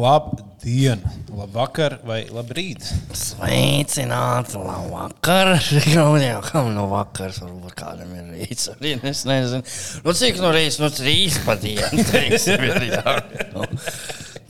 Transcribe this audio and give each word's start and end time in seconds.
Labdien, 0.00 1.00
labvakar 1.32 1.96
vai 2.04 2.26
labrīt. 2.28 2.84
Sveicināti, 3.16 4.58
labvakar. 4.60 5.54
Jau 5.94 6.12
kam 6.44 6.74
no 6.76 6.84
vakars, 6.92 7.40
varbūt 7.40 7.72
kādam 7.78 8.12
ir 8.18 8.28
rīts. 8.34 8.68
Arī 8.74 8.98
es 9.00 9.24
nezinu. 9.28 9.64
Nu, 10.04 10.12
cik 10.12 10.42
no 10.44 10.52
reizes, 10.52 10.80
nu, 10.82 10.92
trīs 10.92 11.40
pa 11.46 11.56
dienu. 11.56 12.04
teiksim, 12.12 12.60
ir, 12.68 12.90
jā. 12.92 13.16
Nu, 13.54 13.64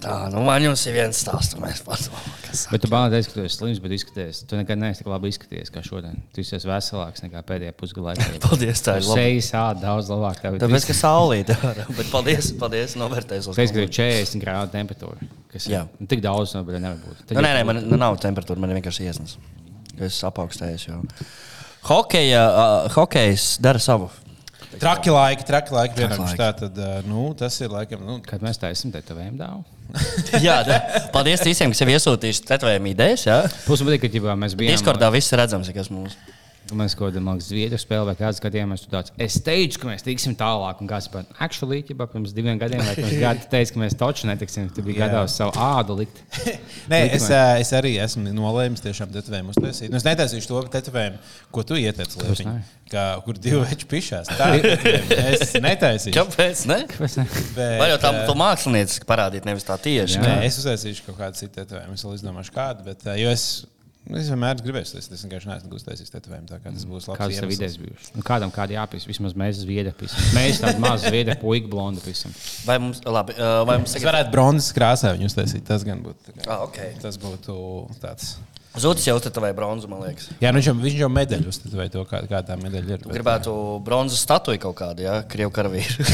Tā, 0.00 0.14
nu, 0.32 0.40
man 0.46 0.64
jums 0.64 0.80
ir 0.88 0.94
viens 0.96 1.18
stāsts, 1.20 1.52
un 1.56 1.66
mēs 1.66 1.82
padomājam, 1.84 2.29
kas 2.50 2.66
Bet 2.70 2.82
tu 2.84 2.90
bāzi, 2.90 3.20
ka 3.28 3.36
tu 3.36 3.42
esi 3.44 3.56
slims, 3.56 3.78
bet 3.82 3.94
izskaties, 3.94 4.42
tu 4.50 4.58
nekad 4.58 4.80
neesi 4.80 5.00
tik 5.02 5.10
labi 5.10 5.30
izskaties 5.30 5.70
kā 5.72 5.82
šodien. 5.86 6.18
Tu 6.34 6.42
esi 6.42 6.58
veselāks 6.68 7.22
nekā 7.24 7.42
pēdējā 7.46 7.74
pusgada 7.78 8.10
laikā. 8.10 8.26
Paldies, 8.46 8.82
tā 8.84 8.96
ir 8.98 9.06
labi. 9.06 9.20
Sejas 9.20 9.50
āda 9.60 9.84
daudz 9.86 10.10
labāk. 10.12 10.40
Tev 10.42 10.58
Tāpēc, 10.64 10.88
ka 10.90 10.96
saulīte 10.98 11.56
ir. 11.56 11.82
Bet 11.98 12.10
paldies, 12.12 12.50
paldies, 12.60 12.96
novērtējos. 13.00 13.52
Teiks, 13.56 13.74
ka 13.76 13.84
ir 13.84 13.92
40 14.00 14.42
grādu 14.42 14.74
temperatūra. 14.74 15.30
Kas 15.52 15.68
ir 15.68 15.76
Jā. 15.78 15.84
nu, 15.98 16.08
tik 16.10 16.24
daudz, 16.24 16.54
no, 16.56 16.64
bet 16.66 16.80
nevar 16.82 16.98
būt. 17.02 17.24
Tad 17.26 17.38
Nu, 17.38 17.44
nē, 17.46 17.54
nē, 17.58 17.66
man 17.68 17.82
nu, 17.86 18.00
nav 18.00 18.18
temperatūra, 18.22 18.60
man 18.62 18.74
ir 18.74 18.80
vienkārši 18.80 19.06
iesnas. 19.10 19.36
Es 20.00 20.20
apaugstējos 20.26 20.88
jau. 20.88 21.00
Hokeja, 21.88 22.44
uh, 22.50 22.90
hokejs 22.94 23.54
dara 23.62 23.80
savu. 23.82 24.10
Traki 24.80 25.10
laiki, 25.10 25.44
traki 25.48 25.74
laiki. 25.74 25.96
Traki 25.96 26.14
Vienam 26.14 26.26
laiki. 26.28 26.38
tā 26.38 26.50
tad, 26.60 26.80
nu, 27.08 27.26
tas 27.38 27.56
ir 27.60 27.72
laikam. 27.72 28.04
Nu, 28.06 28.20
Kad 28.24 28.44
mēs 28.44 28.60
taisām 28.62 28.92
tetovējumu 28.94 29.40
dāvu. 29.40 29.79
Jā, 30.46 30.60
da. 30.66 30.80
paldies 31.14 31.44
visiem, 31.46 31.72
kas 31.74 31.82
jau 31.84 31.88
iesūtījuši 31.90 32.44
tetovējumu 32.50 32.92
idejas. 32.92 33.26
patīk, 33.86 34.04
ka 34.06 34.12
mēs 34.40 34.58
bijām. 34.58 34.76
Discordā 34.76 35.10
viss 35.14 35.32
ir 35.34 35.42
redzams, 35.42 35.72
kas 35.76 35.90
mums 35.92 36.16
ir. 36.18 36.39
Mēs 36.78 36.94
kaut 36.98 37.10
kādā 37.10 37.22
mazā 37.24 37.48
zviedru 37.50 37.78
spēlē, 37.80 38.10
vai 38.10 38.14
kāds 38.18 38.40
skatījāmies, 38.40 38.84
tāds- 38.92 39.12
es 39.26 39.38
teicu, 39.44 39.80
ka 39.82 39.88
mēs 39.90 40.04
tiksim 40.06 40.36
tālāk, 40.38 40.80
un 40.80 40.90
kāds 40.90 41.08
pat 41.10 41.26
actually, 41.40 41.82
ģibā, 41.88 42.06
pirms 42.12 42.34
diviem 42.36 42.58
gadiem, 42.60 42.82
vai 42.86 42.94
pirms 42.98 43.16
gada 43.20 43.46
teica, 43.54 43.74
ka 43.74 43.82
mēs 43.84 43.96
taču 43.98 44.28
netiksim. 44.30 44.68
Tu 44.74 44.82
biji 44.86 44.98
Jā. 44.98 45.08
gatavs 45.08 45.34
savu 45.40 45.52
ādu 45.58 45.96
likt. 46.00 46.20
Nē, 46.90 47.00
Likumē. 47.06 47.14
es, 47.16 47.28
ā, 47.30 47.42
es 47.60 47.72
arī 47.76 47.96
esmu 48.02 48.30
nolēmis 48.36 48.84
tiešām 48.84 49.10
tetovējumu 49.14 49.54
uztaisīt. 49.56 49.90
Nu, 49.90 49.98
es 49.98 50.06
netaisīšu 50.06 50.50
to 50.52 50.62
tetovējumu, 50.76 51.18
ko 51.50 51.64
tu 51.66 51.74
ieteici, 51.80 52.44
ne? 52.46 52.60
kā, 52.90 53.04
kur 53.24 53.38
divi 53.38 53.60
veči 53.62 53.86
pišās. 53.90 54.30
Tā 54.38 54.48
ir 54.58 54.64
tetovējumi. 54.66 55.34
Es 55.40 55.52
netaisīšu. 55.62 56.14
Kāpēc? 56.16 56.64
Ne? 56.70 56.78
Bet, 57.54 57.76
Vai 57.80 57.90
jau 57.92 57.98
tā 58.02 58.10
to 58.26 58.34
mākslinieci 58.38 59.04
parādīt, 59.06 59.46
nevis 59.46 59.66
tā 59.66 59.76
tieši? 59.80 60.18
Jā. 60.18 60.22
Nē, 60.26 60.32
es 60.48 60.58
uztaisīšu 60.62 61.06
kaut 61.06 61.18
kādu 61.20 61.38
citu 61.38 61.54
tetovējumu. 61.60 61.94
Es 61.98 62.04
vēl 62.06 62.16
izdomāšu, 62.18 62.54
kādu. 62.54 62.84
Bet, 62.86 63.06
ā, 63.06 63.14
jo 63.20 63.30
es, 63.30 63.44
es 64.18 64.28
vienmēr 64.32 64.60
gribēju, 64.64 64.88
es, 64.98 65.08
vienkārši 65.24 65.50
neesmu 65.50 65.76
uztaisījis 65.78 66.12
tetovējumu. 66.14 66.48
Tā 66.50 66.58
kā 66.64 66.72
tas 66.74 66.86
būs 66.88 67.06
labs. 67.10 67.20
Kādas 67.20 67.40
tev 67.42 67.52
idejas 67.54 67.76
bijušas? 67.80 68.10
Nu, 68.16 68.24
kādam 68.26 68.50
kādi 68.54 68.74
jāpīs, 68.78 69.06
vismaz 69.10 69.36
mēs 69.38 69.60
zviedri 69.62 69.92
pisam. 70.00 70.24
Mēs 70.36 70.60
tādi 70.64 70.82
mazi 70.82 71.10
zviedri, 71.12 71.36
puika, 71.40 71.70
blondi 71.70 72.02
pisam. 72.04 72.34
Vai 72.66 72.78
mums, 72.82 73.02
labi, 73.06 73.36
vai 73.38 73.78
mums 73.78 73.94
tagad... 73.94 74.08
varētu 74.10 74.34
bronzas 74.34 74.72
krāsā 74.76 75.14
viņu 75.16 75.30
uztaisīt. 75.30 75.66
Tas 75.68 75.84
gan 75.86 76.02
būtu. 76.06 76.30
tā 76.30 76.38
kā- 76.40 76.48
Ah, 76.50 76.64
okay. 76.66 76.94
Tas 77.02 77.20
būtu 77.20 77.54
tāds. 78.02 78.34
Zudis 78.78 79.02
jau 79.08 79.16
uztetovēja 79.18 79.54
bronzu, 79.58 79.88
man 79.90 80.04
liekas. 80.04 80.28
Jā, 80.38 80.52
nu 80.54 80.60
viņš 80.60 80.66
jau, 80.68 80.74
viņš 80.78 80.98
jau 81.00 81.08
medaļu 81.10 81.50
uztetovēja 81.50 81.90
to, 81.90 82.04
kā, 82.06 82.20
kā 82.30 82.38
tā 82.46 82.54
medaļa 82.60 82.92
ir. 82.94 83.00
bet- 83.02 83.16
Gribētu 83.16 83.54
bronzas 83.82 84.20
statuju 84.22 84.60
kaut 84.62 84.76
kādu, 84.78 85.02
ja? 85.02 85.16
Krievu 85.26 85.50
karavīru. 85.50 86.06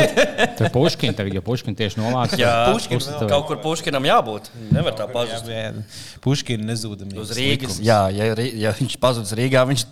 Tur 0.60 0.70
puškina, 0.76 1.16
tagad 1.18 1.34
jau 1.34 1.42
puškina 1.42 1.74
tieši 1.80 1.98
nolāca. 1.98 2.38
Jā, 2.38 2.52
Puškin 2.70 3.02
vēl. 3.02 3.26
kaut 3.32 3.48
kur 3.50 3.58
puškinam 3.64 4.06
jābūt. 4.06 4.46
Nevar 4.70 4.94
tā 4.94 5.08
pazust. 5.10 5.50
Jā, 5.50 5.72
jā. 5.72 5.84
Puškina 6.22 6.68
nezūdami. 6.70 7.18
Uz 7.18 7.34
Rīgas. 7.34 7.80
Jā, 7.82 8.04
ja, 8.14 8.30
ja 8.62 8.74
viņš 8.78 8.94
pazudis 9.02 9.34
Rīgā, 9.34 9.66
viņš 9.72 9.84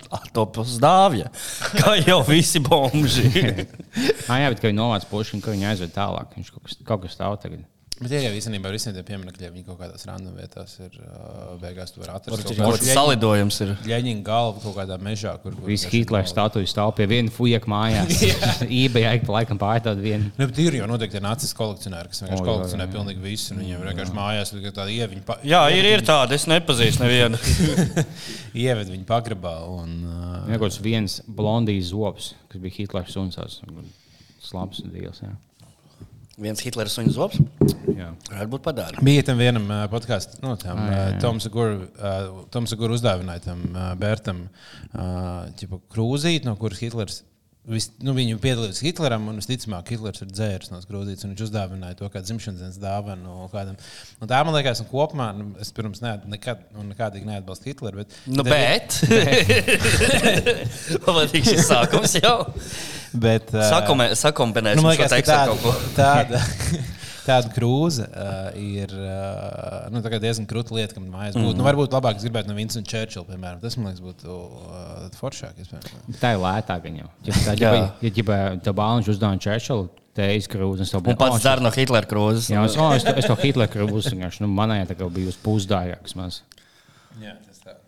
uz 0.62 0.78
dāvja. 0.82 1.26
Kā 1.74 1.96
jau 2.06 2.20
visi 2.30 2.62
bomži. 2.62 3.26
Ah, 4.30 4.38
jā, 4.40 4.48
bet 4.54 4.62
kad 4.62 4.70
viņi 4.70 4.78
nolāca 4.78 5.04
puškinu, 5.10 5.42
ka 5.44 5.52
viņi 5.52 5.66
aizved 5.68 5.90
tālāk. 5.92 6.30
Viņš 6.38 6.48
kaut 6.54 6.62
kas, 6.64 6.76
kaut 6.86 7.02
kas 7.02 7.12
stāv 7.18 7.34
tagad. 7.42 7.66
Bet 8.02 8.12
ir 8.16 8.24
jau 8.24 8.32
īstenībā 8.34 8.66
ar 8.66 8.74
visiem 8.74 8.94
tiem 8.96 9.04
pieminekļiem, 9.06 9.52
viņi 9.54 9.64
kaut 9.68 9.78
kādās 9.78 10.06
random 10.08 10.34
vietās 10.34 10.72
ir 10.82 10.96
uh, 10.98 11.52
beigās. 11.60 11.92
Tu 11.94 12.02
vari 12.02 12.14
atrast 12.16 12.48
kāds 12.48 12.58
kādu 12.58 12.88
salidojums 12.88 13.58
ir. 13.62 13.72
ļaņķinu 13.86 14.24
galvu 14.26 14.62
kaut 14.64 14.74
kādā 14.80 14.96
mežā, 15.02 15.36
kur 15.42 15.54
Visi 15.66 15.90
Hitlera 15.92 16.26
statujas 16.26 16.72
stāv 16.74 16.94
pie 16.98 17.06
viena 17.10 17.30
fujeka 17.32 17.70
mājās. 17.70 18.24
Ībējā 18.66 19.12
ik 19.20 19.26
pa 19.28 19.36
laikam 19.36 19.60
pārdod 19.60 20.02
vienu. 20.02 20.32
Nu, 20.34 20.48
bet 20.50 20.58
ir 20.64 20.78
jau 20.80 20.88
noteikti 20.90 21.18
tie 21.18 21.22
nacis 21.22 21.54
kolekcionāri, 21.58 22.10
kas 22.10 22.24
vienkārši 22.24 22.42
O, 22.42 22.42
jā, 22.42 22.48
kolekcionē 22.50 22.82
jā, 22.82 22.88
jā. 22.88 22.94
pilnīgi 22.96 23.24
visu. 23.28 23.54
un 23.54 23.62
Viņiem 23.62 23.86
vienkārši 23.86 24.16
mājās 24.18 24.54
ir 24.56 24.66
tāda 24.72 24.88
ieviņa. 24.96 25.24
Pa... 25.28 25.38
Jā, 25.46 25.62
ir, 25.76 25.90
ir 25.92 26.04
tāda. 26.08 26.34
Es 26.34 26.48
nepazīstu 26.50 27.04
nevienu. 27.04 27.38
Ieved 28.64 28.90
viņu 28.96 29.06
pagrabā. 29.08 29.54
Un, 29.70 29.94
uh, 30.08 30.34
Vienkārši 30.50 30.84
viens 30.88 31.20
blondijas 31.28 31.92
zobs, 31.92 32.32
kas 32.50 32.64
bija 32.64 32.80
Hitlera 32.80 33.14
suns. 33.14 33.38
Slabs 34.42 34.82
dīls. 34.82 35.22
Jā. 35.22 35.36
Viens 36.40 36.62
Hitlers 36.64 36.94
un 37.02 37.10
zobs. 37.12 37.36
Jā. 37.92 38.08
Varētu 38.30 38.50
būt 38.54 38.62
padara. 38.64 39.02
Bija 39.04 39.24
tam 39.28 39.40
vienam 39.42 39.66
uh, 39.68 39.82
podkāstam, 39.92 40.40
no 40.44 40.54
tam 40.60 40.80
Ah, 40.80 40.88
jā, 40.88 41.02
jā. 41.12 41.18
Toms 42.54 42.74
Gurus 42.78 43.02
uzdāvināja 43.02 43.44
tam 43.50 43.66
uh, 43.74 43.90
Bērtam 44.00 44.46
uh, 44.94 45.76
krūzīti, 45.92 46.48
no 46.48 46.56
kuras 46.60 46.80
Hitlers. 46.82 47.20
Vis, 47.62 47.84
nu, 48.02 48.10
viņu 48.10 48.40
piedalījās 48.42 48.80
Hitleram, 48.82 49.28
un 49.30 49.36
visticamāk, 49.38 49.92
Hitlers 49.94 50.18
ir 50.24 50.30
dzēris 50.34 50.72
no 50.72 50.80
krūzītes. 50.82 51.22
un 51.22 51.30
Viņš 51.30 51.44
uzdāvināja 51.46 51.94
to 52.00 52.08
kā 52.10 52.18
dzimšanas 52.24 52.58
dienas 52.58 52.78
dāvanu 52.82 53.36
kādam. 53.52 53.76
Un 54.18 54.26
tā 54.32 54.40
man 54.42 54.56
liekas, 54.56 54.80
un 54.82 54.88
kopumā 54.90 55.28
nu, 55.38 55.52
es 55.62 55.70
pirms 55.76 56.02
ne, 56.02 56.16
nekad, 56.34 56.64
nekādīgi 56.90 57.28
neatbalstu 57.30 57.70
Hitleru. 57.70 58.02
Bet, 58.02 58.16
Nu, 58.26 58.42
bet. 58.42 58.98
Patīk 61.06 61.46
šis 61.52 61.68
sākums 61.70 62.16
jau. 62.18 62.34
bet, 63.14 63.54
uh, 63.54 63.62
Sakomē- 63.70 64.10
Sakombinēsim 64.18 64.82
Nu, 64.82 64.88
šo 64.88 64.96
liekas, 64.96 65.12
ka 65.12 65.20
tekstu 65.20 65.36
tāda, 65.36 65.46
kaut 65.52 65.62
ko. 65.62 65.72
tāda, 65.94 66.42
tāda 67.26 67.52
krūze 67.54 68.06
uh, 68.08 68.50
ir 68.58 68.92
uh, 68.96 69.88
nu, 69.92 70.02
diezgan 70.02 70.46
krūta 70.50 70.76
lieta, 70.76 70.96
kam 70.96 71.08
mājās 71.12 71.36
būtu. 71.38 71.52
Mm. 71.52 71.58
Nu, 71.60 71.66
varbūt 71.66 71.96
labāk 71.96 72.20
es 72.20 72.26
gribētu 72.26 72.50
no 72.50 72.58
Vincenta 72.58 72.92
Čērčila, 72.92 73.26
piemēram. 73.30 73.60
Tas 73.62 73.78
man 73.78 73.90
liekas, 73.90 74.04
būtu 74.04 74.36
uh, 74.36 75.08
foršāk. 75.18 75.58
iespējams. 75.62 76.20
Tā 76.22 76.34
ir 76.36 76.42
lētāk 76.42 76.86
viņam. 76.86 77.10
Ja 77.28 77.42
tā 77.46 77.56
ir 77.58 78.22
ja 78.22 78.40
tā 78.64 78.74
bāliņš 78.76 79.12
uzdāvina 79.14 79.44
Čērčelu, 79.46 79.88
te 80.16 80.28
izkrūzes. 80.38 80.92
Un 80.98 81.20
pats 81.20 81.44
dara 81.44 81.64
no 81.64 81.72
Hitlera 81.74 82.08
krūzes. 82.08 82.50
Jā, 82.52 82.64
es, 82.68 82.76
oh, 82.76 82.92
es, 82.96 83.06
to, 83.06 83.14
es 83.16 83.28
to 83.28 83.36
Hitlera 83.40 83.70
krūzes 83.72 84.12
vienkārši, 84.12 84.44
nu, 84.44 84.50
manējā 84.52 84.90
tā 84.90 84.98
kā 84.98 85.08
bija 85.12 85.32
uz 85.32 85.38
pusdārgāks 85.44 86.16
maz. 86.18 86.42
Jā, 87.22 87.36
tas 87.46 87.62
tā. 87.62 87.78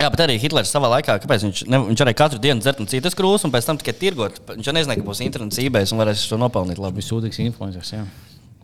Jā, 0.00 0.08
bet 0.12 0.22
arī 0.26 0.38
Hitlers 0.40 0.72
savā 0.72 0.90
laikā, 0.96 1.18
kāpēc 1.24 1.44
viņš, 1.48 1.64
ne, 1.72 1.82
viņš 1.90 2.04
arī 2.04 2.16
katru 2.16 2.40
dienu 2.42 2.64
dzert 2.64 2.80
no 2.82 2.88
citas 2.90 3.16
krūzes, 3.16 3.46
un 3.48 3.52
pēc 3.54 3.68
tam 3.68 3.80
tikai 3.80 3.96
tirgot. 4.00 4.40
Viņš 4.52 4.70
jau 4.70 4.76
nezināja, 4.76 5.00
ka 5.00 5.08
būs 5.08 5.24
internets, 5.24 5.60
eBay 5.62 5.88
un 5.92 6.02
varēs 6.02 6.26
to 6.30 6.40
nopelnīt 6.40 6.80
labi. 6.80 7.00
Bija 7.00 7.10
sūdīgs 7.10 7.40
influenceris, 7.48 7.94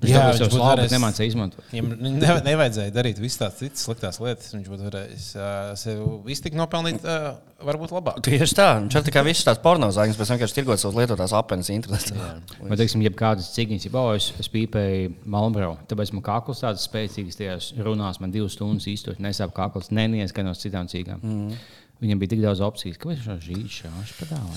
jā. 0.03 0.17
Jā, 0.17 0.25
viņš 0.33 0.43
viņš 0.43 0.57
labi, 0.57 0.67
varējis- 0.67 0.91
bet 0.91 0.97
nemācīja 0.97 1.31
izmantot. 1.33 1.65
Viņam 1.73 1.91
ne, 2.03 2.35
nevajadzēja 2.49 2.95
darīt 2.95 3.21
visas 3.23 3.41
tās 3.43 3.59
citas 3.61 3.87
sliktās 3.87 4.21
lietas. 4.23 4.53
Viņš 4.55 4.71
būtu 4.73 4.87
varējis 4.89 5.27
uh, 5.39 5.73
sev 5.79 6.31
iztikt 6.33 6.59
nopelnīt, 6.59 7.05
uh, 7.07 7.37
varbūt 7.63 7.95
labāk. 7.95 8.21
Tieši 8.27 8.57
tā, 8.59 8.69
viņš 8.81 8.99
ir 8.99 9.07
tikai 9.09 9.25
visas 9.27 9.47
tās 9.49 9.61
pornozāņas, 9.63 10.19
pēc 10.19 10.33
tam 10.33 10.39
vienkārši 10.39 10.59
tirgot 10.59 10.83
savus 10.83 10.99
lietotās 10.99 11.35
apenes 11.39 11.71
internetā. 11.75 12.33
Vai, 12.61 12.79
teiksim, 12.81 13.05
jebkādas 13.07 13.53
cigņas, 13.55 13.87
ja 13.89 13.95
oh, 14.01 14.11
es, 14.19 14.33
es 14.43 14.51
pīpēju 14.53 15.13
Malmbrau, 15.33 15.77
tāpēc 15.91 16.15
man 16.17 16.27
kakls 16.27 16.65
tāds 16.65 16.89
spēcīgs 16.89 17.39
tajās 17.39 17.71
runās, 17.79 18.19
man 18.23 18.35
divas 18.35 18.57
stundas 18.59 18.89
īstot, 18.91 19.23
nesāp 19.23 19.55
kakls, 19.57 19.93
nenies 19.95 20.35
gan 20.35 20.51
no 20.51 20.57
citām 20.59 20.91
cigām. 20.91 21.23
Mm. 21.23 21.63
Viņam 22.03 22.19
bija 22.19 22.33
tik 22.33 22.41
daudz 22.43 22.59
opciju, 22.67 22.97
kāpēc 22.99 23.21
viņš 23.23 23.45
žīd 23.47 23.67
šā, 23.71 23.91
viņš 23.95 24.13
pat 24.19 24.31
tālāk. 24.33 24.57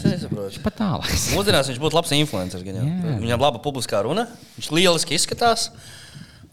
Mūsdienās 1.36 1.68
viņš 1.70 1.82
būtu 1.84 1.98
labs 2.00 2.14
influenceris. 2.18 2.66
jau. 2.82 2.86
Viņam 3.22 3.44
laba 3.44 3.62
publiskā 3.62 4.02
runa, 4.08 4.24
viņš 4.58 4.72
lieliski 4.74 5.14
izskatās. 5.20 5.68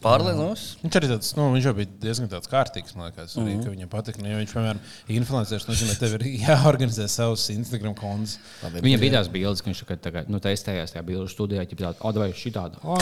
Pārlienos. 0.03 0.63
Viņš 0.83 0.97
arī 0.99 1.09
tāds, 1.13 1.31
nu, 1.39 1.47
viņš 1.55 1.67
jau 1.69 1.73
bija 1.77 1.91
diezgan 2.03 2.31
tāds 2.33 2.51
kārtīgs. 2.51 2.95
Man 2.99 3.09
liekas, 3.09 3.37
arī, 3.39 3.55
ka 3.63 3.71
viņam 3.71 3.91
patīk. 3.93 4.19
Nu, 4.19 4.31
ja 4.31 4.41
viņš, 4.41 4.55
piemēram, 4.57 4.81
ir 5.07 5.19
influenceris, 5.21 5.67
nozīmē, 5.69 5.95
tev 6.01 6.17
ir 6.19 6.25
jāorganizē 6.47 7.07
savs 7.11 7.47
Instagram 7.55 7.95
konts. 7.99 8.37
Viņam 8.83 9.03
bija 9.03 9.17
tās 9.19 9.31
bildes, 9.33 9.63
ka 9.63 9.71
viņš 9.71 9.83
tagad, 9.85 10.03
tagad 10.07 10.33
nu, 10.33 10.43
testējās 10.43 10.95
tajā 10.97 11.05
bildu 11.07 11.29
studijā, 11.31 11.63
ja 11.63 11.79
tāda, 11.79 11.95
oh, 12.03 12.19
vai 12.19 12.31
šī 12.37 12.55
tāda. 12.57 12.83
Oh, 12.93 12.99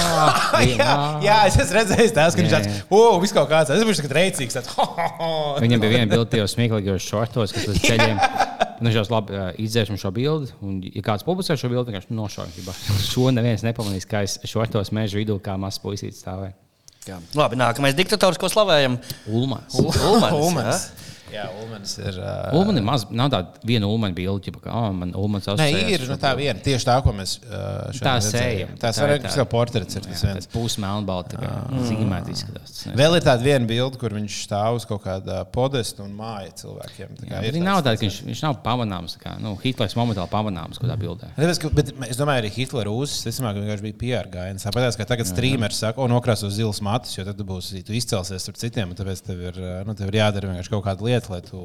Jā, 1.24 1.40
es 1.48 1.56
esmu 1.58 1.76
redzējis 1.76 2.14
tās, 2.16 2.36
ka 2.36 2.42
viņš 2.42 2.52
Jā, 2.52 2.60
tāds, 2.60 2.78
jā. 2.78 2.84
oh, 2.94 3.18
viss 3.22 3.34
kaut 3.36 3.48
kāds, 3.50 3.72
es 3.74 3.82
biju 3.84 3.96
tāds 3.98 4.14
reicīgs. 4.16 4.56
Tāds, 4.60 4.70
ho, 4.76 4.86
ho, 4.96 5.08
ho. 5.18 5.32
Viņam 5.62 5.82
bija 5.82 5.96
viena 5.96 6.10
bilde 6.10 6.28
tajos 6.32 6.54
smieklīgajos 6.56 7.08
šortos, 7.10 7.54
kas 7.56 7.68
līdz 7.70 7.84
ceļiem. 7.88 8.22
Nu, 8.80 8.88
viņš 8.88 8.96
jau 8.96 9.04
labi 9.12 9.36
uh, 9.36 9.50
izdzēs 9.60 9.92
šo 10.00 10.12
bildi, 10.16 10.54
un, 10.64 10.80
ja 10.86 11.04
kāds 11.04 11.26
publicē 11.26 11.56
šo 11.60 11.68
bildi, 11.72 11.92
vienkārši 11.92 12.16
nošaukā. 12.16 12.76
Šo 13.04 13.28
neviens 13.34 13.66
nepamanīs, 13.66 14.08
kā 14.08 14.24
es 14.24 14.38
šortos 14.48 14.92
meža 14.96 15.20
vidū, 15.20 15.36
kā 15.44 15.58
mazs 15.60 15.82
puisītis 15.82 16.22
stāvēju. 16.24 16.56
Jā. 17.08 17.16
Labi, 17.32 17.56
nākamais 17.56 17.94
diktators, 17.96 18.36
ko 18.36 18.50
slavējam. 18.52 18.98
Ulmans. 19.32 19.72
Ulmans. 19.80 20.34
Ulmans. 20.36 20.82
Jā. 21.32 21.44
Ulmans 21.62 21.94
ir. 22.00 22.18
Uh, 22.20 22.58
Ulman 22.60 22.80
ir 22.80 22.84
maz, 22.86 23.04
nav 23.10 23.30
tāda 23.32 23.62
viena 23.66 23.88
ulmaņa 23.90 24.16
bilde, 24.18 24.52
ka, 24.60 24.70
oh, 24.72 24.90
man 24.96 25.12
Ulmans 25.18 25.46
Nē, 25.48 25.54
asociējās 25.56 26.04
ir 26.04 26.04
nu, 26.10 26.16
tā 26.22 26.32
viena. 26.38 26.60
Tieši 26.64 26.88
tā, 26.88 26.96
ko 27.04 27.14
mēs 27.16 27.36
uh, 27.44 27.90
šodien 27.94 28.06
Tā 28.06 28.14
seja. 28.24 28.68
Tas 28.80 28.98
Tā 28.98 29.04
var 29.06 29.14
ir 29.16 29.22
būt 29.24 29.36
kā 29.40 29.46
portrets. 29.50 29.96
Ir 29.98 30.04
tas 30.06 30.22
Jā, 30.24 30.30
viens. 30.34 30.46
tāds 30.46 30.50
pusmelnbalts, 30.52 31.34
tā 31.34 31.40
kā 31.42 31.52
zīmēts 31.88 32.32
izskatās. 32.34 32.74
Tas 32.74 32.86
ne- 32.90 32.96
Vēl 33.00 33.16
ir 33.18 33.24
tāda 33.26 33.46
viena 33.46 33.66
bilde, 33.70 33.98
kur 34.00 34.14
viņš 34.16 34.38
stāv 34.46 34.78
uz 34.80 34.86
kaut 34.88 35.02
kāda 35.04 35.40
podesta 35.54 36.02
un 36.04 36.12
māja 36.16 36.52
cilvēkiem. 36.62 37.16
Tā 37.20 37.28
kā 37.30 37.40
Jā, 37.44 37.52
ir 37.52 37.60
nav 37.62 37.82
tāda, 37.84 37.96
ka 38.00 38.06
viņš, 38.06 38.20
viņš 38.28 38.42
nav 38.46 38.58
pamanāms. 38.64 39.16
Kā, 39.20 39.36
nu, 39.42 39.54
Hitlers 39.62 39.94
momentāli 39.98 40.30
pamanāms 40.32 40.80
kādā 40.80 40.96
bildē. 41.00 41.30
Tāpēc, 41.36 41.60
ka, 41.62 41.70
bet 41.76 41.92
es 42.08 42.16
domāju, 42.20 42.44
arī 42.44 42.50
Hitlera 42.54 42.90
uzsācis. 42.94 43.26
Es 43.34 43.40
domāju, 43.40 43.58
ka 43.60 43.64
vienkārši 43.66 43.86
bija 43.88 43.98
PR 44.00 44.30
gājiens. 44.32 44.64
Tāpēc, 44.64 44.96
ka 45.00 45.04
tagad 45.10 45.28
streamers 45.28 45.80
saka, 45.82 46.00
o, 46.00 46.06
nokrāso 46.10 46.48
zils 46.52 46.80
matus, 46.84 47.16
jo 47.18 47.24
tad 47.26 47.36
tu 47.38 47.44
būsi 47.44 47.82
tu 47.86 47.92
izcelsies 47.96 48.48
ar 48.48 48.54
citiem. 48.60 48.88
un 48.90 48.96
Tāpēc 49.00 49.20
tev 49.26 49.40
ir, 49.50 49.60
nu, 49.86 49.94
tev 49.98 50.08
ir 50.08 50.18
jādara 50.20 50.48
vienkārši 50.50 50.70
kaut 50.72 50.84
kāda 50.86 51.04
lieta, 51.04 51.19
lai 51.28 51.40
tu. 51.44 51.58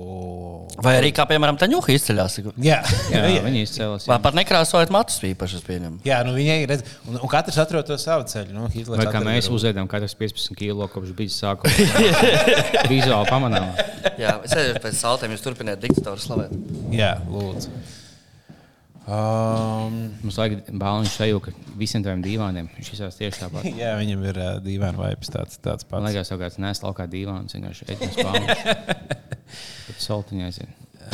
Vai 0.83 0.97
arī, 0.99 1.11
kā 1.15 1.23
piemēram, 1.29 1.55
Taņuha 1.61 1.93
izceļās? 1.95 2.35
Jā, 2.59 2.81
Jā, 3.13 3.21
jā. 3.37 3.41
viņi 3.45 3.61
izcēlās. 3.63 4.07
Vai 4.11 4.17
pat 4.25 4.35
nekrāsojot 4.35 4.91
matus 4.91 5.21
īpaši, 5.23 5.61
es 5.61 5.65
pieņemu. 5.69 6.01
jā 6.09 6.19
nu 6.27 6.33
viņai 6.35 6.57
ir. 6.65 6.73
redz- 6.73 6.91
Un, 7.07 7.19
un 7.21 7.31
katrs 7.31 7.57
atrod 7.63 7.87
to 7.87 7.95
savu 8.01 8.25
ceļu. 8.27 8.51
Nu, 8.57 8.67
Hitlers 8.73 8.97
Vai 8.99 9.05
kā 9.07 9.13
atrada 9.21 9.29
mēs 9.31 9.47
uzēdām 9.53 9.87
katrs 9.91 10.17
15 10.19 10.57
kilo 10.59 10.87
kopš 10.91 11.15
bija 11.15 11.31
sākuma? 11.31 11.71
Vizuāli 12.91 13.29
pamanām. 13.31 13.71
Jā, 14.19 14.39
es 14.43 14.57
arī 14.57 14.73
pēc 14.83 14.97
saltiem 14.99 15.31
jūs 15.37 15.45
turpiniet 15.45 15.79
diktatoru 15.85 16.19
slavēt. 16.19 16.57
Jā, 16.95 17.15
lūdzu. 17.29 17.71
Um, 19.05 19.97
Mums 20.25 20.33
vajag 20.39 20.63
balonu 20.81 21.05
šajā, 21.05 21.37
ka 21.45 21.51
visiem 21.77 22.01
tiem 22.01 22.23
dīvainiem 22.25 22.71
viņš 22.73 22.87
izsās 22.95 23.19
tieši 23.19 23.43
tāpat. 23.43 23.67
jā, 23.77 23.91
viņam 23.99 24.23
ir 24.31 24.39
uh, 24.41 24.47
dīvains 24.65 24.97
vibes 24.97 25.29
tāds, 25.29 25.59
tāds 25.61 25.85
Man 25.91 26.01
pats. 26.01 26.15
liekas, 26.15 26.31
ka 26.33 26.39
kāds 26.41 26.57
nes 26.63 26.81
laukā 26.81 27.05
dīvāns, 27.11 27.53
vienkārši 27.53 27.85
etnis 27.93 28.17
pārmaiņas. 28.17 29.34
Bet 29.85 30.01
saltiņais 30.01 30.57
ir. 30.63 30.69
Uh, 31.05 31.11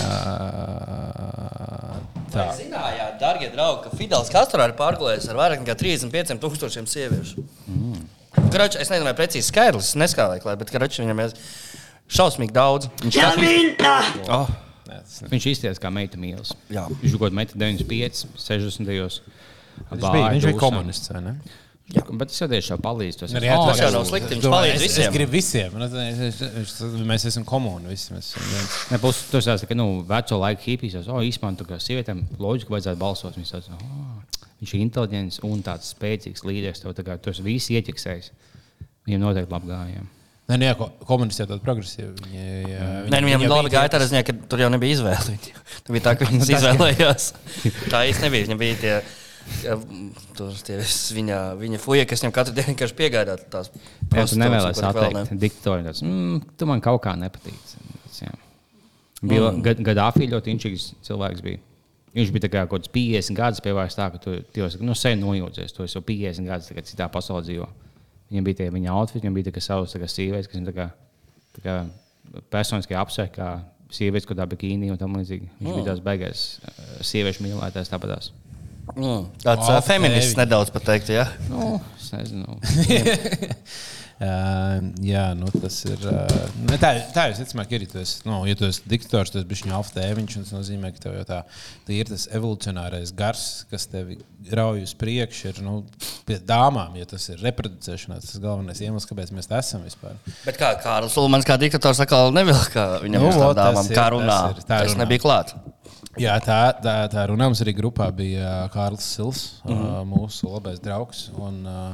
tā. 2.31 2.45
Zinājāt, 2.55 3.17
darbie 3.19 3.49
draugi, 3.51 3.83
ka 3.83 3.89
Fidels 3.99 4.31
Castro 4.31 4.63
ir 4.63 4.73
pārgājis 4.79 5.27
ar 5.31 5.39
vairāk 5.39 5.59
nekā 5.65 5.75
35 5.79 6.39
tūkstošiem 6.41 6.87
sieviešu. 6.87 7.43
Mm. 7.67 8.05
Karač, 8.53 8.77
es 8.79 8.91
nezinu, 8.91 9.09
vai 9.09 9.15
precīzi 9.17 9.51
skaidrs, 9.51 9.91
neskālēju, 9.99 10.55
bet 10.61 10.71
karač, 10.71 11.01
viņam 11.03 11.19
ir 11.25 11.35
šausmīgi 12.11 12.55
daudz. 12.55 12.87
Viņš 13.03 13.19
oh, 14.31 14.47
Nē, 14.91 14.97
tas 15.03 15.21
ne- 15.23 15.29
Viņš 15.31 15.45
izties 15.51 15.79
kā 15.79 15.91
meita 15.93 16.19
mīlis. 16.19 16.51
Jā. 16.71 16.87
Viņš 16.89 17.15
kaut 17.15 17.27
kādā 17.27 17.37
metā 17.37 17.59
95, 17.59 18.25
60. 18.35 18.91
gados. 18.91 19.21
Viņš 19.91 20.07
bija, 20.07 20.31
viņš 20.35 20.47
bija 20.49 20.59
komunists. 20.59 21.11
Jā, 21.91 22.03
bet 22.15 22.29
es 22.31 22.37
jau 22.39 22.47
tieši 22.47 22.77
palīdzu. 22.79 23.17
Tas 23.19 23.33
Arī 23.35 23.49
tas 23.51 23.79
jau 23.81 23.89
nav 23.91 24.05
slikti, 24.07 24.35
viņš 24.37 24.45
palīdz 24.53 24.75
es- 24.77 24.83
visiem. 24.85 25.07
Es 25.09 25.15
gribu 25.15 25.31
visiem. 25.33 25.73
Nu, 25.75 27.05
Mēs 27.09 27.25
esam 27.27 27.43
komuni. 27.43 27.89
Visi, 27.91 28.13
mēs 28.13 28.29
esam 28.31 28.45
viens. 28.47 28.77
Ne, 28.93 28.99
plus, 29.01 29.19
tas 29.33 29.49
ir 29.65 29.67
ka, 29.67 29.75
nu, 29.75 29.87
veco 30.07 30.39
laiku 30.39 30.61
hipijos, 30.69 31.09
oh, 31.11 31.19
īstenībā, 31.25 31.57
tu 31.59 31.65
kā 31.67 31.79
sievietēm 31.83 32.23
loģiski 32.39 32.71
vajadzētu 32.71 33.01
balsot. 33.01 33.35
Viņš, 33.35 33.51
tāds, 33.57 33.67
oh, 33.75 34.47
viņš 34.61 34.73
ir 34.77 34.85
inteliģents 34.85 35.41
un 35.49 35.61
tāds 35.67 35.91
spēcīgs 35.91 36.45
līderis. 36.47 36.79
Tev 36.85 36.95
tā 36.95 37.03
kā 37.03 37.17
tu 37.19 37.33
esi 37.33 37.43
visi 37.43 37.75
ieķeksējis. 37.75 38.31
Viņam 39.09 39.25
noteikti 39.27 39.51
labi 39.51 39.67
gājām. 39.73 40.07
Nē, 40.51 40.57
nu 40.59 40.65
jā, 40.67 40.73
ko- 40.75 40.91
komunisti 41.07 41.43
jau 41.43 41.47
tādi 41.51 41.63
progresīvi. 41.63 42.11
Viņi, 42.25 42.45
jā, 42.71 42.87
Nē, 43.11 43.19
nu, 43.21 43.27
viņam 43.29 43.43
jau 43.45 43.51
labi 43.55 43.69
gāja, 43.71 43.91
es 43.99 44.11
nezinu, 44.11 44.23
ka 44.27 44.33
tur 44.51 44.59
jau 44.63 44.69
nebija 44.73 44.95
izvēle. 44.97 45.35
Tur 45.85 45.95
bija 45.95 46.03
tā, 46.07 46.15
ka 46.19 46.25
viņš 46.31 46.49
izvēlējās. 46.57 47.27
Tā 47.91 48.01
īsti 48.09 48.25
nebija. 48.25 48.47
Viņam 48.47 48.59
bija 48.63 48.79
tie, 48.81 48.95
ja, 49.63 49.77
tur, 50.37 50.53
tie 50.65 50.77
vis- 50.81 51.11
viņa, 51.15 51.39
viņa 51.59 51.79
fuja, 51.81 52.05
kas 52.09 52.23
viņam 52.23 52.35
katru 52.35 52.55
dienu 52.57 52.73
vienkārši 52.73 52.97
piegādāja 52.97 53.49
tās 53.51 53.71
Jā, 53.71 54.25
tu 54.27 54.39
nevēlies 54.41 54.81
atteikt 54.83 55.33
diktatoriem. 55.41 55.89
tāds, 55.89 56.03
Mm, 56.05 56.41
tu 56.57 56.65
man 56.69 56.81
kaut 56.81 57.01
kā 57.03 57.15
nepatīk. 57.19 57.57
Tas, 58.05 58.21
jā. 58.21 58.31
Bija 59.21 59.51
mm. 59.51 59.83
Gaddafi 59.85 60.27
ļoti 60.31 60.55
inčīgs 60.55 60.93
cilvēks. 61.05 61.43
Bija. 61.45 61.59
Viņš 62.15 62.31
bija 62.35 62.49
kā 62.49 62.65
kaut 62.67 62.81
kāds 62.81 62.91
50 62.91 63.37
gadus 63.37 63.61
pievērsts 63.63 63.99
tā, 63.99 64.09
ka 64.11 64.17
tu 64.19 64.33
jau 64.57 64.69
nu, 64.83 64.95
sen 64.97 65.21
nojūdzies. 65.21 65.71
Tu 65.71 65.85
esi 65.85 65.95
jau 65.95 66.03
50 66.03 66.49
gadus 66.49 66.67
tagad 66.67 66.89
citā 66.89 67.07
pasaulē 67.11 67.45
dzīvo. 67.45 67.67
Viņam 68.31 68.47
bija 68.47 68.59
tie 68.61 68.69
viņa 68.71 68.91
outfits, 68.95 69.23
viņam 69.23 69.37
bija 69.37 69.63
savs 69.63 69.95
sievietes, 69.95 70.47
kas 70.47 70.57
viņam 70.57 70.71
tā 70.71 70.75
kā, 70.75 70.87
tā 71.55 71.63
kā 71.63 71.75
personiski 72.51 72.95
apsver 72.95 73.31
kā 73.31 73.61
sievietes, 73.91 74.27
ko 74.27 74.35
tā 74.35 74.47
bikīnī 74.47 74.91
un 74.91 74.99
tam 74.99 75.15
līdzīgi. 75.19 75.49
Viņš 75.59 75.69
mm. 75.69 75.77
bija 75.77 75.87
tās 75.89 76.03
beigās 76.03 76.43
sieviešu 77.07 77.45
mīlētājs 77.45 77.91
tāpatās. 77.91 78.31
Mm, 78.95 79.25
tāds 79.43 79.67
O, 79.69 79.77
uh, 79.77 79.81
feminists 79.85 80.35
nedaudz 80.39 80.71
pateikt, 80.73 81.09
ja? 81.13 81.27
Nu, 81.49 81.77
es 81.99 82.11
nezinu. 82.15 82.59
Uh, 84.21 84.75
jā, 85.01 85.23
nu, 85.33 85.47
tas 85.49 85.79
ir. 85.89 85.97
Uh, 86.05 86.27
ne, 86.67 86.75
tā, 86.77 86.91
tā 87.09 87.23
jau 87.31 87.37
secamāk 87.39 87.71
ir. 87.73 87.87
Esi, 87.97 88.19
nu, 88.29 88.35
ja 88.45 88.53
tu 88.53 88.67
esi 88.67 88.83
diktators, 88.85 89.31
tad 89.33 89.47
viņš 89.49 89.63
ir 89.65 89.71
alftēviņš. 89.79 90.35
Tas 90.43 90.51
nozīmē, 90.53 90.91
ka 90.93 91.01
tev 91.07 91.15
jau 91.17 91.23
tā, 91.25 91.39
tā 91.87 91.95
ir 91.95 92.11
tas 92.11 92.27
evolucionārais 92.37 93.15
gars, 93.17 93.41
kas 93.71 93.87
tevi 93.89 94.19
rauj 94.53 94.83
uz 94.85 94.93
priekšu. 95.01 95.55
Ir 95.55 95.63
nu, 95.65 95.79
pie 96.29 96.37
dāmām, 96.37 96.93
ja 97.01 97.09
tas 97.09 97.25
ir 97.33 97.41
reproducēšanās, 97.41 98.27
tas 98.27 98.37
ir 98.37 98.45
galvenais 98.45 98.83
iemesls, 98.85 99.09
kāpēc 99.09 99.33
mēs 99.33 99.49
te 99.49 99.57
esam 99.57 99.89
vispār. 99.89 100.21
Bet 100.45 100.61
kā 100.61 100.75
Kārlis 100.85 101.17
Ulmans, 101.17 101.49
kā 101.49 101.57
diktators, 101.65 102.03
atkal 102.05 102.29
nevilka 102.37 102.91
viņam 103.01 103.25
Nu, 103.25 103.33
uz 103.33 103.41
tas 103.41 103.57
dāmām, 103.57 103.89
ir, 103.89 103.97
kā 103.97 104.05
tas 104.05 104.13
runā. 104.19 104.39
ir, 104.53 104.61
tā 104.69 104.83
Tas 104.85 104.93
runā. 104.93 105.01
nebija 105.01 105.25
klāt. 105.25 105.55
Jā, 106.19 106.33
tā, 106.43 106.57
tā, 106.83 106.93
tā 107.07 107.21
runā 107.29 107.47
mums 107.47 107.61
arī 107.63 107.71
grupā 107.77 108.09
bija 108.11 108.43
uh, 108.43 108.71
Kārlis 108.73 109.05
Sils, 109.15 109.41
mm 109.63 109.71
-hmm. 109.71 110.09
mūsu 110.09 110.49
labais 110.51 110.79
draugs. 110.83 111.29
Un, 111.39 111.61
uh, 111.65 111.93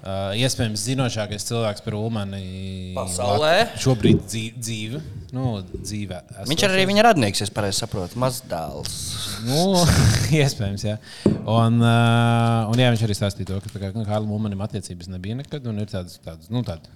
uh, 0.00 0.34
iespējams, 0.34 0.82
zinošākais 0.88 1.46
cilvēks 1.46 1.84
par 1.84 1.94
Ulmani 1.94 2.94
Pasaulē. 2.96 3.68
Šobrīd 3.78 4.26
dzīve. 4.26 5.00
nu, 5.32 5.62
dzīvē 5.62 6.20
Viņš 6.48 6.62
ir 6.64 6.70
arī 6.70 6.86
viņa 6.90 7.02
radnieks, 7.02 7.40
ja 7.40 7.46
pareizi 7.54 7.78
saprotu. 7.78 8.18
Mazdēls. 8.18 8.98
Nu, 9.46 9.86
iespējams, 10.42 10.84
jā. 10.84 10.98
Un, 11.46 11.78
uh, 11.78 12.70
un 12.70 12.78
jā, 12.78 12.90
viņš 12.90 13.06
arī 13.06 13.14
stāstīja 13.14 13.46
to, 13.46 13.60
ka 13.60 13.94
nu, 13.94 14.04
Kārlim 14.04 14.34
Ulmanim 14.34 14.60
attiecības 14.66 15.08
nebija 15.08 15.38
nekad. 15.38 15.66
Un 15.66 15.78
ir 15.78 15.86
tādas, 15.86 16.18
tādas, 16.18 16.50
nu, 16.50 16.62
tādas, 16.66 16.90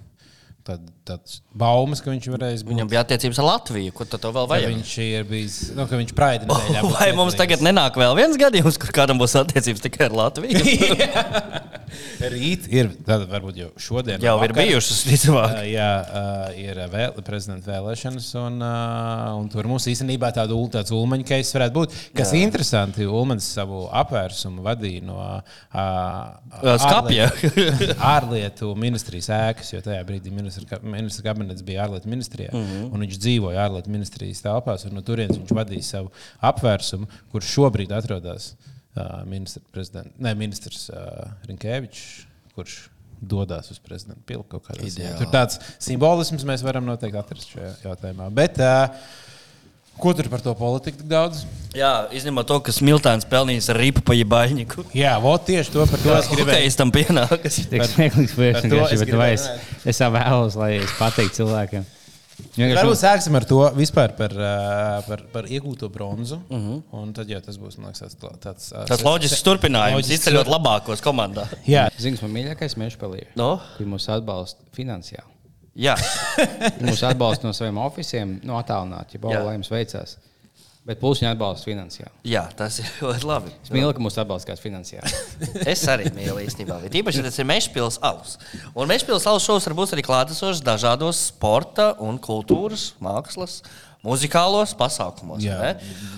tādas, 0.69 0.93
tādas 1.09 1.35
baumas, 1.59 1.99
ka 2.05 2.13
viņš 2.13 2.29
varēs 2.35 2.63
būt. 2.63 2.71
Viņam 2.75 2.91
bija 2.93 3.01
attiecības 3.03 3.41
ar 3.41 3.47
Latviju. 3.49 3.95
Ko 3.97 4.05
tad 4.09 4.29
vēl 4.29 4.47
vajag? 4.53 4.69
viņš 4.75 4.93
ir 5.07 5.27
bijis, 5.29 5.57
nu, 5.75 5.87
ka 5.89 5.99
viņš 5.99 6.13
praida 6.17 6.47
nedēļā. 6.49 6.85
būs 6.85 6.95
Vai 6.99 7.09
mums 7.17 7.33
Netflix. 7.33 7.41
tagad 7.41 7.65
nenāk 7.65 7.97
vēl 7.99 8.15
viens 8.21 8.37
gadījums, 8.39 8.77
kur 8.79 8.93
kādam 8.95 9.19
būs 9.21 9.35
attiecības 9.41 9.83
tikai 9.87 10.07
ar 10.07 10.17
Latviju? 10.21 10.61
Rīt 12.29 12.67
ir, 12.69 12.91
tad 13.07 13.23
varbūt 13.31 13.55
jau 13.57 13.67
šodien. 13.81 14.21
Jau 14.21 14.35
ir 14.43 14.51
vakar. 14.51 14.59
bijušas, 14.67 14.99
visticamāk. 15.07 15.55
Uh, 15.57 15.63
jā, 15.71 15.87
uh, 16.05 16.59
ir 16.59 16.77
vēl, 16.91 17.15
prezidenta 17.25 17.71
vēlēšanas, 17.73 18.27
un, 18.43 18.59
uh, 18.61 19.31
un 19.39 19.47
tur 19.49 19.65
mums 19.71 19.87
īstenībā 19.89 20.29
tāda 20.35 20.53
ul- 20.53 20.69
tāds 20.73 20.93
ulmaņa 20.93 21.25
keisa 21.31 21.57
varētu 21.57 21.75
būt. 21.79 21.95
Kas 22.19 22.33
ir 22.35 22.43
interesanti, 22.45 23.07
Ulmans 23.09 23.47
savu 23.55 23.87
apvērsumu 24.03 24.61
vadīja 24.67 25.01
no 25.07 25.17
uh, 25.23 26.77
Skapja. 26.83 27.29
ārlietu, 28.13 28.75
ministrijas 28.79 29.31
ēkas, 29.39 29.73
jo 29.73 29.81
tajā 29.85 30.03
brīdī 30.07 30.33
ministra, 30.59 30.79
ministra 30.83 31.25
kabinets 31.29 31.65
bija 31.65 31.85
ārlietu 31.85 32.11
ministrijā, 32.11 32.51
mm 32.53 32.65
-hmm. 32.65 32.91
un 32.93 33.05
viņš 33.05 33.19
dzīvoja 33.25 33.65
ārlietu 33.65 33.93
ministrijas 33.93 34.41
telpās, 34.45 34.85
un 34.85 34.95
no 34.97 35.01
turienes 35.05 35.37
viņš 35.37 35.55
vadīja 35.55 35.87
savu 35.87 36.11
apvērsumu, 36.51 37.07
kurš 37.31 37.53
šobrīd 37.55 37.95
atrodas 37.95 38.53
uh, 38.53 39.23
ministra 39.25 39.61
ne, 40.17 40.33
ministrs 40.35 40.89
uh, 40.89 41.31
Rinkēvičs, 41.47 42.05
kurš 42.55 42.89
dodas 43.21 43.71
uz 43.71 43.79
prezidenta 43.79 44.21
pilku 44.25 44.47
kaut 44.47 44.69
kādā 44.69 44.87
ziņā. 44.87 45.17
Tur 45.19 45.27
tāds 45.31 45.59
simbolisms 45.79 46.45
mēs 46.47 46.63
varam 46.63 46.85
noteikti 46.87 47.19
atrast 47.19 47.51
šajā 47.55 47.73
jautājumā. 47.83 48.29
Bet, 48.31 48.61
uh, 48.63 48.93
ko 50.01 50.13
tur 50.17 50.29
par 50.31 50.41
to 50.43 50.53
politiku 50.57 51.01
tik 51.01 51.09
daudz? 51.11 51.43
Jā, 51.77 52.07
izņemot 52.17 52.47
to, 52.49 52.57
ka 52.65 52.73
Smiltāns 52.73 53.27
pelnījis 53.29 53.69
ar 53.69 53.77
ripu 53.77 54.01
pa 54.05 54.15
jebaiņiku. 54.17 54.87
Jā, 54.97 55.13
vot 55.21 55.45
tieši 55.45 55.75
to 55.75 55.85
par 55.85 56.01
to 56.01 56.15
es 56.15 56.31
gribēju. 56.31 56.55
Hokejs 56.55 56.79
tam 56.79 56.91
pienākas. 56.95 57.61
Tik 57.69 57.85
smieklīgs 57.91 58.33
priekšnieks, 58.39 59.05
bet 59.05 59.15
vai 59.19 59.29
es, 59.35 59.45
es 59.85 60.01
vēlos, 60.01 60.57
lai 60.57 60.73
es 60.79 60.97
pateiktu 60.97 61.43
cilvēkiem. 61.43 61.85
Varbūt 62.59 62.99
sāksim 62.99 63.35
ar 63.37 63.45
to 63.47 63.59
vispār 63.75 64.13
par, 64.17 64.33
par, 65.07 65.23
par 65.33 65.47
iegūto 65.51 65.89
bronzu. 65.91 66.39
Uh 66.49 66.57
-huh. 66.57 66.81
Un 67.01 67.13
tad 67.13 67.29
jau 67.29 67.39
tas 67.43 67.57
būs 67.59 67.77
liekas, 67.77 68.15
tāds, 68.15 68.39
tāds, 68.43 68.69
Tas 68.87 69.03
loģisks 69.03 69.43
turpinājums, 69.43 69.99
loģisks 69.99 70.19
izceļot 70.19 70.47
labākos 70.47 71.03
komandā. 71.03 71.47
Jā, 71.67 71.89
Ziniet, 71.97 72.21
man 72.21 72.31
mīļākais 72.31 72.75
pelīrs, 72.75 73.35
No? 73.35 73.59
kur 73.77 73.85
mūs 73.85 74.09
atbalsta 74.09 74.61
finansiāli. 74.75 75.38
Jā, 75.77 75.93
Mūsu 76.85 77.05
atbalsta 77.09 77.47
no 77.47 77.53
saviem 77.55 77.77
oficiāliem, 77.83 78.39
no 78.47 78.57
attālināti, 78.59 79.17
ja 79.17 79.23
balva 79.23 79.53
jums 79.55 79.69
veicās. 79.71 80.17
Bet 80.89 80.97
plus 80.97 81.19
viņa 81.21 81.33
atbalsta 81.35 81.67
finansiāli. 81.69 82.09
jā, 82.31 82.41
tas 82.57 82.79
ir 82.81 82.87
ļoti 83.03 83.27
labi. 83.27 83.51
Es 83.61 83.69
mīlu, 83.69 83.91
ka 83.93 84.01
mūsu 84.01 84.21
atbalsta 84.23 84.49
kāds 84.49 84.63
finansiāli. 84.63 85.11
Es 85.73 85.83
arī 85.91 86.07
mīlu 86.15 86.39
īstenībā. 86.41 86.79
Bet 86.81 86.95
Īpaši 86.97 87.21
tas 87.27 87.37
ir 87.37 87.45
Mešpils 87.45 87.99
alus. 88.01 88.37
Un 88.73 88.89
Mešpils 88.89 89.27
alus 89.29 89.45
šovs 89.45 89.67
var 89.69 89.75
būt 89.77 89.93
arī 89.97 90.05
klātesošs 90.07 90.63
dažādos 90.65 91.19
sporta 91.29 91.91
un 92.01 92.17
kultūras, 92.17 92.93
mākslas, 93.05 93.59
muzikālos 94.05 94.71
pasākumos. 94.79 95.41
jā. 95.43 95.73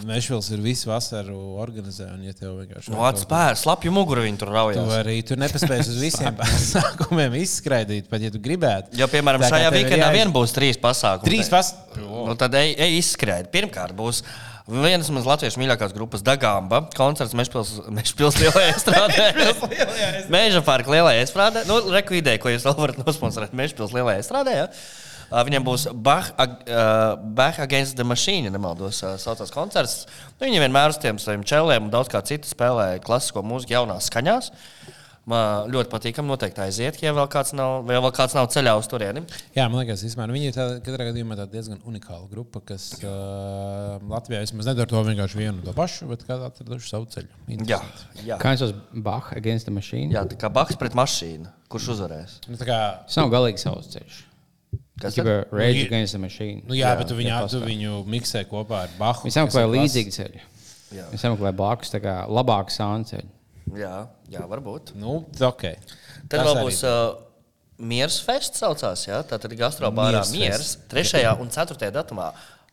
Mešvils 0.05 0.51
ir 0.53 0.61
visu 0.61 0.89
vasaru 0.91 1.37
organizē. 1.61 2.11
Un, 2.13 2.21
ja 2.27 2.33
tev 2.37 2.59
vienkārši 2.59 2.93
Nu, 2.93 3.01
atspēr, 3.07 3.57
slapju 3.57 3.91
muguru 3.95 4.21
viņi 4.27 4.37
tur 4.41 4.51
Tu 4.51 4.55
raujās. 4.57 4.91
arī 4.99 5.15
tur 5.25 5.37
nepaspēji 5.41 5.87
uz 5.89 5.97
visiem 6.01 6.35
pasākumiem 6.41 7.39
izskraidīt, 7.41 8.07
pat 8.11 8.21
ja 8.21 8.29
tu 8.33 8.37
gribētu. 8.43 8.93
Jo, 9.01 9.07
piemēram, 9.09 9.41
Tā 9.45 9.49
šajā 9.55 9.73
weekendā 9.73 10.11
jāiz- 10.11 10.19
vien 10.19 10.33
būs 10.35 10.53
trīs 10.53 10.77
pasākumi. 10.81 11.25
Trīs 11.29 11.49
pasākumus. 11.49 12.27
Nu, 12.29 12.37
tad 12.37 12.53
ej, 12.61 12.75
ej 12.77 12.97
izskrēji. 13.01 13.49
Pirmkārt, 13.53 13.97
būs 13.97 14.21
vienas 14.71 15.09
no 15.11 15.19
latviešu 15.25 15.57
mīļākās 15.59 15.91
grupas 15.97 16.21
Dagamba 16.23 16.83
koncerts 16.95 17.33
Mešpils 17.33 18.37
lielajā 18.39 18.75
strādē. 18.83 19.25
Mēža 20.31 20.61
parka 20.69 20.93
lielajā 20.93 21.25
strādē. 21.33 21.65
Nu, 21.69 21.81
reku 21.91 22.13
ideja, 22.19 22.37
ko 22.41 22.53
jūs 22.53 22.65
vēl 22.69 22.77
varat 22.77 23.01
nosponsorēt 23.01 23.57
Mešpils 23.57 23.93
lielajā 23.95 24.21
strādē. 24.29 24.53
Ja? 24.61 24.67
Viņam 25.31 25.63
būs 25.67 25.87
Bach, 25.95 26.31
uh, 26.35 27.15
Bach 27.37 27.59
Against 27.63 27.95
the 27.95 28.03
Machine, 28.07 28.49
ja 28.49 28.53
nemaldos, 28.55 28.99
uh, 29.05 29.15
saucās 29.21 29.53
koncerts. 29.55 30.01
Nu, 30.37 30.45
viņi 30.49 30.59
vienmēr 30.65 30.91
uz 30.91 30.99
tiem 30.99 31.19
saviem 31.23 31.45
čeliem 31.47 31.87
un 31.87 31.93
daudz 31.93 32.11
kā 32.11 32.19
citu 32.27 32.49
spēlē 32.51 32.97
klasisko 33.05 33.43
mūziku 33.47 33.77
jaunās 33.79 34.11
skaņās. 34.11 34.51
Man 35.31 35.69
ļoti 35.69 35.91
patīkami 35.91 36.31
noteikti 36.31 36.63
aiziet, 36.63 36.95
ja 37.05 37.11
vēl 37.13 37.27
kāds 37.29 37.51
nav, 37.53 37.83
vēl 37.85 38.07
kāds 38.17 38.33
nav 38.33 38.47
ceļā 38.51 38.71
uz 38.79 38.87
turieni. 38.89 39.21
Jā, 39.53 39.67
man 39.69 39.83
liekas, 39.83 40.01
vispār, 40.01 40.31
viņi 40.33 40.49
ir 40.49 40.55
tāda, 40.55 40.79
katrā 40.81 41.05
gadījumā 41.11 41.37
tāda 41.37 41.53
diezgan 41.53 41.77
unikāla 41.87 42.25
grupa, 42.31 42.57
kas 42.71 42.87
uh, 43.05 44.01
Latvijā 44.09 44.39
vismaz 44.41 44.71
nedara 44.71 44.89
to 44.89 45.03
vienkārši 45.05 45.37
vienu 45.37 45.59
un 45.59 45.67
to 45.67 45.75
pašu, 45.77 46.09
bet 46.09 46.25
kā 46.25 46.39
atraduši 46.49 46.89
savu 46.89 47.05
ceļu. 47.13 47.29
Jā, 47.29 47.53
Interesanti. 47.53 48.25
jā. 48.31 48.39
Kā 48.41 48.55
jūs 48.57 48.73
Bach 49.05 49.29
against 49.37 49.69
the 49.69 49.75
machine? 49.77 50.09
jā 50.11 50.25
tā 50.33 50.41
kā 50.41 50.49
Baks 50.57 50.81
pret 50.81 50.97
mašīnu. 50.97 51.53
Kurš 51.71 51.91
uzvarēs? 51.95 52.39
Nu, 52.49 52.57
tā 52.59 52.65
kā, 52.67 52.81
Tas 53.05 53.21
nav 53.21 53.29
galīgi 53.31 53.61
savs 53.61 53.93
ceļš. 53.93 54.17
Kas 55.01 55.17
tad? 55.17 55.29
Rage 55.51 55.85
against 55.87 56.15
the 56.15 56.21
machine. 56.21 56.61
nu, 56.67 56.77
jā, 56.77 56.91
Jā, 56.91 56.95
bet 56.99 57.09
tu 57.11 57.17
viņu, 57.17 57.37
tu 57.51 57.61
viņu 57.65 57.97
miksē 58.09 58.45
kopā 58.49 58.85
ar 58.85 58.95
Bahu. 58.99 59.31
Ir 59.31 59.73
līdzīgi 59.75 60.15
ceļi. 60.17 60.45
Jā. 60.91 61.07
Viņi 61.11 61.21
sameklē 61.23 61.51
blakus, 61.55 61.91
tā 61.93 62.01
kā 62.03 62.15
labāku 62.27 62.73
sānu 62.75 63.07
ceļu. 63.07 63.29
Jā, 63.79 63.95
jā, 64.31 64.45
varbūt. 64.51 64.93
Nu, 64.99 65.21
ok. 65.39 65.67
Tad 66.27 66.33
Tas 66.33 66.47
vēl 66.49 66.65
būs 66.65 66.81
uh, 66.87 66.97
Mieras 67.81 68.19
Fest, 68.25 68.59
saucās, 68.59 69.05
jā, 69.07 69.21
tā 69.27 69.39
tad 69.41 69.53
gastrobārā 69.57 70.19
Miers 70.21 70.33
Mieras, 70.35 70.73
Fest. 70.91 71.13
3. 71.15 71.23
un 71.41 71.53
4. 71.53 71.91
datumā. 71.95 72.31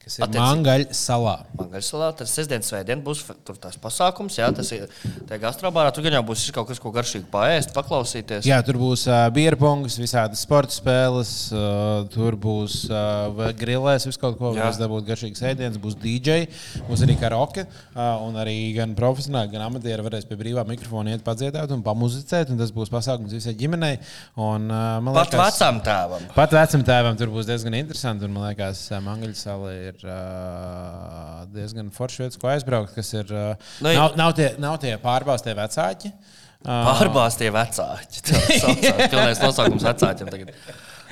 Kas 0.08 0.16
ir 0.16 0.24
Attiecīgi- 0.24 0.40
Mangaļa 0.40 0.94
salā. 0.96 1.32
Mangaļsalā, 1.58 2.06
tad 2.16 2.28
sestdien, 2.32 2.62
svētdien 2.64 3.02
būs 3.04 3.26
tur 3.44 3.56
tās 3.60 3.76
pasākums, 3.76 4.38
jā, 4.40 4.46
tas 4.56 4.70
ir 4.72 4.86
gastrobārā. 5.28 5.92
Tur 5.92 6.06
gan 6.06 6.14
jau 6.16 6.22
būs 6.30 6.46
kaut 6.56 6.70
kas, 6.70 6.78
ko 6.80 6.88
garšīgi 6.94 7.26
paēst, 7.28 7.74
paklausīties. 7.76 8.46
Jā, 8.48 8.62
tur 8.64 8.78
būs 8.80 9.04
uh, 9.04 9.26
bierpongas, 9.36 9.98
visādas 10.00 10.40
sporta 10.46 10.72
spēles, 10.72 11.32
uh, 11.52 12.06
tur 12.08 12.38
būs 12.40 12.86
uh, 12.88 13.52
grilēs, 13.52 14.06
visu 14.08 14.22
kaut 14.22 14.38
ko, 14.40 14.54
kas 14.56 14.80
dabūt 14.80 15.04
garšīgs 15.10 15.44
ēdiens, 15.50 15.76
būs 15.76 15.98
DJ, 16.00 16.48
būs 16.88 17.04
arī 17.04 17.18
karaoke, 17.20 17.66
uh, 17.68 18.24
un 18.24 18.40
arī 18.40 18.56
gan 18.78 18.96
profesionāli, 18.96 19.52
gan 19.52 19.66
amatieri 19.68 20.06
varēs 20.08 20.24
pie 20.30 20.40
brīvā 20.40 20.64
mikrofona 20.72 21.12
iet 21.12 21.26
padziedāt 21.26 21.68
un 21.76 21.84
pamuzicēt, 21.84 22.48
un 22.48 22.56
tas 22.64 22.72
būs 22.72 22.88
pasākums 22.88 23.36
visai 23.36 23.52
ģimenei. 23.60 23.98
Un, 24.40 24.70
uh, 24.72 24.96
man 25.04 25.20
Pat 25.20 25.36
vecam 25.36 25.82
tēvam. 25.84 26.24
Pat 26.32 26.56
vecam 26.56 26.88
tēvam 26.88 27.20
tur 27.20 27.28
būs 27.36 27.44
diezgan 27.52 27.76
interesanti. 27.76 28.24
Un, 28.24 28.32
man 28.32 28.48
liekas, 28.48 28.86
Mangaļa 29.04 29.36
sala 29.36 29.76
ir 29.98 30.10
uh, 30.10 31.44
diezgan 31.54 31.90
forša 31.94 32.24
vietas, 32.24 32.40
ko 32.40 32.50
aizbraukt. 32.52 32.94
Kas 32.96 33.12
ir, 33.16 33.30
uh, 33.34 33.70
Nu, 33.84 33.92
nav, 33.92 34.16
nav, 34.18 34.34
tie, 34.38 34.52
nav 34.62 34.78
tie 34.82 34.94
pārbaustie 35.02 35.54
vecāki. 35.58 36.12
Uh, 36.58 36.72
Pārbāztie 36.88 37.52
vecāki. 37.54 38.24
Tas 38.26 38.48
saucās 38.64 39.12
pilnais 39.12 39.42
nosaukums 39.44 39.86
vecākiem. 39.86 40.30
tagad. 40.32 40.50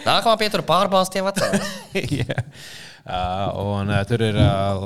Nākamā 0.06 0.34
pietura 0.40 0.64
pārbāztie 0.66 1.22
vecāki. 1.26 1.62
Jā. 2.22 2.40
Uh, 3.06 3.76
un 3.78 3.92
uh, 3.94 4.00
tur 4.08 4.24
ir 4.26 4.34
uh, 4.42 4.82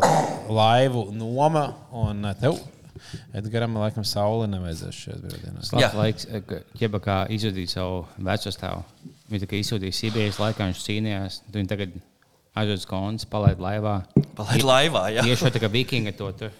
laivu 0.53 1.07
noma, 1.17 1.71
un 1.97 2.27
uh, 2.29 2.37
tev, 2.37 2.59
Edgars, 3.35 3.73
laikam, 3.73 4.05
saule 4.07 4.47
nevajadzēs 4.51 4.99
šajās 5.05 5.23
brīvdienās. 5.25 5.71
Jā. 5.81 5.89
Laiks, 5.97 6.27
ķeba 6.79 7.01
kā 7.03 7.17
izjudīt 7.33 7.73
savu 7.73 8.05
veco 8.21 8.53
stāvu. 8.55 8.85
Viņa 9.31 9.45
tā 9.45 9.49
kā 9.51 9.61
izsūtīja 9.61 9.97
Sibīrijas 9.97 10.41
laikā, 10.43 10.69
viņš 10.69 10.83
cīnījās. 10.85 11.41
tu 11.49 11.59
Viņa 11.59 11.71
tagad 11.71 11.97
aizjūtas 12.61 12.89
konts, 12.89 13.29
palaid 13.31 13.61
laivā. 13.63 14.01
Palaid 14.39 14.65
laivā, 14.67 15.07
jā. 15.17 15.27
Tieši 15.27 15.53
tā 15.55 15.63
kā 15.63 15.73
vikinga 15.73 16.15
to 16.17 16.31
tur. 16.37 16.57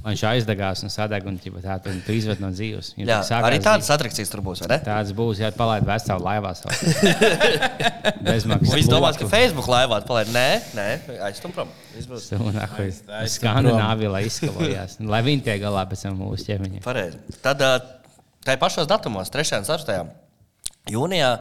Lai 0.00 0.14
Viņš 0.14 0.22
aizdegās 0.24 0.80
un 0.86 0.92
sadeg 0.92 1.26
un 1.28 1.34
tā 1.36 1.74
tu, 1.84 1.92
izved 2.14 2.38
no 2.40 2.48
dzīves. 2.54 2.94
Viņa 2.96 3.10
jā. 3.10 3.38
Arī 3.44 3.58
tādas 3.60 3.90
atrakcijas 3.92 4.30
tur 4.32 4.40
būs, 4.44 4.62
vai 4.64 4.70
ne? 4.72 4.78
Tāds 4.86 5.12
būs, 5.16 5.42
ja 5.42 5.50
palaid 5.52 5.84
veselu 5.84 6.24
laivā. 6.24 6.54
Bezmaksas. 8.24 8.72
Viņš 8.78 8.88
domā, 8.88 9.10
ka. 9.18 9.28
Facebook 9.28 9.68
laivā 9.68 10.00
palaid. 10.08 10.32
Nē, 10.32 10.46
nē, 10.78 10.86
aiztum 11.28 11.52
prom. 11.52 11.68
Skandināvija, 13.34 14.14
lai 14.14 14.24
izskalojās. 14.30 14.96
Lai 15.04 15.20
viņi 15.26 15.44
tiek 15.50 15.60
galā 15.66 15.84
pēc 15.90 16.06
tam 16.06 16.16
mūsu 16.22 16.48
ķēmiņiem. 16.48 16.84
Pareizi. 16.86 17.20
Tad 17.44 17.60
tajā 17.60 18.56
pašos 18.62 18.88
datumos, 18.88 19.28
3. 19.34 19.58
un 19.60 19.68
4. 19.68 20.00
jūnijā, 20.96 21.34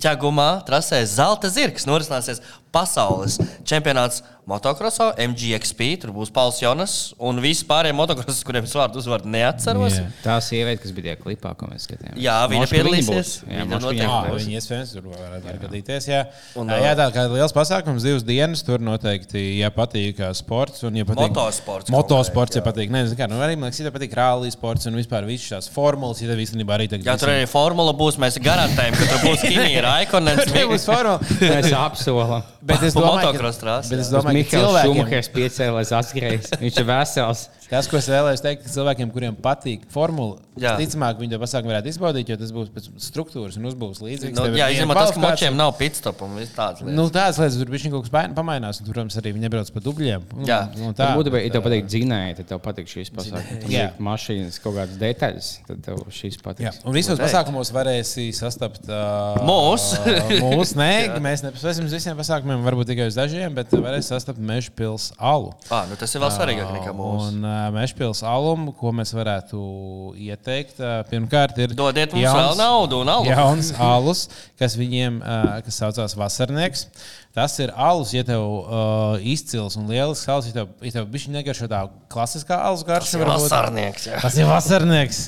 ķēgumā 0.00 0.50
trasē 0.68 1.02
Zelta 1.08 1.52
zirgs. 1.52 1.84
Norisināsies 1.88 2.40
pasaules 2.76 3.40
čempionāts 3.66 4.22
motocrossā, 4.46 5.08
MGXP. 5.26 5.88
Tur 6.02 6.12
būs 6.14 6.30
Pauls 6.34 6.60
Jonas 6.62 6.92
un 7.18 7.40
visi 7.42 7.66
pārējie 7.66 7.96
motocrossi, 7.98 8.44
kuriem 8.46 8.66
es 8.68 8.74
vārdu 8.78 9.00
uzvārdu 9.00 9.30
neatceros. 9.32 9.96
Jā. 9.98 10.04
Tā 10.22 10.36
sieviete, 10.44 10.78
kas 10.84 10.92
bija 10.94 11.08
tajā 11.08 11.18
klipā, 11.24 11.50
ko 11.58 11.66
mēs 11.66 11.88
skatījāmies. 11.88 12.20
Jā, 12.22 12.36
viņa 12.52 12.68
piedalīsies. 12.70 13.32
Viņa 13.48 13.66
noteikti 13.72 14.04
viņa 14.04 14.20
būs. 14.28 14.46
viņi 14.46 14.60
iespējams 14.60 14.92
tur 14.94 15.08
varētu 15.10 15.56
gadīties. 15.64 16.06
Jā, 16.12 16.20
Un, 16.56 16.70
jā 16.70 16.92
tā 16.98 17.08
kā 17.14 17.26
liels 17.32 17.54
pasākums, 17.56 18.06
divas 18.06 18.22
dienas. 18.26 18.62
Tur 18.66 18.82
noteikti, 18.86 19.42
ja 19.58 19.72
patīk 19.74 20.22
sports 20.38 20.86
un 20.86 21.00
ja 21.00 21.06
patīk 21.08 21.34
Motosports 21.34 21.90
Motosports, 21.94 22.58
ja 22.58 22.62
patīk. 22.66 22.94
Nē, 22.94 23.02
zini 23.10 23.18
kā, 23.18 23.28
nu, 23.30 23.40
arī 23.42 23.58
man 23.58 23.72
liekas, 23.72 23.82
ja 23.82 23.94
patīk 23.94 24.14
rālī 24.16 24.52
sports 24.54 24.86
un 24.86 24.98
vispār 24.98 25.26
visas 25.26 25.50
šīs 25.50 25.70
formulas, 25.74 26.22
ja 26.22 26.30
tev 26.30 26.42
īstenībā 26.46 26.78
arī 26.78 26.86
tagad 26.92 27.10
Jā, 27.10 27.18
tur 27.18 27.34
arī 27.34 27.50
formula 27.50 27.94
būs. 27.98 28.20
Mēs 28.22 28.38
garantējam, 28.42 28.94
ka 28.94 29.10
tur 29.10 29.26
būs 29.26 29.42
Kimija 29.50 29.82
Raikonens. 29.88 30.54
būs 30.54 30.86
formula. 30.86 31.18
Mēs 31.42 31.74
apsolam. 31.74 32.46
Bet 32.66 32.82
es 32.82 32.96
domāju, 32.96 33.32
ka, 33.36 33.50
domāju, 34.10 34.26
ka 34.26 34.32
Mikls 34.34 34.54
cilvēkiem, 34.54 34.96
Šumahers 34.96 35.28
piecēlēs 35.36 35.92
atskries. 36.00 36.50
Viņš 36.62 36.80
ir 36.82 36.88
vesels. 36.88 37.46
tas, 37.70 37.88
ko 37.90 37.98
es 38.00 38.08
vēlējos 38.10 38.42
teikt, 38.44 38.68
cilvēkiem, 38.72 39.10
kuriem 39.14 39.36
patīk 39.42 39.86
formula, 39.92 40.38
Jā. 40.56 40.74
ticamāk, 40.80 41.18
viņi 41.20 41.34
to 41.34 41.40
pasākumu 41.42 41.72
varētu 41.72 41.90
izbaudīt, 41.90 42.30
jo 42.32 42.36
tas 42.40 42.52
būs 42.54 42.70
pēc 42.72 42.88
struktūras 43.02 43.58
un 43.60 43.68
uzbūves 43.70 44.00
līdzīgs. 44.04 44.36
Nu, 44.38 44.46
jā, 44.56 44.68
izņemot 44.76 45.00
tas, 45.00 45.12
ka 45.16 45.22
močiem 45.24 45.58
nav 45.58 45.74
pitstop 45.80 46.22
un 46.24 46.36
viss 46.38 46.54
tāds. 46.56 46.80
lietas. 46.84 46.96
Nu, 46.96 47.08
tādas 47.12 47.40
lietas, 47.42 47.58
tur 47.60 47.72
bija 47.72 47.92
kaut 47.92 48.06
kas 48.06 48.32
pamainās, 48.36 48.80
un, 48.80 48.86
tur, 48.88 48.96
protams, 48.96 49.18
arī 49.20 49.34
viņi 49.36 49.44
nebrauc 49.46 49.72
pa 49.74 49.82
dubļiem. 49.84 50.28
Un, 50.36 50.46
Jā. 50.48 50.60
un 50.80 50.96
Tā 50.96 51.10
būtu, 51.18 51.34
ja 51.36 51.52
tev 51.52 51.64
patīk 51.66 51.90
dzinēji, 51.90 52.38
tad 52.40 52.50
tev 52.52 52.62
patīk 52.64 52.90
šīs 52.92 53.12
pasākums. 53.16 53.66
Jā. 53.72 53.86
Ja 53.86 54.06
mašīnas 54.06 54.60
kaut 54.64 54.78
kādas 54.78 54.96
detaļas, 55.00 55.50
tad 55.68 55.82
tev 55.84 56.00
šīs 56.08 56.38
Jā, 56.38 56.44
patiks. 56.46 56.80
un 56.86 56.96
visos 56.96 57.20
pasākumos 57.20 57.72
varēsi 57.74 58.28
sastapt 58.36 58.88
uh, 58.88 59.42
Mūs. 59.46 59.90
Mūsu 60.44 60.78
nē, 60.80 60.90
mēs 61.24 61.44
nepaspēsim 61.44 61.88
uz 61.88 61.96
visiem 61.96 62.16
pasākumiem, 62.18 62.64
varbūt 62.66 62.92
tikai 62.92 63.10
uz 63.10 63.18
dažiem, 63.18 63.52
bet 63.56 63.74
varēs 63.74 64.10
sastapt 64.12 64.40
Meža 64.40 64.72
pilsētas 64.76 65.16
alu. 65.18 65.52
Ah, 65.70 65.84
nu 65.90 65.98
tas 66.00 66.14
ir 66.14 66.22
vēl 66.22 66.32
svarīgāk 66.34 66.72
nekā 66.78 66.94
mūsu. 66.96 67.30
Un 67.34 67.46
pilsētas 67.96 68.22
alumu, 68.26 68.72
ko 68.76 68.92
mēs 68.96 69.12
varētu 69.16 69.60
ieteikt, 70.28 70.80
uh, 70.80 71.00
pirmkārt, 71.10 71.58
ir 71.62 71.74
Dodiet 71.76 72.14
mums 72.16 72.26
vēl 72.26 72.58
naudu 72.60 73.02
un 73.04 73.12
alus. 73.12 73.30
Jauns 73.30 73.70
alus, 73.78 74.24
kas 74.60 74.76
viņiem 74.78 75.20
uh, 75.22 75.56
kas 75.66 75.80
saucās 75.82 76.16
Vasarnieks. 76.18 76.86
Tas 77.36 77.52
ir 77.60 77.68
alus, 77.76 78.14
ja 78.16 78.22
tev 78.24 78.40
uh, 78.40 79.18
izcils 79.20 79.74
un 79.76 79.84
lielisks 79.90 80.24
alus, 80.32 80.46
ja 80.48 80.54
tev, 80.56 80.70
ja 80.80 80.92
tev 80.94 81.08
bišķi 81.12 81.34
negaršo 81.34 81.66
tā 81.68 81.82
klasiskā 82.08 82.56
alus 82.64 82.80
garša. 82.88 83.18
varbūt. 83.20 83.42
Vasarnieks, 83.44 84.06
jā. 84.08 84.20
Tas 84.22 84.38
ir 84.40 84.46
vasarnieks. 84.48 85.18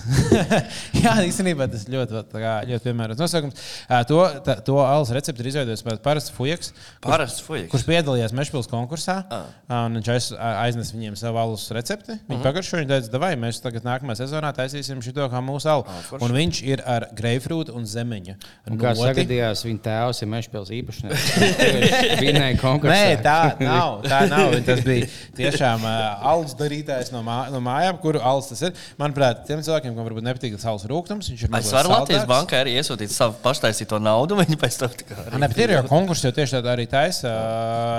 Jā, 1.05 1.13
īstenībā 1.29 1.67
tas 1.69 1.85
ļoti, 1.91 2.23
tā 2.33 2.41
kā, 2.41 2.53
ļoti 2.71 2.87
piemērots 2.89 3.21
nosaukums. 3.21 3.61
Ā, 3.93 4.01
To, 4.09 4.23
tā, 4.47 4.55
to 4.65 4.79
alus 4.81 5.11
recepti 5.13 5.45
ir 5.45 5.51
izveidojis 5.53 5.85
parasts 6.03 6.33
fujaks, 6.33 6.73
Parasts 7.05 7.43
fujiks. 7.45 7.69
kurš 7.75 7.85
piedalījās 7.91 8.33
Mešpils 8.37 8.71
konkursā. 8.73 9.19
Ā, 9.29 9.43
un 9.85 9.99
Viņš 9.99 10.09
aiz, 10.15 10.31
aiznes 10.65 10.95
viņiem 10.95 11.17
savu 11.21 11.37
alus 11.43 11.67
recepti. 11.77 12.17
Viņi 12.17 12.23
uh 12.25 12.25
Mhm. 12.29 12.41
-huh. 12.41 12.47
pagaršoja, 12.49 12.83
viņi 12.85 12.89
teica, 12.95 13.19
vai 13.21 13.35
mēs 13.37 13.61
tagad 13.61 13.85
nākamajā 13.85 14.23
sezonā 14.25 14.53
taisīsim 14.57 15.03
šo 15.05 15.29
kā 15.29 15.41
mūsu 15.45 15.69
alu. 15.69 15.85
Forši. 16.09 16.25
un 16.25 16.31
viņš 16.33 16.63
ir 16.65 16.83
ar 16.87 17.09
greifrūtu 17.13 17.75
un 17.77 17.85
zemeņu. 17.85 18.35
Un 18.71 18.79
Kā 18.79 18.95
sagadījās, 18.97 19.65
viņa 19.67 19.81
tēvs 19.85 20.23
ir 20.23 20.29
Mešpils 20.29 20.71
īpašnieks. 20.71 21.29
Vinēja 22.23 22.59
konkursā. 22.61 22.95
Nē, 22.95 23.17
tā 23.25 23.39
nav. 23.63 23.99
Tā 24.07 24.21
nav. 24.31 24.55
Tas 24.67 24.83
bija 24.87 25.09
tiešām 25.39 25.85
uh, 25.87 26.27
alus 26.33 26.55
darītājs 26.59 27.13
no, 27.15 27.23
mā, 27.27 27.39
no 27.53 27.61
mājām, 27.65 27.99
kuru 28.03 28.23
alus 28.25 28.51
tas 28.53 28.63
ir. 28.69 28.75
Manuprāt, 29.01 29.45
tiem 29.49 29.63
cilvēkiem, 29.65 29.95
kam 29.97 30.09
varbūt 30.09 30.27
nepatīk 30.27 30.57
tas 30.59 30.67
alus 30.73 30.87
rūkums, 30.91 31.31
viņš 31.33 31.45
ir 31.45 31.49
Es 31.49 31.55
mazliet 31.55 31.77
varu 31.79 31.93
Latvijas 31.95 32.23
saldāks. 32.25 32.33
bankai 32.35 32.61
arī 32.65 32.75
iesūtīt 32.81 33.15
savu 33.15 33.39
paštaisīto 33.45 34.01
naudu. 34.03 34.39
Viņi 34.43 34.59
pēc 34.61 34.81
tam 34.83 34.95
tā 34.95 35.09
kā 35.09 35.27
Nē, 35.39 35.49
bet 35.51 35.63
ir 35.65 35.75
jau 35.77 35.85
konkurss, 35.91 36.25
jo 36.27 36.35
tieši 36.37 36.59
tādā 36.59 36.75
arī 36.77 36.89
taisa 36.91 37.33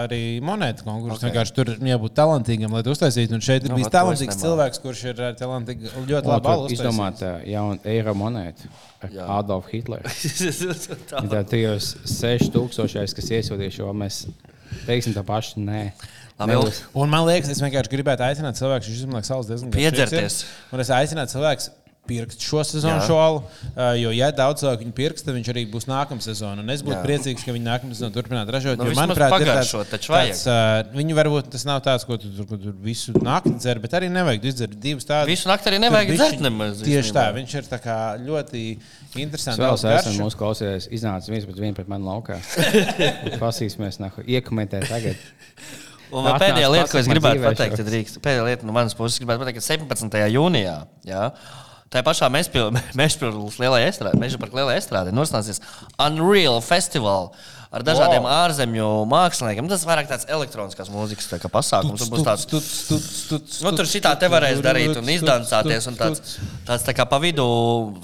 arī 0.05 0.21
monētu 0.45 0.85
konkurss. 0.87 1.19
Okay. 1.19 1.29
Vienkārši 1.29 1.55
tur 1.57 1.73
jābūt 1.91 2.15
talantīgam, 2.19 2.75
lai 2.75 2.83
to 2.85 2.93
uztaisītu. 2.95 3.37
Un 3.37 3.43
šeit 3.45 3.65
ir 3.65 3.73
Nu, 3.73 3.79
bijis 3.79 3.89
es 3.89 3.95
talantīgs 3.95 4.39
cilvēks, 4.41 4.81
kurš 4.83 5.03
ir 5.13 5.23
talantīgi, 5.39 5.91
ļoti 6.09 6.31
labi 6.33 6.53
alus. 6.53 6.75
Izdomāt 6.75 7.23
jaunu 7.47 7.79
eiro 7.89 8.15
monētu. 8.17 8.69
Adolf 9.31 9.69
Hitler. 9.71 10.03
Tā. 11.07 11.21
Tā 11.31 11.39
tajos 11.47 11.93
6000, 12.09 13.13
kas 13.15 13.29
iesūtīja 13.37 13.75
šo, 13.77 13.88
mēs 13.97 14.23
teiksim 14.85 15.15
tā 15.15 15.23
paši. 15.25 15.61
Nē, 15.65 15.83
Labi. 16.39 16.55
Un 16.95 17.11
man 17.11 17.25
liekas, 17.27 17.49
es 17.51 17.59
vienkārši 17.59 17.91
gribētu 17.91 18.23
aicināt 18.23 18.55
cilvēku, 18.55 18.85
kurš 18.85 19.01
izmanto 19.01 19.27
salas 19.27 19.49
diezgan. 19.49 19.73
Piedzerties. 19.75 20.37
Un 20.71 20.83
es 20.83 20.91
aicinātu 20.95 21.35
cilvēku 21.35 21.65
pirkst 22.09 22.43
šo 22.43 22.63
sezonu, 22.65 22.97
Jā. 22.97 23.05
šo 23.07 23.17
alu. 23.21 23.41
Uh, 23.69 23.93
jo, 23.99 24.13
ja 24.15 24.29
daudz 24.35 24.63
cilvēku 24.63 24.85
viņu 24.85 24.95
pirks, 24.97 25.25
tad 25.25 25.37
viņš 25.37 25.49
arī 25.53 25.63
būs 25.71 25.87
nākamā 25.89 26.25
sezona. 26.25 26.63
Un 26.63 26.73
es 26.73 26.83
būtu 26.85 26.97
Jā. 26.97 27.03
priecīgs, 27.05 27.45
ka 27.45 27.55
viņi 27.55 27.67
nākamā 27.67 27.97
sezona 27.97 28.15
turpinātu 28.15 28.55
ražot. 28.55 28.81
Nu, 28.81 28.89
manuprāt, 28.97 29.33
vajag. 29.35 29.51
tāds, 29.93 30.43
uh, 30.49 30.81
viņu 30.95 31.17
varbūt 31.19 31.51
tas 31.53 31.65
nav 31.69 31.83
tāds, 31.85 32.07
ko 32.09 32.17
tu 32.21 32.31
tur, 32.35 32.49
tur 32.49 32.77
visu 32.83 33.13
naktī 33.17 33.55
dzer, 33.57 33.81
bet 33.83 33.97
arī 33.99 34.11
nevajag 34.13 34.49
izdzert 34.51 34.79
divas 34.81 35.07
tādas. 35.09 35.29
Visu 35.29 35.51
nakti 35.51 35.71
arī 35.71 35.81
nevajag 35.85 36.15
dzert 36.15 36.45
nemaz, 36.45 36.81
Tieši 36.85 37.13
tā, 37.15 37.27
viņš 37.35 37.57
ir 37.59 37.69
tā 37.69 37.81
kā 37.83 37.99
ļoti 38.23 38.63
interesants. 39.19 39.85
Es 39.85 40.09
esmu 40.09 40.25
mūsu 40.25 40.39
klausītājs, 40.39 40.89
iznācis 40.95 41.33
viens 41.33 41.45
pret 41.49 41.61
vienu 41.61 41.77
pret 41.77 41.91
mani 41.91 42.09
laukā. 42.09 42.39
Pasīsimies, 43.43 44.01
nahu, 44.01 44.25
iekomentēt 44.25 44.89
tagad. 44.89 45.29
Un 46.09 46.25
vēl 46.25 46.33
Atnāc 46.33 46.41
pēdējā 46.41 46.69
lieta, 46.73 46.89
ko 46.89 46.99
es 46.99 47.09
gribētu 47.09 47.41
pateikt, 47.43 47.81
ir 47.81 47.89
drīkst. 47.89 48.19
Pēdējā 48.23 48.45
lieta 48.47 48.65
no 48.67 48.73
manas 48.73 48.95
puses, 48.97 49.19
gribētu 49.21 49.43
pateikt, 49.43 49.59
ka 49.61 49.65
17. 49.67 50.21
jūnijā. 50.33 50.75
Jā, 51.05 51.25
Tā 51.89 52.03
pašā 52.05 52.29
Mežpilsnes 52.29 53.55
lielajā 53.63 53.93
estrādē, 53.93 54.19
Meža 54.21 54.41
parka 54.41 54.59
lielajā 54.59 54.83
estrādē 54.83 55.13
norisināsies 55.15 55.63
Unreal 55.97 56.59
Festival 56.61 57.31
ar 57.69 57.83
dažādiem 57.85 58.23
wow. 58.25 58.31
ārzemju 58.47 58.85
māksliniekiem. 59.09 59.67
Tas 59.69 59.83
vairāk 59.85 60.09
tāds 60.09 60.25
elektroniskās 60.29 60.89
mūzikas 60.93 61.27
tā 61.29 61.37
kā 61.41 61.51
pasākums. 61.53 62.01
Tur 62.01 62.09
būs 62.13 62.25
tāds, 62.25 62.45
nu, 63.65 63.73
tur 63.77 63.89
šitā 63.89 64.15
te 64.21 64.29
varēs 64.31 64.61
darīt 64.65 64.97
un 64.97 65.11
izdancāties. 65.13 65.89
Un 65.91 65.99
tāds, 65.99 66.35
tāds 66.65 66.87
tā 66.87 66.95
kā 66.97 67.05
pa 67.09 67.21
vidu 67.21 67.45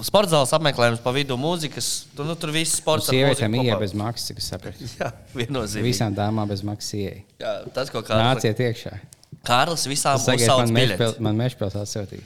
sporta 0.06 0.36
zāles 0.36 0.54
apmeklējums, 0.58 1.02
pa 1.06 1.14
vidu 1.16 1.38
mūzikas. 1.42 1.92
Tur, 2.18 2.30
nu, 2.30 2.38
tur 2.38 2.54
viss 2.54 2.78
sports. 2.78 3.10
Sievietēm 3.10 3.58
ieeja 3.62 3.80
bez 3.82 3.98
maksas, 3.98 4.30
cik 4.30 4.42
es 4.44 4.54
saprotu. 4.54 4.90
Jā, 5.02 5.12
viennozīmīgi. 5.34 5.90
Visām 5.90 6.18
dāmām 6.18 6.50
bez 6.54 6.62
maksas 6.66 6.98
ieeja. 7.02 7.26
Jā, 7.42 7.58
tas, 7.74 7.90
ko 7.94 8.06
Kārlis, 8.06 8.46
Nāciet 8.46 8.66
iekšā. 8.70 8.98
Kārlis 9.46 9.90
visām 9.90 10.22
Tas 10.22 10.30
tagad 10.30 10.46
uzsauc 10.46 10.66
man 10.66 10.78
biļeti. 10.78 11.02
Mešpils- 11.02 11.22
man 11.26 11.42
mežpils 11.42 11.78
atsūtīja. 11.82 12.26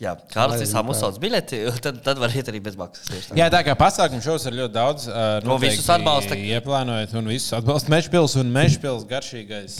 Jā, 0.00 0.14
Kārlis 0.32 0.72
uzsauc 0.72 1.18
biļeti, 1.20 1.58
tad, 1.84 1.98
tad 2.04 2.20
var 2.22 2.32
iet 2.32 2.48
arī 2.48 2.62
bez 2.64 2.76
maksas. 2.80 3.28
Jā, 3.36 3.50
tā 3.52 3.60
kā 3.66 3.74
pasākumu 3.76 4.24
šos 4.24 4.46
ir 4.48 4.56
ļoti 4.62 4.72
daudz. 4.72 5.08
Uh, 5.10 5.38
To 5.44 5.58
visus 5.60 5.88
atbalsta. 5.92 6.38
Ieplānojot, 6.40 7.12
un 7.20 7.28
visus 7.28 7.52
atbalsta 7.58 7.92
Mešpils 7.92 8.38
un 8.40 8.52
Mešpils 8.54 9.04
garšīgais. 9.10 9.76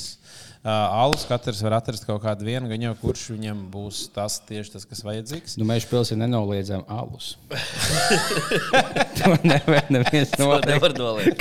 Alus 0.62 1.23
katrs 1.25 1.62
var 1.64 1.79
atrast 1.79 2.05
kaut 2.05 2.21
kādu 2.21 2.45
vienu, 2.45 2.69
gan 2.69 2.83
jau 2.85 2.90
kurš 3.00 3.31
viņam 3.33 3.62
būs 3.73 4.02
tas 4.12 4.35
tieši 4.45 4.75
tas, 4.75 4.85
kas 4.85 5.00
vajadzīgs. 5.07 5.55
Nu, 5.57 5.64
mežpils 5.64 6.12
ir 6.12 6.21
nenoliedzami 6.21 6.85
alus. 6.93 7.31
to 9.17 9.33
nevar 9.40 9.88
neviens 9.88 10.35
noliegt. 10.37 10.85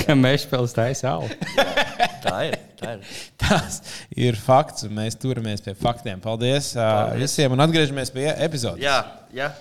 Ka 0.00 0.16
mežpils 0.16 0.72
taisa 0.72 1.18
alu. 1.18 1.28
Tā 2.24 2.36
ir. 2.48 2.56
Tā 2.80 2.94
ir. 2.96 3.16
Tas 3.36 3.82
ir 4.16 4.40
fakts, 4.40 4.86
un 4.88 4.96
mēs 4.96 5.20
turamies 5.20 5.60
pie 5.66 5.76
faktiem. 5.76 6.22
Paldies, 6.24 6.72
uh, 6.78 7.12
visiem, 7.20 7.52
un 7.52 7.60
atgriežamies 7.60 8.12
pie 8.14 8.30
epizodes. 8.32 8.80
Jā, 8.80 9.02
jā. 9.36 9.52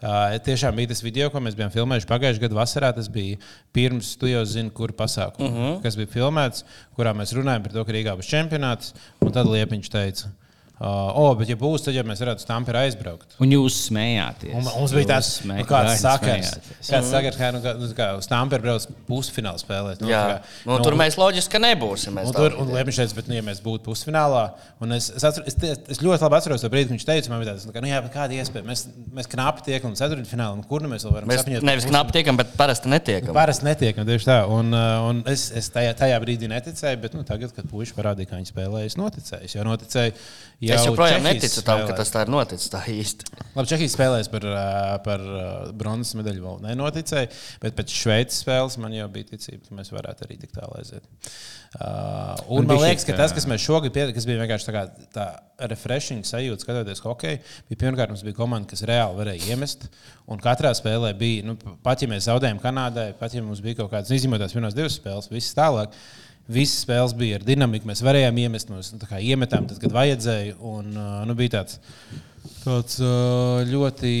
Uh, 0.00 0.38
tiešām 0.40 0.78
bija 0.80 0.88
tas 0.94 1.02
video, 1.04 1.28
ko 1.28 1.42
mēs 1.44 1.56
bijām 1.58 1.72
filmējuši 1.74 2.08
pagājušajā 2.08 2.44
gadā 2.46 2.56
vasarā. 2.56 2.92
Tas 2.96 3.10
bija 3.12 3.36
pirms 3.76 4.14
tu 4.16 4.30
jau 4.30 4.44
zini, 4.48 4.72
kur 4.72 4.94
pasākums, 4.96 5.50
uh 5.50 5.56
-huh. 5.56 5.74
kas 5.82 5.96
bija 6.00 6.08
filmēts, 6.14 6.64
kurā 6.96 7.12
mēs 7.12 7.34
runājam 7.36 7.62
par 7.62 7.72
to, 7.72 7.84
ka 7.84 7.92
Rīgā 7.92 8.16
būs 8.16 8.30
čempionāts. 8.32 8.94
Un 9.20 9.32
tad 9.32 9.46
Liepiņš 9.46 9.90
teica, 9.92 10.32
uh, 10.80 11.12
o, 11.20 11.26
bet 11.36 11.50
ja 11.52 11.56
būs, 11.60 11.82
tad 11.84 11.94
jau 11.96 12.02
mēs 12.08 12.20
varētu 12.24 12.46
Tampere 12.48 12.80
aizbraukt. 12.86 13.34
Un 13.44 13.52
jūs 13.52 13.76
smējāties. 13.90 14.54
Un 14.56 14.64
mums 14.66 14.94
bija 14.96 15.10
tāds 15.12 15.28
smē- 15.42 15.58
nu, 15.60 15.66
sakars, 16.00 16.50
kāds 16.80 17.10
sakars, 17.12 17.36
kā, 17.40 17.50
nu, 17.54 17.60
kā, 17.64 17.74
nu, 17.78 17.90
kā 17.96 18.08
uz 18.18 18.28
Tampere 18.30 18.64
brauc 18.64 18.86
pusfināla 19.08 19.60
spēlēt. 19.60 20.00
Nu, 20.00 20.08
kā, 20.08 20.40
Nu, 20.66 20.78
tur 20.84 20.96
mēs 20.98 21.18
loģiski 21.20 21.60
nebūsim. 21.62 22.16
mēs 22.16 22.30
Un 22.30 22.36
tā 22.36 22.44
tur 22.46 22.56
un. 22.62 22.72
Liepiņš 22.74 23.00
teica, 23.02 23.16
bet, 23.20 23.28
nu, 23.28 23.36
ja 23.38 23.44
mēs 23.46 23.60
būtu 23.64 23.84
pusfinālā, 23.90 24.44
un 24.80 24.92
es, 24.96 25.10
es, 25.16 25.24
atceru, 25.28 25.44
es, 25.46 25.54
tie- 25.60 25.76
es 25.88 26.00
ļoti 26.02 26.24
labi 26.24 26.38
atceros 26.40 26.64
to 26.64 26.70
brīdi, 26.72 26.88
kad 26.90 26.96
viņš 26.96 27.06
teica, 27.08 27.28
man 27.32 27.42
bija 27.44 27.52
tāds, 27.54 27.66
nu, 27.68 27.72
ka, 27.76 27.80
nu, 27.84 27.90
jā, 27.92 28.00
bet 28.06 28.12
kāda 28.16 28.38
iespēja, 28.40 28.64
mēs, 28.68 28.86
mēs 29.20 29.28
knapi 29.30 29.66
tiekam 29.68 29.92
līdz 29.92 30.02
ceturtfinālam, 30.04 30.60
un 30.60 30.66
kur 30.70 30.80
nu 30.84 30.88
mēs 30.92 31.04
vēl 31.06 31.12
varam 31.18 31.28
Mēs 31.28 31.42
sapņot? 31.44 31.66
nevis 31.68 31.84
knapi 31.90 32.16
tiekam, 32.16 32.36
bet 32.40 32.54
parasti 32.56 32.88
netiekam. 32.92 33.34
Parasti 33.36 33.64
netiekam 33.68 34.06
tieši 34.08 34.28
tā. 34.30 34.38
Un, 34.48 34.72
un 34.74 35.22
es, 35.30 35.50
es 35.56 35.68
tajā, 35.74 35.92
tajā 35.98 36.20
brīdī 36.24 36.48
neticēju, 36.50 37.00
bet 37.04 37.14
nu, 37.18 37.24
tagad, 37.28 37.52
kad 37.56 37.68
puikas 37.70 37.92
parādīja, 37.96 38.30
kā 38.32 38.38
viņi 38.40 38.52
spēlēja, 38.52 38.86
es 38.92 38.96
noticēju. 39.00 39.44
Es 39.50 39.54
jau 39.58 39.64
noticēju. 39.66 40.14
Jau 40.60 40.76
Es 40.76 40.82
joprojām 40.84 41.22
neticu 41.24 41.62
tam, 41.64 41.78
ka 41.86 41.94
spēlē. 41.94 41.96
tas 41.96 42.10
tā 42.12 42.22
ir 42.26 42.30
noticis 42.34 42.68
tā 42.68 42.82
īsti. 42.92 43.30
Labi, 43.56 43.68
Čehijas 43.70 43.94
spēlēs 43.96 44.28
par, 44.28 44.44
uh, 44.44 44.98
par 45.06 45.22
uh, 45.24 45.70
bronzas 45.72 46.12
medaļu 46.18 46.42
vēl 46.44 46.58
nenoticēju, 46.66 47.30
bet 47.62 47.78
pēc 47.78 47.94
Šveices 47.96 48.42
spēles 48.44 48.76
man 48.82 48.92
jau 48.92 49.06
bija 49.14 49.30
ticība, 49.32 49.62
ka 49.70 49.78
mēs 49.78 49.88
varētu 49.94 50.26
arī 50.26 50.36
tik 50.42 50.52
tālu 50.52 50.76
aiziet. 50.82 51.08
Uh, 51.80 52.34
un 52.58 52.66
man 52.68 52.80
liekas, 52.82 53.06
ka 53.08 53.14
ka- 53.14 53.22
tas, 53.22 53.32
kas 53.32 53.46
mēs 53.48 53.62
šogad 53.64 53.94
piedzīvojām, 53.94 54.16
kas 54.18 54.28
bija 54.28 54.40
vienkārši 54.42 54.68
tā, 54.68 54.72
kā, 54.76 54.84
tā 55.16 55.26
refreshing 55.70 56.24
sajūta, 56.28 56.64
skatoties 56.66 57.00
hokeju, 57.04 57.40
bija 57.70 57.80
pirmkārt, 57.86 58.12
mums 58.12 58.24
bija 58.26 58.36
komanda, 58.42 58.68
kas 58.72 58.82
reāli 58.90 59.16
varēja 59.20 59.52
iemest. 59.54 59.88
Un 60.30 60.42
katrā 60.44 60.74
spēlē 60.76 61.14
bija, 61.18 61.44
nu, 61.46 61.56
pat 61.84 62.02
ja 62.04 62.08
mēs 62.10 62.26
zaudējām 62.28 62.60
Kanādai, 62.62 63.12
pat 63.18 63.32
ja 63.32 63.42
mums 63.46 63.62
bija 63.64 63.80
kaut 63.80 63.92
kādas 63.96 64.12
izņemot 64.12 64.42
tās 64.44 64.52
pirmās 64.56 64.76
divas 64.76 64.98
spēles, 65.00 65.30
visas 65.32 65.56
tālāk. 65.56 65.94
Visas 66.50 66.80
spēles 66.84 67.14
bija 67.18 67.38
ar 67.38 67.44
dinamiku. 67.46 67.88
Mēs 67.90 68.02
varējām 68.02 68.40
iemest, 68.42 68.72
mēs 68.72 68.94
nu, 68.94 69.00
iemetām, 69.20 69.68
tad, 69.70 69.78
kad 69.82 69.94
vajadzēja. 69.94 70.56
Un, 70.66 70.90
nu, 71.28 71.36
bija 71.38 71.58
tāds, 71.58 71.78
tāds 72.64 72.96
ļoti. 73.70 74.14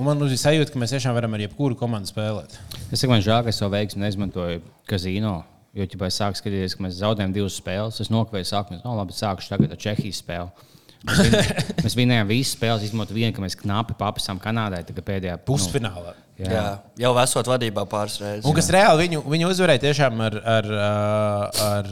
Man 0.00 0.20
bija 0.24 0.40
sajūta, 0.42 0.74
ka 0.74 0.82
mēs 0.82 0.96
tiešām 0.96 1.16
varam 1.16 1.38
ar 1.38 1.46
jebkuru 1.46 1.78
komandu 1.80 2.12
spēlēt. 2.12 2.58
Es 2.92 3.06
man 3.08 3.24
žēl, 3.24 3.44
ka 3.46 3.54
es 3.54 3.60
savu 3.62 3.76
veiksmu 3.76 4.04
neizmantoju 4.04 4.60
kazino. 4.90 5.38
Jo, 5.70 5.86
ja 5.86 6.06
es 6.08 6.16
sāku 6.18 6.38
skatīties, 6.40 6.74
ka 6.74 6.82
mēs 6.82 6.98
zaudējām 6.98 7.32
divas 7.34 7.56
spēles, 7.60 8.00
es 8.02 8.10
nokavēju 8.10 8.48
sākumu. 8.48 8.80
No, 8.82 8.96
labi, 8.98 9.14
sākušu 9.14 9.52
tagad 9.52 9.76
ar 9.76 9.78
Čehijas 9.78 10.18
spēli. 10.18 10.66
Mēs, 11.06 11.52
mēs 11.84 11.96
vinējām 11.96 12.28
visas 12.28 12.56
spēles, 12.56 12.88
izmantojot 12.88 13.16
vienu, 13.16 13.34
ka 13.36 13.44
mēs 13.44 13.56
knapi 13.60 13.94
papasām 14.00 14.40
Kanādai. 14.42 14.82
Pēdējā 14.90 15.38
Pusfinālā. 15.46 16.16
Nu, 16.16 16.29
Jā. 16.40 16.78
Jau 17.02 17.10
esot 17.22 17.46
vadībā 17.50 17.84
pāris 17.90 18.16
reizes. 18.22 18.46
Un 18.48 18.54
kas 18.56 18.70
reāli 18.72 19.08
viņu, 19.08 19.22
viņu 19.28 19.50
uzvarēja 19.52 19.82
tiešām 19.84 20.20
ar, 20.24 20.36
ar, 20.56 20.68
ar, 21.66 21.90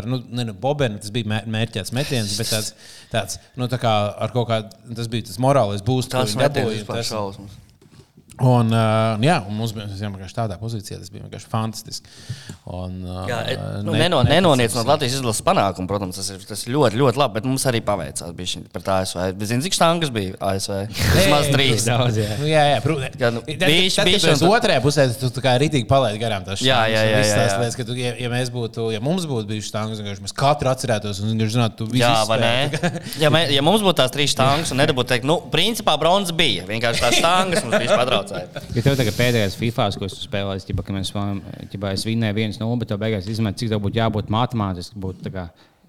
ar 0.00 0.08
nu, 0.10 0.22
ne, 0.30 0.44
nu, 0.50 0.54
Bobenu. 0.54 0.98
Tas 1.02 1.12
bija 1.14 1.28
mē- 1.30 1.44
mērķēts 1.46 1.92
metiens, 1.96 2.32
bet 2.40 2.50
tāds, 2.50 2.72
tāds 3.12 3.38
nu, 3.56 3.68
tā 3.70 3.78
kā 3.82 3.92
ar 4.18 4.32
kaut 4.34 4.48
kādu, 4.50 4.72
tas 4.96 5.06
bija 5.12 5.28
tas 5.30 5.38
morālais 5.42 5.84
būs. 5.86 6.08
Tas 6.10 6.34
dabūja, 6.34 6.84
tas- 6.88 7.12
šausmas. 7.12 7.54
Un, 8.36 8.68
uh, 8.68 9.16
jā, 9.24 9.38
un 9.48 9.54
mums 9.56 9.72
bija 9.72 9.86
vienkārši 9.88 10.36
tādā 10.36 10.58
pozīcijā, 10.60 10.98
tas 11.00 11.08
bija 11.08 11.24
vienkārši 11.24 11.48
fantastiski. 11.48 12.10
Un, 12.68 12.98
uh, 13.06 13.22
Jā, 13.30 13.38
nu, 13.80 13.94
ne- 13.94 14.02
neno, 14.02 14.18
neticams. 14.20 14.32
nenoniecinot 14.34 14.86
Latvijas 14.90 15.14
izlases 15.16 15.40
panākumu, 15.46 15.88
protams, 15.88 16.18
tas 16.20 16.28
ir, 16.34 16.42
tas 16.44 16.66
ir 16.66 16.74
ļoti, 16.74 16.98
ļoti 17.00 17.16
labi. 17.22 17.34
Bet 17.38 17.46
mums 17.48 17.64
arī 17.70 17.80
paveicās 17.80 18.34
par 18.74 18.82
tā 18.84 18.98
ASV. 19.06 19.40
Zini, 19.40 19.64
cik 19.64 19.76
štangas 19.78 20.12
bija 20.12 20.34
ASV? 20.36 20.82
Vismaz 21.16 21.48
trīs. 21.54 21.86
Daudz, 21.88 22.18
jā. 22.20 22.36
Nu, 22.42 22.50
jā, 22.50 22.64
jā, 22.74 22.82
protams. 22.84 23.16
Nu, 23.36 23.40
un 23.40 24.36
Uz 24.36 24.42
tad- 24.42 24.52
otrajā 24.52 24.82
pusē 24.84 25.08
tu 25.32 25.40
kā 25.40 25.56
rītīgi 25.62 25.88
palaidi 25.88 26.20
garām 26.20 26.44
tās 26.44 26.60
Jā, 26.60 26.82
jā, 26.92 27.00
jā, 27.08 27.22
jā, 27.24 27.24
jā. 27.24 27.56
Lietas, 27.56 27.76
ka 27.80 27.84
tu, 27.88 27.96
ja, 27.96 28.12
ja, 28.20 28.28
mēs 28.32 28.52
būtu, 28.52 28.90
ja 28.92 29.00
mums 29.00 29.24
būtu 29.24 29.48
bijušas 29.48 29.72
štangas, 29.72 30.02
vienkārši 30.04 30.24
mēs 30.26 30.36
katru 30.36 30.68
atcerētos 30.74 31.22
un 31.24 31.32
viņš 31.40 31.56
zinātu, 31.56 31.76
tu 31.80 31.88
visu 31.88 32.04
Jā, 32.04 32.26
vai 32.28 32.38
ne? 32.42 32.52
Ja, 33.22 33.30
mē, 33.32 33.46
ja 33.54 33.64
mums 33.64 33.80
būtu 33.80 33.96
tās 34.02 34.12
trīs 34.12 34.34
štangas, 34.36 34.72
un 34.76 34.82
nedabūtu 34.82 35.08
teikt, 35.14 35.24
nu, 35.24 35.38
principā 35.52 35.96
bronzas 36.00 36.36
bija. 36.36 36.66
Vienkārši 36.68 37.00
tās 37.06 37.16
štangas 37.20 37.64
mums 37.64 37.78
bija 37.80 37.96
patraucēji. 38.26 38.74
Ja 38.76 38.84
tev 38.84 38.98
tagad 39.00 39.16
pēdējais 39.16 39.56
FIFA, 39.60 39.86
ko 39.96 40.08
es 40.08 40.18
spēlēju, 40.26 40.66
ķipa, 40.68 40.84
ka 40.86 40.96
mēs 40.96 41.12
spēlējām, 41.12 41.40
ķipa, 41.72 41.94
es 41.96 42.04
vinnēju 42.08 42.42
1-0, 42.42 42.78
bet 42.82 42.92
tev 42.92 43.00
beigās 43.02 43.30
izmet, 43.30 43.58
cik 43.60 43.72
tev 43.72 43.82
būtu 43.84 44.00
jābūt 44.00 44.30
matemātiski. 44.34 45.00
Būtu 45.02 45.26
tā 45.26 45.32
kā 45.34 45.46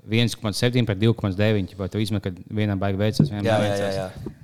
1,7 0.08 0.88
pret 0.88 1.02
2,9. 1.04 1.76
Vai 1.80 1.89
tu 1.91 2.02
izmet, 2.02 2.23
ka 2.23 2.32
vienam 2.62 2.80
baigi 2.80 3.02
veicas, 3.02 3.32
vienam. 3.34 3.47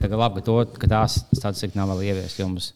Tā 0.02 0.10
kā 0.12 0.20
labi, 0.20 0.42
ka, 0.42 0.48
to, 0.50 0.58
ka 0.82 0.90
tās 0.92 1.22
statistika 1.32 1.80
nav 1.80 1.94
vēl 1.94 2.10
ieviesta, 2.12 2.42
jo 2.44 2.50
mums 2.52 2.74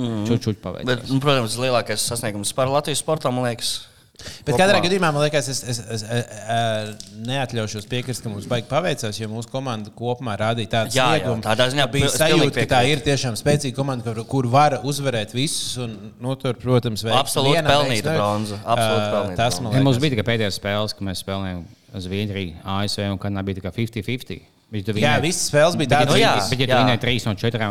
čučuļi 0.00 0.58
paveicās. 0.62 0.88
Bet, 0.88 1.06
nu, 1.12 1.20
protams, 1.22 1.58
lielākais 1.60 2.08
sasniegums 2.10 2.52
par 2.56 2.70
Latvijas 2.72 3.02
sportam, 3.04 3.38
man 3.38 3.50
liekas. 3.50 3.76
Bet 4.20 4.52
kopumā. 4.54 4.58
katrā 4.60 4.80
gadījumā 4.84 5.10
man 5.14 5.24
liekas, 5.24 5.48
es, 5.52 5.60
es, 5.72 5.80
es, 5.96 6.02
es 6.04 7.04
neatļaušos 7.26 7.86
piekrist, 7.90 8.22
ka 8.24 8.32
mums 8.32 8.46
baigi 8.50 8.68
paveicās, 8.70 9.18
jo 9.20 9.28
mūsu 9.32 9.50
komanda 9.52 9.92
kopumā 9.96 10.36
rādīja 10.40 10.72
tādu 10.76 10.94
sniegumu. 10.96 11.42
tādā 11.46 11.66
ziņā 11.72 11.86
bija 11.92 12.10
sajūta, 12.14 12.52
ka 12.60 12.66
tā 12.74 12.82
ir 12.90 13.02
tiešām 13.06 13.38
spēcīga 13.40 13.76
komanda, 13.76 14.06
kur, 14.06 14.22
kur 14.30 14.50
var 14.52 14.78
uzvarēt 14.86 15.34
visus. 15.36 15.76
Un, 15.80 15.96
nu, 16.20 16.36
tur, 16.40 16.56
protams, 16.60 17.04
veiksmi 17.06 17.20
Absolūti 17.20 17.64
pelnīta 17.66 18.14
bronza, 18.16 18.60
absolūti 18.64 19.10
pelnīta 19.16 19.40
Tas 19.40 19.60
man 19.60 19.74
Ja 19.76 19.82
mums 19.84 19.96
liekas. 19.98 20.04
bija 20.04 20.16
tikai 20.16 20.26
pēdējās 20.32 20.60
spēles, 20.60 20.96
kad 20.96 21.06
mēs 21.10 21.24
spēlējām 21.24 21.66
Zviedriju, 22.00 22.54
ASV 22.78 23.06
un 23.10 23.18
Kanādā 23.18 23.46
bija 23.48 23.60
tikai 23.60 23.72
50-50. 23.80 24.40
Bet 24.70 24.84
tu 24.86 24.94
Jā, 25.02 25.16
visas 25.18 25.48
spēles 25.50 25.74
bija 25.80 25.90
tādas. 25.96 26.14
Nu 26.14 26.20
jā. 26.20 26.36
Bet, 26.46 26.60
ja 26.62 26.68
tu 26.70 26.76
vinēji 26.84 27.00
3 27.02 27.24
no 27.26 27.32
4, 27.34 27.70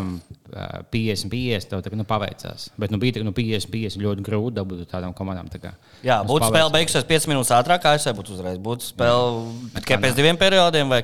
50, 0.49 1.29
50, 1.31 1.69
tev 1.71 1.83
tā 1.85 1.91
kā 1.93 1.99
nu, 1.99 2.05
paveicās. 2.07 2.69
Bet 2.79 2.93
nu, 2.93 2.99
bija 3.01 3.17
tā, 3.17 3.23
nu, 3.25 3.33
50, 3.35 3.69
50 3.73 4.03
ļoti 4.05 4.25
grūti 4.25 4.57
dabūt 4.57 4.83
tādām 4.91 5.15
komandām. 5.17 5.49
Tā 5.53 5.61
kā, 5.63 5.73
Jā, 6.01 6.19
mums 6.21 6.31
būtu 6.31 6.45
paveicās. 6.47 6.55
spēle 6.55 6.75
beigusies 6.75 7.09
5 7.13 7.29
minūtes 7.33 7.55
ātrāk, 7.59 7.83
kā 7.85 7.95
es 7.97 8.07
būtu 8.19 8.35
uzreiz. 8.37 8.59
Būtu 8.63 8.89
spēle 8.91 9.81
tikai 9.81 10.01
pēc 10.05 10.17
diviem 10.19 10.39
periodiem, 10.41 10.91
vai 10.91 11.01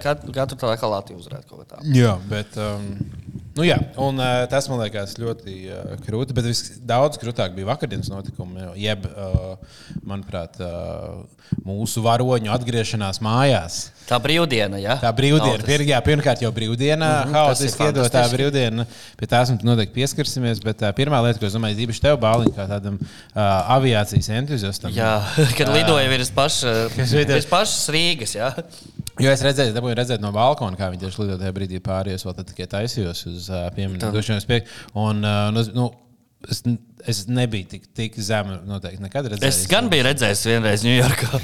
tur 0.52 0.60
tādā 0.60 0.78
kā 0.82 0.92
Latvija 0.92 1.22
uzvarētu 1.22 1.52
kaut 1.52 1.66
kā 1.66 1.76
tādu. 1.76 1.96
Jā, 1.96 2.18
bet. 2.32 2.58
Um, 2.58 3.45
Nu, 3.56 3.64
jā, 3.64 3.78
un, 4.04 4.18
uh, 4.20 4.44
tas 4.52 4.66
man 4.68 4.82
liekas 4.84 5.14
ļoti 5.16 5.54
uh, 5.72 5.92
krūti, 6.04 6.36
bet 6.36 6.44
vis, 6.44 6.60
daudz 6.84 7.16
krūtāk 7.22 7.54
bija 7.56 7.70
vakardienas 7.70 8.10
notikumi. 8.12 8.66
Jeb, 8.76 9.06
uh, 9.08 9.54
manuprāt, 10.04 10.58
uh, 10.60 11.22
mūsu 11.64 12.04
varoņu 12.04 12.52
atgriešanās 12.52 13.22
mājās. 13.24 13.78
Tā 14.10 14.20
brīvdiena, 14.22 14.78
jā. 14.84 14.98
Tā 15.02 15.10
brīvdiena, 15.16 15.62
Nav 15.62 15.66
pir, 15.70 15.86
jā, 15.88 16.02
pirmkārt 16.04 16.44
jau 16.44 16.52
brīvdiena, 16.54 17.08
mm 17.08 17.30
-hmm, 17.30 17.38
haotiski 17.40 17.88
iedotā 17.88 18.26
brīvdiena. 18.34 18.86
Pie 19.18 19.28
tās 19.32 19.50
mēs 19.54 19.64
noteikti 19.64 19.96
pieskarsimies. 20.02 20.60
Bet 20.66 20.84
uh, 20.84 20.92
pirmā 21.00 21.24
lieta, 21.24 21.40
ko 21.40 21.48
es 21.48 21.56
domāju, 21.56 21.78
ir 21.80 21.88
īpaši 21.88 22.02
tev, 22.04 22.20
Bāliņ, 22.20 22.52
kā 22.60 22.68
tādam 22.70 23.00
uh, 23.00 23.40
aviācijas 23.78 24.30
entuziastam. 24.36 24.92
Jā, 24.92 25.22
kad 25.58 25.72
lidoja 25.72 26.10
virs 26.12 26.30
paša- 26.36 26.76
Kas 26.98 27.16
lidoja- 27.16 27.40
virs 27.40 27.50
pašas 27.50 27.88
Rīgas, 27.90 28.36
jā. 28.36 28.52
Jo 29.24 29.32
es 29.32 29.44
redzēju, 29.46 29.72
dabūju 29.76 29.96
redzēt 29.96 30.24
no 30.24 30.32
balkona, 30.36 30.76
kā 30.76 30.90
viņi 30.92 31.06
tieši 31.06 31.22
lido 31.22 31.38
tajā 31.40 31.54
brīdī 31.56 31.80
pārējos, 31.84 32.26
vēl 32.28 32.34
tad 32.36 32.50
tikai 32.50 32.66
taisījos 32.74 33.22
uz 33.32 33.46
uh, 33.48 33.68
pieminiektu. 33.76 34.10
Un, 35.00 35.22
uh, 35.24 35.48
nu, 35.56 35.64
nu, 35.78 35.86
es, 36.52 36.62
es 37.10 37.20
nebiju 37.32 37.68
tik, 37.72 37.86
tik 37.98 38.16
zemu, 38.22 38.60
noteikti 38.70 39.04
nekad 39.04 39.30
redzējis. 39.34 39.60
Es 39.64 39.70
gan 39.72 39.90
biju 39.92 40.06
redzējis 40.08 40.44
vienreiz 40.50 40.86
Ņujorkā. 40.86 41.42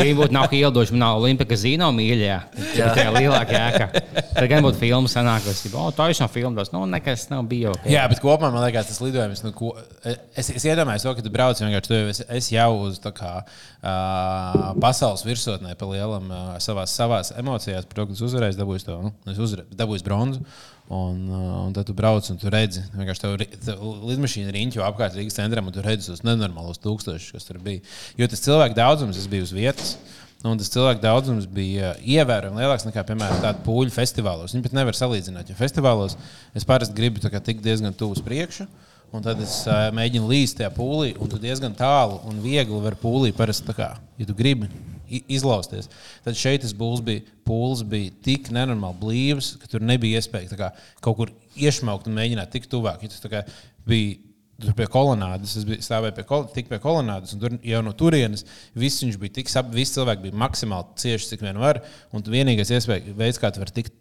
Viņa 0.00 0.16
būtu 0.18 0.34
nav 0.36 0.54
iedošana, 0.56 1.00
nav 1.02 1.20
Olimpika 1.22 1.58
zīno 1.58 1.90
mīļā. 1.96 2.38
Tā 2.76 2.90
ir 3.04 3.12
lielākā 3.16 3.62
ēka. 3.70 3.88
Tad 4.34 4.48
gan 4.50 4.64
būtu 4.64 4.80
filma 4.80 5.10
sanākusi. 5.10 5.72
O, 5.76 5.88
tā 5.96 6.10
ir 6.12 6.20
no 6.22 6.28
filmas. 6.32 6.72
Nu, 6.74 6.84
nekas 6.90 7.26
nav 7.32 7.44
bijis. 7.50 7.74
Okay. 7.80 7.94
Jā, 7.94 8.06
bet 8.10 8.22
kopumā 8.22 8.50
man 8.54 8.64
liekas, 8.66 8.88
tas 8.90 9.00
lidojums, 9.04 9.42
nu, 9.46 9.52
ko, 9.56 9.72
es, 10.04 10.50
es 10.56 10.66
iedomājos, 10.68 11.04
to, 11.06 11.14
ka 11.18 11.24
tu 11.26 11.32
brauc 11.34 11.60
vienkārši, 11.60 11.90
tu, 11.90 11.96
jau 11.98 12.10
esi- 12.14 12.26
es 12.40 12.50
jau 12.54 12.70
uz 12.86 13.00
tā 13.02 13.12
kā, 13.16 13.32
uh, 13.44 14.72
pasaules 14.82 15.24
virsotnē 15.26 15.76
pa 15.80 15.88
lielam 15.90 16.30
uh, 16.30 16.50
savās, 16.62 16.94
savās 16.96 17.32
emocijās, 17.40 17.88
es 17.90 18.24
uzvarēju, 18.26 18.58
dabūju 18.60 18.86
to, 18.86 18.98
nu, 19.06 19.14
es 19.32 19.40
uzvarēju, 19.40 19.76
dabūju 19.80 20.06
bronzu. 20.06 20.44
Un, 20.90 21.28
uh, 21.30 21.66
un 21.68 21.74
tad 21.74 21.86
tu 21.86 21.94
brauc 21.94 22.26
un 22.32 22.38
tu 22.40 22.50
redzi, 22.50 22.80
vienkārši 22.96 23.22
tev, 23.62 23.82
lidmašīna 24.08 24.50
riņķo 24.56 24.82
apkārt 24.82 25.14
Rīgas 25.14 25.36
centram, 25.38 25.68
un 25.70 25.74
tu 25.76 25.84
redzi 25.84 26.10
tos 26.10 26.24
nenormālos 26.26 26.82
tūkstošus, 26.82 27.30
kas 27.36 27.46
tur 27.46 27.60
bija. 27.62 27.84
Jo 28.18 28.26
tas 28.32 28.42
cilvēku 28.42 28.74
daudzums, 28.74 29.20
es 29.20 29.28
biju 29.30 29.46
uz 29.46 29.54
vietas. 29.54 29.94
Un 30.42 30.58
tas 30.58 30.72
cilvēku 30.72 31.02
daudzums 31.04 31.46
bija 31.46 31.92
ievērojami 32.00 32.62
lielāks 32.62 32.88
nekā, 32.88 33.04
piemēram, 33.06 33.38
tāda 33.44 33.62
pūļu 33.62 33.94
festivālos. 33.94 34.56
Viņi 34.56 34.66
pat 34.66 34.74
nevar 34.80 34.98
salīdzināt, 34.98 35.52
jo 35.52 35.58
festivālos 35.58 36.16
es 36.56 36.66
parasti 36.66 36.96
gribu 36.96 37.22
tikt 37.22 37.62
diezgan 37.62 37.94
tuvu 37.94 38.18
uz 38.18 38.24
priekšu. 38.26 38.66
Un 39.14 39.22
tad 39.22 39.38
es 39.42 39.60
uh, 39.68 39.90
mēģinu 39.94 40.26
līst 40.30 40.58
tajā 40.58 40.72
pūlī, 40.74 41.12
un 41.22 41.30
tu 41.30 41.38
diezgan 41.38 41.74
tālu 41.76 42.18
un 42.30 42.42
viegli 42.42 42.82
var 42.82 42.98
pūlī 42.98 43.30
parasti 43.36 43.66
tā 43.70 43.74
kā, 43.78 43.92
ja 44.18 44.26
tu 44.26 44.34
gribi 44.38 44.70
izlausties. 45.10 45.90
Tad 46.24 46.38
šeit 46.38 46.64
tas 46.64 46.74
būls 46.76 47.02
bija, 47.04 47.26
pūlis 47.46 47.84
bija 47.88 48.14
tik 48.24 48.52
nenormāli 48.54 49.00
blīvs, 49.02 49.54
ka 49.60 49.70
tur 49.70 49.84
nebija 49.84 50.20
iespēja 50.20 50.58
kā, 50.58 50.72
kaut 51.04 51.18
kur 51.20 51.34
iešmaukt 51.58 52.08
un 52.08 52.18
mēģināt 52.18 52.52
tikt 52.54 52.70
tuvāk. 52.72 53.02
Ja 53.04 53.12
tas 53.12 53.30
kā 53.30 53.44
bija 53.88 54.18
Tur 54.60 54.74
pie 54.76 54.84
kolonādes, 54.92 55.54
es 55.56 55.64
biju 55.64 55.80
stāvēju 55.80 56.14
pie, 56.18 56.24
kol 56.28 56.42
tik 56.52 56.66
pie 56.68 56.78
kolonādes, 56.82 57.32
un 57.32 57.40
tur 57.40 57.54
jau 57.64 57.80
no 57.84 57.94
turienes 57.96 58.44
viss 58.76 59.00
viņš 59.00 59.16
bija 59.22 59.38
tik 59.38 59.48
sap, 59.48 59.70
visi 59.72 59.94
cilvēki 59.94 60.26
bija 60.26 60.36
maksimāli 60.42 61.00
cieši, 61.00 61.30
cik 61.30 61.44
vien 61.46 61.60
var. 61.62 61.80
Un 62.12 62.24
vienīgais 62.26 62.72
iespēja, 62.76 63.14
veids, 63.16 63.40
kā 63.40 63.48
tu 63.54 63.62
vari 63.62 63.72
tikt, 63.78 63.94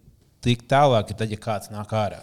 tikt 0.43 0.67
tālāk, 0.71 1.13
ir 1.13 1.19
tad, 1.21 1.31
ja 1.31 1.39
kāds 1.39 1.71
nāk 1.71 1.93
ārā. 1.95 2.19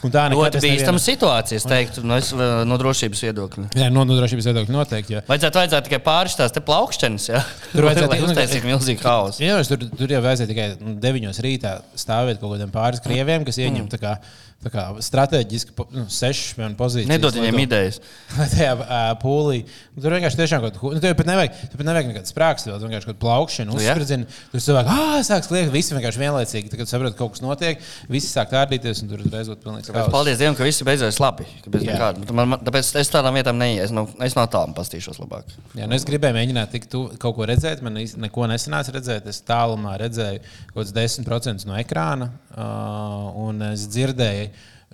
Ļoti 0.00 0.60
bīstama 0.62 1.00
situācija, 1.02 1.58
es 1.60 1.66
teiktu, 1.68 2.02
no, 2.06 2.16
es, 2.20 2.30
no 2.32 2.76
drošības 2.80 3.22
viedokļa. 3.26 3.64
Jā, 3.76 3.88
no 3.92 4.04
no 4.06 4.16
drošības 4.16 4.46
viedokļa 4.50 4.74
noteikti. 4.76 5.16
Jā. 5.16 5.22
Vajadzētu, 5.28 5.60
vajadzētu 5.60 5.88
tikai 5.90 6.00
pāris 6.06 6.36
tās 6.38 6.54
te 6.54 6.62
plaukšķenes, 6.64 7.26
jā. 7.32 7.42
Tur 7.72 7.88
vajadzētu- 7.88 8.10
Lai 8.14 8.20
uztaisītu 8.28 8.70
milzīgu 8.70 9.04
haosu. 9.04 9.42
Jā, 9.44 9.58
tur, 9.68 9.82
tur 9.98 10.14
jau 10.14 10.22
vajadzēja 10.24 10.50
tikai 10.52 10.68
nu, 10.80 10.94
9 11.02 11.42
rītā 11.46 11.74
stāvēt 11.98 12.40
kaut 12.40 12.54
kādiem 12.54 12.72
pāris 12.74 13.02
krieviem, 13.04 13.44
kas 13.48 13.58
ieņem 13.60 13.90
kā, 14.00 14.14
tā 14.60 14.70
kā 14.72 14.82
strateģiski 15.00 15.72
nu, 15.96 16.02
sešas 16.12 16.54
piemēram, 16.58 16.74
pozīcijas. 16.78 17.08
Nedod 17.10 17.36
viņiem 17.38 17.56
to- 17.56 17.62
idejas. 17.64 18.00
Tajā 18.54 18.74
uh, 18.76 18.96
pūlī. 19.22 19.62
Nu, 19.94 20.02
Tur 20.04 20.14
vienkārši 20.16 20.40
tiešām 20.40 20.64
kaut 20.66 20.76
ko. 20.80 20.90
Nu, 20.94 21.00
tur 21.00 21.14
pat 21.16 21.30
nevajag, 21.30 21.54
tur 21.72 21.80
pat 21.80 21.88
nevajag 21.88 22.10
nekādas 22.10 22.34
sprāgstas, 22.34 22.68
vēl 22.74 22.84
vienkārši 22.90 23.08
kaut 23.08 23.16
kāda 23.16 23.24
plaukšana, 23.24 23.70
Nu, 23.70 23.78
uzspridzina. 23.80 24.28
Tur 24.52 24.64
cilvēki, 24.66 24.96
ah, 24.96 25.16
sāks 25.26 25.50
liekt, 25.54 25.72
visi 25.74 25.96
vienkārši 25.96 26.22
vienlaicīgi. 26.24 26.72
Tad, 26.72 26.80
kad 26.82 26.92
saprot, 26.92 27.14
ka 27.16 27.22
kaut 27.24 27.34
kas 27.36 27.44
notiek, 27.44 27.80
visi 28.12 28.28
sāk 28.30 28.52
tārdīties, 28.52 29.00
un 29.04 29.12
tur 29.14 29.24
uzreiz 29.24 29.48
būtu 29.52 29.64
Tāpēc 29.70 29.96
haoss. 29.96 30.12
paldies 30.12 30.40
Dievam, 30.40 30.56
ka 30.58 30.66
viss 30.68 30.84
beidzās 30.86 31.20
labi. 31.22 31.46
Bet 31.66 31.88
Man, 32.30 32.48
man, 32.52 32.60
tāpēc 32.64 32.92
es 33.00 33.10
tādām 33.12 33.36
vietām 33.38 33.56
neiešu. 33.60 33.84
Es 33.88 33.92
no, 33.94 34.04
es 34.24 34.36
no 34.36 34.44
tālām 34.50 34.72
pastīšos 34.76 35.18
labāk. 35.22 35.48
Jā, 35.78 35.86
nu 35.88 35.96
es 35.96 36.04
gribēju 36.08 36.36
mēģināt 36.36 36.76
tu, 36.90 37.06
kaut 37.20 37.36
ko 37.38 37.46
redzēt. 37.48 37.82
Man 37.86 37.96
neko 37.96 38.46
nesanāca 38.50 38.94
redzēt. 38.96 39.26
Es 39.30 39.40
tālumā 39.46 39.96
redzēju 40.00 40.42
kaut 40.72 40.80
kāds 40.82 40.94
10% 40.96 41.66
no 41.70 41.76
ekrāna. 41.80 42.30
Uh, 42.50 43.30
un 43.46 43.60
es 43.70 43.84
dzirdēju, 43.86 44.48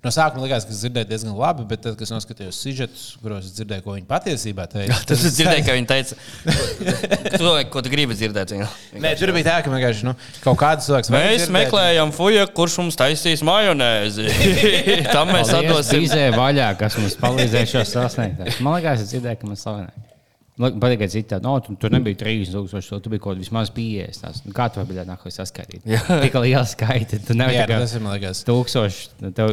no 0.04 0.10
sākuma 0.12 0.44
likās, 0.44 0.66
ka 0.68 0.74
es 0.74 0.82
dzirdēju 0.82 1.08
diezgan 1.08 1.32
labi, 1.40 1.64
bet 1.66 1.80
tad, 1.82 1.94
kad 1.96 2.04
es 2.04 2.12
noskatījos 2.12 2.58
sižetus, 2.62 3.04
kuros 3.22 3.48
dzirdēju, 3.56 3.82
ko 3.82 3.94
viņi 3.96 4.04
patiesībā 4.10 4.66
teica, 4.70 4.98
Tas 5.08 5.24
es 5.24 5.38
dzirdēju, 5.38 5.64
ka 5.66 5.76
viņi 5.78 5.88
teica, 5.88 6.18
to, 7.40 7.54
ko 7.72 7.82
tu 7.82 7.92
gribi 7.94 8.14
dzirdēt. 8.18 8.52
Viņa. 8.54 8.68
Nē, 9.02 9.14
tur 9.18 9.32
bija 9.34 9.48
tā, 9.48 9.56
ka 9.64 9.72
vienkārši 9.72 10.06
nu, 10.06 10.12
kaut 10.44 10.60
kāds 10.60 10.86
cilvēks 10.90 11.10
Mēs 11.16 11.46
dzirdēt. 11.46 11.54
meklējam 11.56 12.12
fuja, 12.14 12.44
kurš 12.60 12.76
mums 12.84 13.00
taisīs 13.00 13.42
majonēzi. 13.48 14.28
Tam 15.16 15.32
mēs 15.32 15.54
atdosim. 15.56 16.04
Bīzē 16.04 16.28
vaļā, 16.36 16.68
kas 16.78 17.00
mums 17.00 17.16
palīdzēja 17.24 17.72
šo 17.72 17.86
sasniegt. 17.96 18.60
Man 18.60 18.76
liekas, 18.78 19.06
es 19.06 19.16
dzirdēju, 19.16 19.40
ka 19.42 19.50
man 19.50 19.64
slavenē. 19.64 20.05
Man 20.56 20.78
patīk, 20.80 21.02
ka 21.02 21.08
citādi, 21.12 21.44
no, 21.44 21.58
tu, 21.60 21.74
tur 21.76 21.92
nebija 21.92 22.16
3000, 22.22 23.00
tu 23.04 23.12
biji 23.12 23.20
kaut 23.20 23.34
kāds 23.34 23.44
vismaz 23.44 23.72
50. 23.76 24.22
tās. 24.22 24.38
Nu, 24.46 24.54
Kā 24.56 24.70
tu 24.72 24.80
vari 24.80 24.88
būt 24.94 25.02
nākamais 25.10 25.36
saskaitīt? 25.36 25.84
Jā. 25.84 26.00
Tik 26.24 26.38
liela 26.40 26.64
skaita. 26.68 27.20
Tu 27.26 27.36
nevari 27.36 27.58
tā 27.60 27.66
kā 27.74 27.80
tas 27.82 27.92
man 28.00 28.16
liekas. 28.16 28.40
tūkstoši, 28.48 29.32
tev 29.36 29.52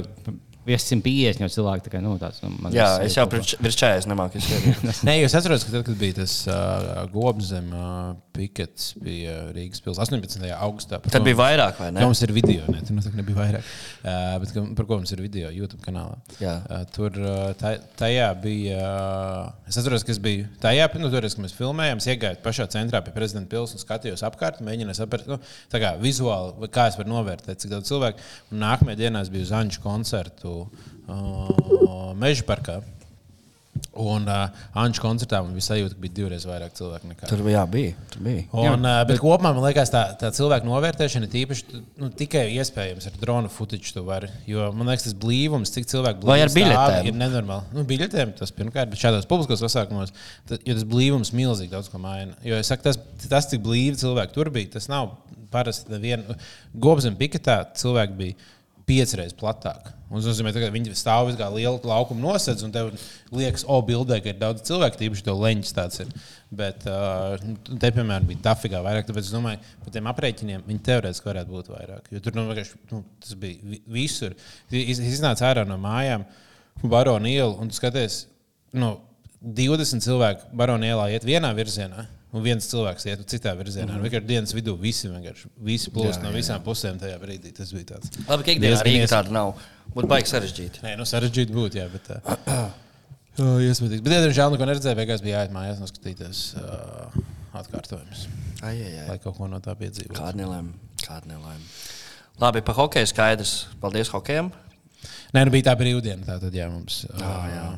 150 0.67 1.43
jau 1.43 1.49
cilvēki. 1.57 1.85
tā 1.87 1.93
Kā, 1.93 2.01
nu, 2.03 2.15
tāds, 2.21 2.39
nu, 2.43 2.71
Jā, 2.73 2.87
es 3.03 3.17
jau 3.17 3.25
pirms 3.29 3.55
virs 3.61 3.77
40 3.79 4.09
nemāku 4.11 4.39
izskatīt. 4.39 4.83
Nē, 5.07 5.17
jūs 5.21 5.35
atceraties, 5.37 5.65
ka 5.67 5.73
tad, 5.75 5.85
kad 5.89 5.97
bija 5.99 6.17
tas 6.21 6.35
uh, 6.47 7.03
gobs 7.13 7.49
zem 7.51 7.67
uh, 7.75 8.13
pikets, 8.33 8.93
bija 9.03 9.35
Rīgas 9.53 9.83
pilsēta 9.83 10.07
18. 10.17 10.47
augustā. 10.55 10.99
Tad 11.03 11.19
ko 11.19 11.23
bija 11.27 11.35
mums- 11.35 11.43
vairāk, 11.43 11.81
vai 11.83 11.89
ne? 11.93 12.05
mums 12.07 12.23
ir 12.25 12.33
video, 12.35 12.63
ne? 12.71 12.81
Tur 12.85 12.97
noteikti 12.97 13.19
nebija 13.19 13.39
vairāk. 13.41 13.73
Uh, 14.03 14.37
bet 14.43 14.53
ka, 14.55 14.63
par 14.79 14.87
ko 14.89 14.99
mums 15.01 15.13
ir 15.13 15.23
video 15.25 15.51
YouTube 15.53 15.83
kanālā? 15.85 16.15
Jā. 16.41 16.55
Uh, 16.69 16.85
tur 16.95 17.19
uh, 17.19 17.51
tā, 17.59 17.75
tajā 17.99 18.29
bija. 18.43 18.79
Uh, 18.79 19.69
es 19.69 19.77
atceros, 19.81 20.05
ka 20.07 20.15
es 20.15 20.21
biju 20.23 20.47
tajā, 20.63 20.87
nu, 21.01 21.11
toreiz, 21.13 21.35
kad 21.35 21.43
mēs 21.45 21.55
filmējām, 21.57 22.01
es 22.01 22.09
iegāju 22.13 22.39
pašā 22.45 22.69
centrā 22.73 23.03
pie 23.03 23.13
prezidenta 23.15 23.51
pilsētas 23.51 23.81
un 23.81 23.83
skatījos 23.83 24.25
apkārt, 24.29 24.63
mēģināju 24.65 24.99
saprast, 25.01 25.29
nu, 25.29 25.39
tā 25.73 25.81
kā 25.83 25.93
vizuāli, 26.01 26.55
vai 26.63 26.71
kā 26.73 26.87
es 26.91 26.97
varu 26.99 27.11
novērtēt, 27.13 27.61
cik 27.63 27.73
daudz 27.75 27.91
cilvēku. 27.91 28.23
Un 28.53 28.63
nākamajā 28.63 29.01
dienā 29.03 29.23
es 29.25 29.31
biju 29.33 29.47
uz 29.47 29.53
Anģu 29.57 29.83
koncertu 29.83 30.52
uh, 30.63 32.11
Meža 32.19 32.45
parkā. 32.47 32.81
Un 33.93 34.25
uh, 34.25 34.49
Anģa 34.77 35.01
koncertā 35.03 35.39
man 35.43 35.53
bija 35.53 35.67
sajūta, 35.67 35.93
ka 35.93 36.01
bija 36.01 36.15
divreiz 36.17 36.45
vairāk 36.49 36.73
cilvēku 36.77 37.09
nekā 37.11 37.27
Tur 37.29 37.43
jā, 37.45 37.61
bija. 37.69 37.91
Tur 38.09 38.23
bija. 38.25 38.45
Un, 38.49 38.65
jā, 38.65 38.93
bet, 39.03 39.11
bet 39.11 39.21
kopumā 39.21 39.51
man 39.53 39.65
liekas, 39.67 39.91
tā, 39.93 40.01
tā 40.17 40.31
cilvēku 40.33 40.65
novērtēšana 40.65 41.27
ir 41.27 41.31
tīpaši 41.33 41.81
nu, 42.01 42.09
tikai 42.17 42.43
iespējams 42.55 43.05
ar 43.09 43.19
drona 43.21 43.51
footage. 43.53 43.93
Var, 43.93 44.25
jo 44.49 44.71
man 44.73 44.89
liekas, 44.89 45.05
tas 45.05 45.17
blīvums, 45.21 45.73
cik 45.75 45.89
cilvēku 45.91 46.25
Vai 46.25 46.39
ar 46.41 46.53
biļetēm? 46.53 47.11
ir 47.11 47.19
nenormāli. 47.19 47.69
Nu, 47.77 47.85
biļetēm 47.89 48.33
tas 48.39 48.53
pirmkārt, 48.57 48.89
bet 48.93 49.01
šādos 49.03 49.29
publiskos 49.29 49.61
pasākumos, 49.61 50.15
tad, 50.49 50.65
jo 50.65 50.77
tas 50.79 50.87
blīvums 50.89 51.33
milzīgi 51.37 51.73
daudz 51.75 51.91
ko 51.93 52.01
maina. 52.01 52.33
Jo 52.45 52.57
es 52.61 52.73
saku, 52.73 52.87
tas, 52.89 52.97
tas 53.29 53.49
cik 53.51 53.61
blīvi 53.65 54.01
cilvēki 54.01 54.37
tur 54.37 54.49
bija, 54.53 54.73
tas 54.79 54.89
nav 54.89 55.13
parasti 55.53 55.93
nevienu. 55.93 56.33
Gobzem 56.81 57.17
piketā 57.19 57.59
cilvēki 57.77 58.17
bija 58.17 58.52
piecreiz 58.89 59.33
platāk. 59.37 59.91
Un 60.13 60.21
Tas 60.21 60.27
nozīmē, 60.29 60.51
ka 60.53 60.69
viņi 60.69 60.93
stāv 60.97 61.31
uz 61.31 61.37
kā 61.39 61.47
liela 61.49 61.79
laukuma 61.89 62.21
nosedz, 62.21 62.61
un 62.65 62.73
tev 62.73 62.91
liekas, 63.33 63.63
o, 63.65 63.79
bildē, 63.85 64.19
ka 64.21 64.29
ir 64.29 64.37
daudz 64.37 64.61
cilvēku, 64.67 64.99
tīpaši 64.99 65.25
to 65.25 65.33
leņķis 65.39 65.73
tāds 65.73 66.03
ir. 66.03 66.11
Bet 66.53 66.85
uh, 66.85 67.33
te, 67.71 67.89
piemēram, 67.95 68.27
bija 68.29 68.43
tafigā 68.51 68.83
vairāk, 68.85 69.07
tāpēc 69.07 69.25
es 69.25 69.33
domāju, 69.33 69.63
par 69.81 69.95
tiem 69.95 70.09
aprēķiniem 70.11 70.67
viņi 70.69 70.83
teorētiski 70.85 71.31
varētu 71.31 71.55
būt 71.55 71.71
vairāk. 71.73 72.11
Jo 72.13 72.21
tur 72.21 72.37
nu, 72.37 72.45
nu, 72.91 73.01
tas 73.23 73.33
bija 73.41 73.71
vi- 73.71 73.81
visur. 73.95 74.35
Es 74.69 75.01
iznācu 75.01 75.47
ārā 75.49 75.65
no 75.65 75.79
mājām, 75.81 76.27
Barona 76.83 77.29
ielu, 77.31 77.55
un 77.61 77.71
tu 77.71 77.79
skaties, 77.79 78.27
nu, 78.77 78.95
20 79.43 80.05
cilvēku 80.05 80.53
Barona 80.55 80.93
ielā 80.93 81.09
iet 81.15 81.25
vienā 81.27 81.49
virzienā. 81.57 82.05
Un 82.33 82.41
viens 82.41 82.65
cilvēks 82.65 83.05
iet 83.05 83.19
citā 83.29 83.51
virzienā. 83.57 83.91
Mm 83.91 83.97
-hmm. 83.99 84.05
Vienkārši 84.07 84.25
dienas 84.27 84.53
vidū 84.57 84.73
visi, 84.79 85.07
vienkārši, 85.09 85.47
visi 85.61 85.91
plūst 85.93 86.23
no 86.23 86.31
visām 86.33 86.63
pusēm 86.65 86.97
tajā 86.99 87.19
brīdī. 87.21 87.51
Tas 87.53 87.73
bija 87.73 87.85
tāds. 87.93 88.09
Labi, 88.27 88.43
ka 88.43 88.51
ikdienā 88.51 88.79
Rīga 88.81 89.03
ies- 89.05 89.11
tāda 89.11 89.29
nav. 89.31 89.53
Būtu 89.95 90.07
baigi 90.07 90.29
sarežģīti. 90.31 90.81
Nē, 90.83 90.95
nu 90.97 91.03
sarežģīti 91.05 91.53
būtu, 91.53 91.77
jā, 91.77 91.89
bet. 91.93 92.09
Uh, 92.09 92.69
uh, 93.39 93.61
iesmētīgs. 93.61 94.01
Bet, 94.01 94.13
ja 94.13 94.21
diemžēl, 94.25 94.51
neko 94.51 94.65
neredzēju, 94.65 94.95
beigās 94.95 95.21
bija 95.21 95.43
jāiet 95.43 95.51
mājās 95.53 95.79
noskatīties 95.79 96.41
uh, 96.55 97.21
atkārtojumus, 97.53 98.27
Ai, 98.61 98.81
ai, 98.81 98.97
ai. 98.99 99.07
lai 99.07 99.17
kaut 99.19 99.37
ko 99.37 99.47
no 99.47 99.59
tā 99.59 99.75
piedzīvotu. 99.77 100.17
Kāda 100.17 100.33
nelēma. 100.41 100.73
Kāda 101.05 101.27
nelēma. 101.27 101.63
Labi, 102.41 102.61
par 102.61 102.75
hokeju 102.75 103.05
skaidrs. 103.05 103.67
Paldies 103.81 104.09
hokejam. 104.09 104.51
Nē, 105.33 105.45
nu 105.45 105.51
bija 105.51 105.63
tā 105.71 105.77
brīvdiena, 105.77 106.25
tā 106.25 106.39
tad 106.41 106.53
jā, 106.53 106.69
mums. 106.71 107.05
Uh, 107.13 107.77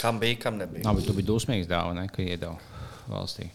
Kam 0.00 0.18
bija, 0.20 0.36
kam 0.42 0.56
nebija. 0.56 0.84
Labi, 0.84 1.02
tu 1.06 1.12
biji 1.12 1.26
dusmīgs 1.28 1.66
dāvana, 1.68 2.06
ka 2.08 2.22
iedod 2.22 2.56
valstī. 3.08 3.48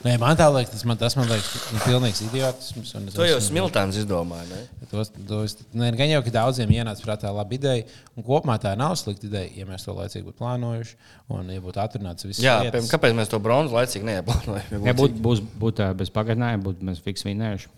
Nē, 0.00 0.14
man 0.16 0.32
tā 0.32 0.46
liekas, 0.48 0.72
tas 0.72 0.84
man, 0.88 0.96
tas 0.96 1.12
man 1.18 1.26
liekas, 1.28 1.48
nu, 1.74 1.80
pilnīgs 1.84 2.22
idiotisms. 2.24 2.92
un 2.96 3.08
es 3.10 3.16
To 3.18 3.26
jau 3.26 3.40
smiltāns 3.44 3.98
izdomāja. 4.00 4.46
Ne? 4.48 4.86
Tos, 4.88 5.10
tos, 5.28 5.56
ne, 5.76 5.90
gan 5.98 6.08
jau, 6.08 6.22
ka 6.24 6.32
daudziem 6.38 6.72
ienāca 6.72 7.04
prātā 7.04 7.32
laba 7.36 7.52
ideja, 7.52 7.84
un 8.16 8.24
kopumā 8.24 8.56
tā 8.62 8.72
nav 8.80 8.94
slikta 8.96 9.28
ideja, 9.28 9.50
ja 9.60 9.68
mēs 9.68 9.84
to 9.84 9.92
laicīgi 9.98 10.24
būtu 10.24 10.40
plānojuši 10.40 10.96
un 11.36 11.52
ja 11.52 11.60
būtu 11.60 11.82
atrunāts 11.84 12.24
viss. 12.24 12.40
Jā, 12.40 12.62
piemēram, 12.64 12.88
kāpēc 12.94 13.18
mēs 13.18 13.32
to 13.34 13.42
bronzu 13.44 13.76
laicīgi 13.76 14.08
neieplānojam? 14.08 14.88
Ja 14.88 14.96
būtu 14.96 15.20
būs, 15.20 15.44
būt, 15.60 15.84
ā, 15.84 15.92
bez 16.00 16.12
pagarinājuma, 16.16 16.64
būtu 16.70 16.88
mēs 16.88 17.04
fiks 17.04 17.28
vinējuši. 17.28 17.68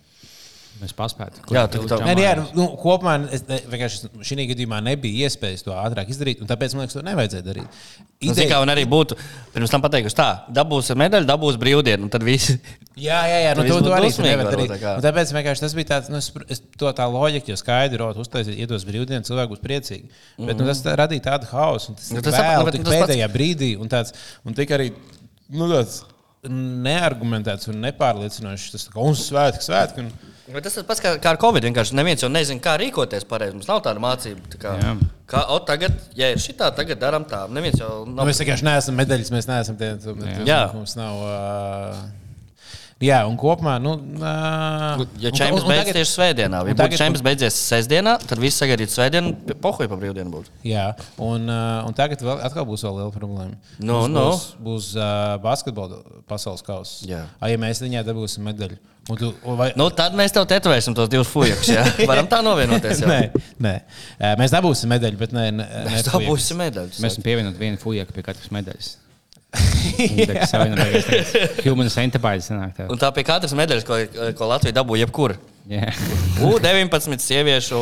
Mēs 0.83 0.90
paspētu. 0.99 1.45
Jā, 1.55 1.61
tā- 1.71 1.79
tā- 1.87 1.99
Nē, 2.03 2.14
jā, 2.18 2.33
nu, 2.40 2.45
nu, 2.59 2.64
kopumā 2.83 3.12
es, 3.31 3.45
ne, 3.47 3.61
vienkārši 3.71 4.09
šī 4.27 4.47
gadījumā 4.51 4.81
nebija 4.83 5.29
iespējas 5.29 5.62
to 5.62 5.71
ātrāk 5.79 6.09
izdarīt, 6.11 6.40
un 6.42 6.49
tāpēc 6.51 6.75
man 6.75 6.83
liekas, 6.83 6.97
to 6.99 7.03
nevajadzēja 7.07 7.45
darīt. 7.47 7.77
Nu, 8.23 8.35
zini, 8.35 8.49
kā 8.51 8.59
un 8.62 8.71
arī 8.73 8.83
būtu 8.90 9.14
pirms 9.55 9.71
tam 9.71 9.83
pateikusi, 9.83 10.16
tā, 10.18 10.27
dabūs 10.51 10.90
medaļu, 10.99 11.27
dabūs 11.31 11.57
brīvdienu, 11.62 12.09
un 12.09 12.11
tad 12.11 12.23
viss. 12.27 12.51
Jā, 12.99 13.21
jā, 13.31 13.38
jā 13.47 13.53
nu, 13.57 13.62
Tu 13.62 13.68
to, 13.71 13.79
to 13.87 13.95
arī 13.95 14.11
varbūt, 14.11 14.51
darīt. 14.53 14.75
tā 14.83 14.99
tāpēc 15.07 15.33
vienkārši 15.38 15.64
tas 15.64 15.75
bija 15.79 15.88
tāds, 15.95 16.11
nu, 16.12 16.18
es, 16.18 16.31
es, 16.51 16.61
to 16.79 16.90
tā 16.99 17.07
loģika, 17.11 17.49
jo 17.55 17.57
skaidri 17.62 17.99
rot 18.03 18.18
uztaisīt, 18.23 18.59
iedos 18.59 18.85
brīvdienas, 18.85 19.27
cilvēki 19.31 19.55
būs 19.55 19.62
priecīgi. 19.62 20.11
Bet 20.38 20.59
nu, 20.59 20.66
tas 20.66 20.83
tā 20.83 20.95
radīja 20.99 21.25
tādu 21.31 21.47
hausu, 21.55 21.95
un 21.95 21.99
tas, 21.99 22.11
Nu, 22.11 22.18
nu, 22.18 22.23
tas 22.27 22.35
sap- 22.35 22.45
nu, 22.45 22.53
vēl, 22.59 22.64
bet 22.68 22.75
tik 22.75 22.85
tas 22.85 22.95
pats- 22.99 23.07
pēdējā 23.14 23.29
brīdī, 23.38 23.71
un 23.81 23.88
tāds, 23.88 24.12
un 24.45 24.55
tik 24.59 24.75
arī, 24.75 24.90
nu, 25.51 25.71
tāds 25.73 26.03
neargumentēts 26.83 27.68
un 27.71 27.81
nepārliecinošs, 27.87 28.71
tas 28.75 28.87
tā 28.88 28.95
kā, 28.95 29.03
un 29.09 29.14
svētki, 29.18 29.62
svētki. 29.66 30.05
Un, 30.07 30.12
Bet 30.53 30.67
tas 30.67 30.77
ir 30.77 30.85
pats 30.88 31.01
kā, 31.03 31.15
kā 31.23 31.33
ar 31.33 31.38
Covid. 31.41 31.65
Vienkārši 31.69 31.97
neviens 31.97 32.23
jau 32.25 32.29
nezina, 32.33 32.61
kā 32.62 32.75
rīkoties 32.81 33.25
pareizi. 33.29 33.57
Mums 33.57 33.69
nav 33.71 33.83
tāda 33.87 34.03
mācība. 34.03 34.43
Tā 34.53 34.59
kā, 34.62 34.73
Jā. 34.81 34.95
kā, 35.33 35.45
o, 35.55 35.59
tagad, 35.69 35.95
ja 36.19 36.29
ir 36.35 36.41
šī 36.43 36.55
tā, 36.61 36.69
tagad 36.77 37.01
darām 37.03 37.25
tā. 37.29 37.45
Neviens 37.49 37.81
jau 37.81 38.03
Nu, 38.07 38.17
nav. 38.19 38.29
mēs 38.29 38.41
vienkārši 38.43 38.67
neesam 38.69 38.99
medaļas, 39.01 39.31
mēs 39.35 39.49
neesam 39.51 39.79
tie, 39.81 39.95
Jā. 40.49 40.62
mums 40.77 40.97
nav. 40.99 41.23
Uh, 41.25 42.03
jā, 43.03 43.19
un 43.29 43.37
kopumā, 43.41 43.75
nu, 43.83 43.97
uh, 44.21 45.03
Ja 45.23 45.33
čempions 45.35 45.67
beidzas 45.69 45.97
tieši 45.97 46.12
svētdienā, 46.15 46.62
ja 46.71 46.77
tagad- 46.79 47.01
čempions 47.01 47.25
beidzies 47.27 47.59
sestdienā, 47.69 48.15
tad 48.23 48.41
viss 48.43 48.61
sagaidītu 48.62 48.95
svētdienu, 48.95 49.35
pohoja 49.65 49.91
pa 49.91 49.99
brīvdienu 50.01 50.33
būtu. 50.33 50.55
Jā, 50.69 50.93
un, 51.19 51.49
uh, 51.51 51.83
un 51.88 51.97
tagad 51.99 52.23
vēl, 52.23 52.41
atkal 52.47 52.67
būs 52.69 52.87
vēl 52.87 53.01
liela 53.03 53.12
problēma. 53.15 53.59
Nu, 53.83 54.01
būs, 54.05 54.15
nu. 54.15 54.25
būs, 54.31 54.47
būs 54.69 54.88
uh, 54.97 55.37
basketbola 55.43 56.01
pasaules 56.31 56.62
kausa. 56.67 57.03
Jā. 57.11 57.27
A, 57.41 57.51
ja 57.53 57.61
mēs 57.61 57.83
viņā 57.85 58.05
dabūsim 58.07 58.47
medaļu. 58.49 58.79
Un 59.11 59.19
tu, 59.19 59.33
vai, 59.59 59.73
Nu, 59.75 59.88
tad 59.91 60.15
mēs 60.15 60.31
tev 60.31 60.45
tetovēsim 60.47 60.95
tos 60.95 61.09
divus 61.11 61.27
fujakus. 61.27 61.73
Jā. 61.75 61.83
Varam 62.11 62.29
tā 62.31 62.38
novienoties. 62.47 63.01
Nē, 63.03 63.19
nē. 63.59 63.73
Mēs 64.38 64.55
dabūsim 64.55 64.93
medaļu, 64.95 65.19
bet 65.19 65.35
ne, 65.35 65.49
ne, 65.51 65.67
ne 65.67 65.91
Mēs 65.91 66.07
dabūsim 66.07 66.61
medaļu. 66.62 66.95
Mēs 67.03 67.17
esam 67.17 67.27
pievienoti 67.27 67.59
vienu 67.59 67.81
fujaku 67.83 68.15
pie 68.15 68.23
katras 68.29 68.53
medaļas. 68.55 68.93
Human 71.67 71.91
centipede 71.93 72.45
sanāk 72.45 72.77
tev. 72.77 72.93
Un 72.93 73.01
tā 73.01 73.11
pie 73.15 73.25
katras 73.29 73.53
medaļas, 73.57 73.85
ko, 73.87 73.99
ko 74.38 74.49
Latvija 74.49 74.81
dabūja, 74.81 75.07
jebkura. 75.07 75.37
Jā. 75.70 75.92
U-19 76.42 77.22
sieviešu 77.22 77.79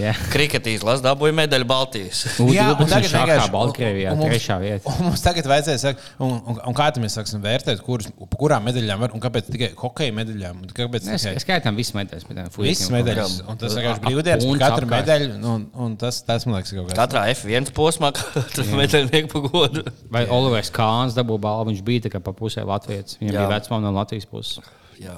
Jā. 0.00 0.10
kriketīs 0.32 0.82
lasa 0.82 1.04
dabūja 1.06 1.34
medaļu 1.38 1.66
Baltijas. 1.70 2.24
Jā, 2.50 2.64
un 2.74 2.88
tagad 2.90 3.06
vienkārši- 3.06 3.52
Baltkrievijā, 3.54 4.10
un- 4.10 4.18
un 4.18 4.24
mums- 4.24 4.32
trešā 4.34 4.56
vieta. 4.60 4.90
Un 4.90 5.06
mums 5.08 5.22
tagad 5.22 5.46
vajadzēja 5.46 5.78
sakt, 5.78 6.00
un, 6.18 6.32
un, 6.42 6.58
un 6.66 6.74
kā 6.74 6.88
tad 6.90 6.98
mēs 7.04 7.14
sāksim 7.14 7.38
vērtēt, 7.44 7.80
kuras, 7.86 8.08
kurām 8.34 8.66
medaļām 8.66 8.98
var, 9.04 9.14
un 9.14 9.22
kāpēc 9.22 9.46
tikai 9.46 9.68
hokeja 9.78 10.12
medaļām? 10.16 10.64
Un 10.64 10.72
kāpēc 10.74 11.06
Mēs 11.06 11.22
tikai 11.28 11.44
skaitām 11.44 11.78
visas 11.78 11.94
medaļas. 11.94 12.26
bet, 12.26 12.58
visas 12.66 12.90
medaļas? 12.90 13.36
Un 13.46 13.56
tas 13.62 13.78
vienkārši 13.78 14.04
brīvdienas 14.08 14.42
par 14.44 14.50
un 14.56 14.58
katru 14.64 14.90
medaļu, 14.90 15.30
un, 15.54 15.68
un 15.86 15.96
tas, 15.96 16.20
tas 16.26 16.46
man 16.46 16.56
liekas 16.58 16.74
kaut 16.74 16.90
kas. 16.90 16.98
Katrā 16.98 17.22
F1 17.30 17.70
posmā 17.78 18.10
katra 18.18 18.64
medaļnieku 18.74 19.30
pagodu. 19.38 19.86
Vai 20.10 20.26
Olivers 20.26 20.70
Kāns 20.74 21.14
dabūja 21.14 21.40
balvu? 21.46 21.70
Viņš 21.70 21.82
bija 21.86 22.08
tā 22.08 22.14
kā 22.16 22.20
pa 22.20 22.32
pusē 22.34 22.66
Latvijas. 22.66 23.16
Viņam 23.22 23.38
bija 23.38 23.48
vecmāma 23.54 23.82
no 23.86 23.94
Latvijas 24.00 24.26
puses. 24.26 24.58
Jā. 24.98 25.14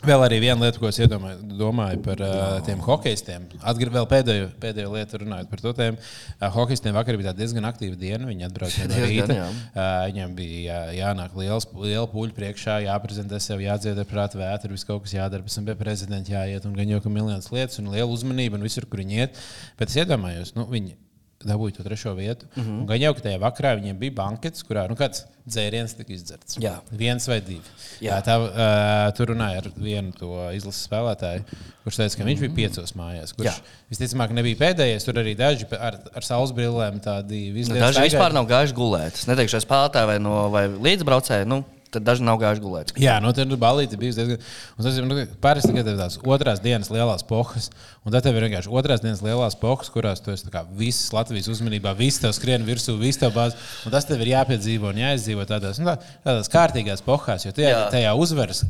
Vēl 0.00 0.22
arī 0.24 0.38
viena 0.40 0.64
lieta, 0.64 0.80
ko 0.80 0.88
es 0.88 0.96
iedomāju, 1.02 1.42
domāju 1.60 2.00
par 2.04 2.22
uh, 2.24 2.54
tiem 2.64 2.80
hokeistiem. 2.80 3.44
Atgriezties 3.60 3.96
vēl 3.98 4.06
pēdējo, 4.08 4.46
pēdējo 4.62 4.92
lietu, 4.94 5.18
runājot 5.20 5.50
par 5.50 5.60
to 5.60 5.72
tēmu. 5.76 6.00
Uh, 6.38 6.46
hokeistiem 6.54 6.96
vakar 6.96 7.18
bija 7.20 7.34
diezgan 7.36 7.68
aktīva 7.68 7.98
diena. 8.00 8.28
Viņi 8.30 8.46
atbrauca 8.48 8.86
no 8.88 9.02
rīta. 9.02 9.36
jā. 9.36 9.50
Uh, 9.50 9.82
viņiem 10.08 10.32
bija 10.38 10.62
jā, 10.64 10.80
jānāk 11.02 11.36
liels, 11.36 11.68
liela 11.76 12.06
pūļa 12.14 12.36
priekšā, 12.38 12.78
jāprezentē 12.86 13.42
sev, 13.44 13.60
jādzied 13.66 14.00
ar 14.00 14.08
prātu 14.08 14.40
vētru, 14.40 14.72
viss 14.72 14.88
kaut 14.88 15.04
kas 15.04 15.18
jādara, 15.18 15.44
pēc 15.44 15.60
tam 15.60 15.68
pie 15.68 15.76
prezidenta 15.82 16.32
jāiet. 16.32 16.64
Un 16.64 16.80
gan 16.80 16.96
jau 16.96 17.02
ka 17.04 17.12
miljonus 17.12 17.52
lietas 17.52 17.82
un 17.82 17.92
liela 17.92 18.08
uzmanība 18.08 18.56
un 18.56 18.64
visur, 18.64 18.88
kur 18.88 19.04
viņi 19.04 19.20
iet. 19.20 19.44
Bet 19.76 19.92
es 19.92 20.00
iedomājos, 20.00 20.56
nu, 20.56 20.64
viņi 20.72 20.96
dabūja 21.44 21.78
to 21.78 21.84
trešo 21.86 22.12
vietu. 22.14 22.46
Mm 22.54 22.60
Mhm. 22.62 22.70
-hmm. 22.70 22.86
Gan 22.86 23.00
jau 23.00 23.14
ka 23.14 23.20
tajā 23.20 23.38
vakarā 23.40 23.70
viņiem 23.80 23.98
bija 23.98 24.12
bankets, 24.12 24.62
kurā 24.62 24.88
nu, 24.88 24.94
kāds 24.94 25.24
dzēriens 25.48 25.96
tika 25.96 26.12
izdzerts. 26.12 26.56
Jā. 26.60 26.80
Viens 26.92 27.26
vai 27.28 27.40
divi. 27.40 27.60
Jā. 28.00 28.20
Jā. 28.20 28.22
Tā, 28.22 28.34
uh, 28.38 29.12
tur 29.16 29.26
runāja 29.32 29.56
ar 29.58 29.70
vienu 29.76 30.12
to 30.12 30.50
izlases 30.52 30.86
spēlētāju, 30.88 31.42
kurš 31.84 31.96
teica, 31.96 32.16
ka 32.16 32.24
viņš 32.24 32.40
bija 32.40 32.54
piecos 32.54 32.92
mājās. 32.92 33.32
Kurš 33.34 33.46
Jā. 33.46 33.54
visticamāk 33.90 34.30
nebija 34.30 34.56
pēdējais. 34.56 35.04
Tur 35.04 35.14
arī 35.14 35.34
daži 35.36 35.66
ar, 35.80 35.98
ar 36.14 36.22
saules 36.22 36.52
brillēm 36.52 37.00
tādi 37.00 37.52
Nu, 37.68 37.74
daži 37.74 38.00
vispār 38.00 38.32
nav 38.32 38.46
gājuši 38.46 38.74
gulēt. 38.74 39.14
Es 39.14 39.26
neteikšu, 39.26 39.56
es 39.56 39.64
spēlētāju 39.64 40.06
vai, 40.06 40.18
no, 40.18 40.50
vai 40.50 40.68
līdzbraucēju. 40.68 41.46
Nu, 41.46 41.64
tad 41.94 42.04
daži 42.06 42.24
nav 42.26 42.38
gājuši 42.40 42.62
gulēt. 42.62 42.92
Jā, 43.00 43.16
no 43.22 43.32
tur 43.34 43.50
balīti 43.60 43.98
bija 44.00 44.16
diezgan. 44.18 44.42
Un 44.76 44.86
tas 44.86 44.98
ir 44.98 45.06
nu, 45.06 45.16
parasti 45.42 45.74
ir 45.74 45.88
tās 45.88 46.18
otrās 46.22 46.62
dienas 46.62 46.90
lielās 46.92 47.24
pohas. 47.26 47.70
Un 48.06 48.14
tad 48.14 48.24
tev 48.26 48.38
ir 48.38 48.46
vienkārši 48.46 48.72
otrās 48.80 49.02
dienas 49.04 49.22
lielās 49.24 49.58
pohas, 49.60 49.90
kurās 49.92 50.22
tu 50.24 50.34
esi 50.34 50.50
visas 50.78 51.10
Latvijas 51.14 51.50
uzmanībā, 51.52 51.94
viss 51.98 52.22
tev 52.22 52.34
skrien 52.36 52.66
virsū, 52.66 52.96
viss 53.00 53.20
tev 53.20 53.34
bāz. 53.36 53.58
Un 53.86 53.94
tas 53.94 54.06
tev 54.08 54.22
ir 54.24 54.34
jāpiedzīvo 54.34 54.92
un 54.92 55.02
jāizdzīvo 55.02 55.46
tādās, 55.50 55.82
nu, 55.82 55.90
tā, 55.90 56.14
tādās 56.26 56.52
kārtīgās 56.52 57.04
pohās, 57.06 57.46
jo 57.46 57.54
tajā, 57.56 57.74
Jā. 57.74 57.82
tajā 57.92 58.14
uzvaras 58.18 58.64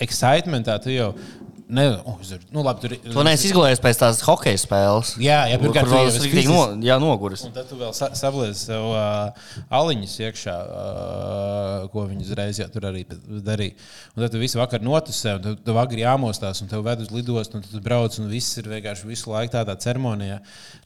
excitementā 0.00 0.78
tu 0.82 0.92
jau. 0.94 1.12
Ne, 1.70 1.84
oh, 2.04 2.16
ir- 2.26 2.42
nu, 2.50 2.64
labi, 2.66 2.80
tur, 2.82 2.94
To 3.14 3.22
neesmu 3.22 3.46
izgulējis 3.50 3.80
pēc 3.84 3.98
tās 4.00 4.20
hokeja 4.26 4.58
spēles. 4.58 5.12
Jā, 5.22 5.44
jā, 5.52 5.58
pirmkārt, 5.62 5.86
Kur 5.86 5.94
vēl 5.94 6.08
tu 6.16 6.24
fiziski- 6.24 6.50
no, 6.50 6.64
jā, 6.82 6.96
noguris. 6.98 7.44
Un 7.46 7.52
tad 7.54 7.68
tu 7.70 7.76
vēl 7.78 7.92
sa- 7.94 8.10
sabliedz 8.18 8.64
sev 8.66 8.88
uh, 8.90 9.30
aliņus 9.70 10.16
iekšā, 10.26 10.54
uh, 10.54 11.88
ko 11.92 12.04
viņi 12.10 12.24
uzreiz 12.26 12.58
jā, 12.60 12.66
tur 12.72 12.86
arī 12.90 13.04
darīja. 13.46 13.76
Un 14.16 14.24
tad 14.24 14.34
tu 14.34 14.40
visu 14.42 14.58
vakaru 14.60 14.84
notusē, 14.88 15.36
un 15.38 15.44
tu, 15.44 15.54
tu 15.68 15.76
agri 15.80 16.02
jāmostās, 16.02 16.60
un 16.64 16.70
tev 16.72 16.82
ved 16.86 17.04
uz 17.04 17.12
lidostu, 17.14 17.58
un 17.60 17.64
tu 17.64 17.70
tur 17.74 17.84
brauc, 17.84 18.18
un 18.22 18.28
viss 18.32 18.58
ir 18.60 18.68
vienkārši 18.70 19.06
visu 19.08 19.30
laiku 19.32 19.54
tādā 19.54 19.76
ceremonijā. 19.80 20.40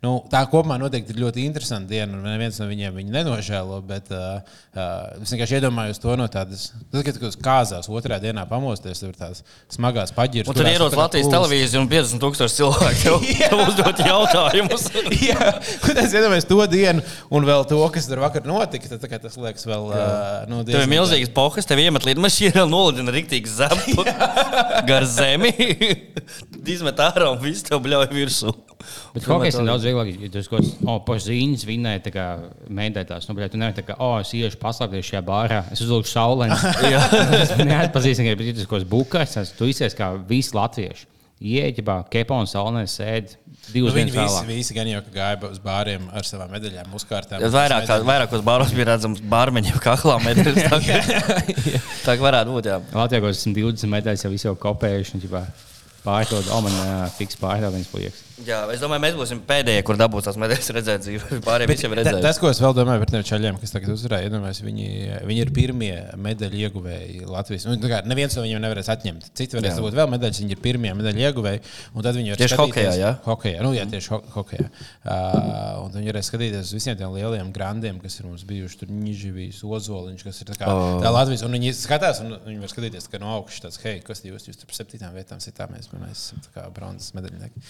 Nu, 0.05 0.19
tā 0.33 0.45
kopumā 0.51 0.77
noteikti 0.81 1.15
ir 1.17 1.23
ļoti 1.25 1.47
interesanta 1.49 1.89
diena, 1.95 2.13
un 2.19 2.27
neviens 2.29 2.59
no 2.61 2.69
viņiem 2.69 2.99
viņu 3.01 3.15
nenožēlo, 3.15 3.81
bet 3.89 4.11
uh, 4.13 4.41
uh, 4.77 5.23
es 5.23 5.33
vienkārši 5.33 5.59
iedomājos 5.61 6.01
to 6.03 6.17
no 6.21 6.29
tādas, 6.29 6.69
tad, 6.93 7.01
kad 7.09 7.19
tu 7.21 7.33
kāzās 7.45 7.89
otrā 7.89 8.21
dienā 8.23 8.45
pamosties, 8.51 9.01
tur 9.01 9.15
ir 9.15 9.19
tās 9.21 9.43
smagās 9.73 10.13
paģiras. 10.17 10.51
Ierodas 10.75 10.99
Latvijas 10.99 11.29
televīzija 11.31 11.81
un 11.81 11.89
50 11.91 12.23
tūkstoši 12.23 12.57
cilvēku 12.59 13.03
tev, 13.05 13.61
uzdot 13.69 14.03
jautājumus. 14.03 14.89
Jā, 15.29 15.51
un 15.89 16.01
es 16.03 16.17
iedomājos 16.17 16.49
to 16.51 16.59
dienu, 16.71 17.05
un 17.35 17.47
vēl 17.47 17.67
to, 17.71 17.79
kas 17.95 18.09
tur 18.11 18.23
vakar 18.25 18.47
notika. 18.49 18.91
Tad, 18.91 19.03
tā 19.05 19.11
kā 19.13 19.21
tas 19.23 19.39
liekas, 19.41 19.67
vēl 19.69 19.89
uh, 19.93 20.45
nu, 20.51 20.63
Tev 20.67 20.83
ir 20.83 20.91
milzīgs 20.91 21.33
pohas, 21.35 21.69
tev 21.69 21.83
iemet 21.85 22.07
līdzi 22.09 22.25
mašīnā, 22.25 22.67
nolidina 22.75 23.15
rīktīgi 23.15 23.55
zemu 23.55 24.07
gar 24.89 25.07
zemi. 25.09 25.55
Izmet 26.75 27.03
ārā 27.05 27.31
un 27.33 27.43
viss 27.43 27.67
tev 27.67 27.83
bļauj 27.85 28.11
virsū. 28.15 28.55
Bet 29.15 29.27
hokejs 29.29 29.57
ir 29.59 29.69
daudz 29.69 29.87
vieglāk, 29.87 30.11
ja 30.13 30.29
esi 30.29 30.51
kaut 30.51 30.61
kāds, 30.61 30.73
oh, 30.85 30.99
pazīņas 31.07 31.65
vinnēji, 31.69 32.03
tā 32.05 32.13
kā 32.15 32.25
mēģinājās. 32.69 33.29
Nu, 33.31 33.37
tu 33.39 33.61
nevari 33.61 33.77
tā 33.79 33.85
kā, 33.87 33.97
oh, 34.03 34.17
es 34.21 34.33
iešu 34.37 34.59
paslēpties 34.61 35.09
šajā 35.09 35.23
bārā, 35.25 35.61
es 35.75 35.83
uzlūku 35.85 36.11
saulēnu. 36.11 36.59
Tas 36.59 37.55
neatpazīstami, 37.61 38.35
bet 38.37 38.51
ja 38.51 38.57
tu 38.57 38.63
esi 38.63 38.69
kaut 38.69 38.81
kāds 38.81 38.91
bukas, 38.91 39.37
tas 39.39 39.55
tu 39.57 39.69
izsies 39.71 39.97
kā 39.97 40.11
visi 40.29 40.57
latvieši. 40.65 41.11
Ieķibā, 41.45 41.97
kepa 42.09 42.37
un 42.41 42.47
sēdi 42.89 43.35
Nu, 43.65 43.73
divas 43.75 43.95
viņi 43.97 44.13
dienas 44.13 44.15
visi, 44.15 44.35
vēlāk. 44.37 44.47
visi 44.49 44.75
gan 44.77 44.89
jau 44.89 45.01
gāja 45.13 45.49
uz 45.51 45.59
bāriem 45.61 46.05
ar 46.15 46.25
savām 46.29 46.53
medaļām, 46.55 46.93
uzkārtām. 46.97 47.43
Vairāk, 47.53 47.89
vairākos 48.07 48.45
bāros 48.47 48.73
bija 48.77 48.87
redzams 48.93 49.21
bārmeņiem 49.33 49.81
kaklā 49.83 50.17
medaļas. 50.25 50.69
Tā, 50.71 50.79
kā- 50.87 51.83
tā 52.07 52.17
varētu 52.23 52.55
būt, 52.55 52.69
jā. 52.71 52.79
Latvijā 52.95 53.21
kaut 53.25 53.33
kāds 53.35 53.43
120 53.49 53.93
medaļas 53.97 54.25
jau 54.25 54.33
visi 54.33 54.47
jau 54.49 54.55
kopējuši. 54.63 55.17
un, 55.19 55.25
ģipā, 55.27 55.43
Pārdod, 56.05 56.45
oh, 56.53 56.61
man 56.61 56.75
uh, 56.85 57.07
fiks 57.17 57.39
pārdod 57.41 57.73
viens 57.73 57.89
puikas. 57.89 58.19
jā. 58.45 58.59
Es 58.75 58.81
domāju, 58.83 59.01
mēs 59.07 59.15
būsim 59.17 59.39
pēdējie, 59.49 59.81
kur 59.89 59.97
dabūs 59.97 60.27
tās 60.27 60.37
medaļas 60.37 60.69
redzēt 60.77 61.01
dzīvē. 61.07 61.39
Pārējie 61.47 61.69
visi 61.71 61.87
jau 61.87 61.91
ir 61.95 61.99
redzējuši. 62.03 62.25
tas, 62.27 62.41
ko 62.43 62.51
es 62.51 62.61
vēl 62.61 62.75
domāju 62.77 63.01
par 63.01 63.11
tiem 63.15 63.23
čaļiem, 63.25 63.57
kas 63.63 63.73
tagad 63.73 63.93
uzvarēja, 63.95 64.29
iedomājos, 64.29 64.61
viņi, 64.67 64.89
viņi 65.31 65.41
ir 65.47 65.53
pirmie 65.57 65.95
medaļu 66.27 66.61
ieguvēji 66.67 67.25
Latvijas. 67.31 67.65
Nu, 67.71 67.79
kā 67.89 68.03
neviens 68.05 68.37
no 68.37 68.45
viņiem 68.45 68.61
nevarēs 68.67 68.91
atņemt. 68.93 69.31
Citi 69.39 69.57
varēs 69.57 69.79
dabūt 69.81 69.97
vēl 69.97 70.11
medaļas, 70.13 70.43
viņi 70.45 70.57
ir 70.59 70.61
pirmie 70.67 70.93
medaļu 70.99 71.25
ieguvēji. 71.25 71.63
Un 71.95 72.05
tad 72.05 72.19
viņi 72.21 72.35
var 72.35 72.43
Tieši 72.43 72.59
skatīties- 72.59 72.91
hokejā, 72.91 72.93
jā? 73.01 73.15
Hokejā, 73.25 73.65
nu, 73.65 73.73
jā, 73.79 73.87
tieši 73.95 74.13
ho 74.13 74.21
hokejā. 74.37 74.69
Uh, 75.05 75.85
un 75.87 75.97
viņi 75.97 76.13
varēs 76.13 76.29
skatīties 76.35 76.69
uz 76.69 76.75
visiem 76.77 76.97
tiem 77.01 77.17
lielajiem 77.17 77.51
grandiem, 77.55 77.97
kas 78.05 78.19
ir 78.21 78.29
mums 78.29 78.45
bijuši. 78.49 78.79
Tur 78.85 78.93
Nižģīvīs, 78.93 79.63
Ozoliņš, 79.65 80.25
kas 80.29 80.41
ir 80.45 80.49
tā 80.53 80.57
kā 80.61 80.69
Oh. 80.69 81.01
tā 81.01 81.13
Latvijas. 81.13 81.45
Un 81.49 81.53
viņi 81.57 81.73
skatās, 81.77 82.21
un 82.25 82.37
viņi 82.45 82.61
var 82.65 82.73
skatīties 82.73 83.09
kā 83.13 83.21
no 83.23 83.33
augšas, 83.39 83.65
tāds, 83.67 83.81
hei, 83.85 84.01
kas 84.05 84.21
jūs, 84.27 84.49
jūs 84.51 84.61
tur 84.61 84.69
par 84.69 84.79
septītām 84.83 85.13
vietām 85.17 85.41
sitāmies, 85.45 85.91
un 85.95 86.05
mēs 86.09 86.27
esam 86.27 86.43
tā 86.45 86.53
kā 86.59 86.67
bronzas 86.75 87.15
medaļnieki. 87.17 87.65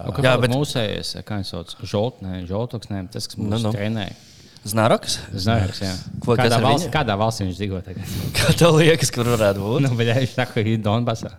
Nu, 0.00 0.12
Jā, 0.24 0.34
bet- 0.40 0.52
mūsējais, 0.54 1.14
kā 1.28 1.40
viņš 1.40 1.52
sauc, 1.54 1.76
žoltnē, 1.84 2.42
žoltoks, 2.48 2.88
nē, 2.92 3.04
tas, 3.12 3.26
kas 3.28 3.36
mums 3.40 3.50
Nu, 3.58 3.68
nu. 3.68 3.72
trenēja. 3.76 4.16
Znaroks? 4.60 5.14
Znaroks, 5.32 5.78
jā. 5.80 5.90
Ko- 6.20 6.34
kādā, 6.36 6.58
valsts, 6.60 6.90
kādā 6.92 7.14
valstī 7.16 7.46
viņš 7.46 7.56
dzīvo 7.56 7.78
tagad? 7.84 8.10
Kā 8.36 8.52
tev 8.60 8.76
liekas, 8.76 9.08
kur 9.14 9.24
varētu 9.24 9.62
būt? 9.64 9.86
nu, 9.86 9.90
bet 9.96 10.10
viņš 10.18 10.34
saka, 10.36 10.52
ka 10.52 10.64
ir 10.68 10.82
Donbassā. 10.84 11.30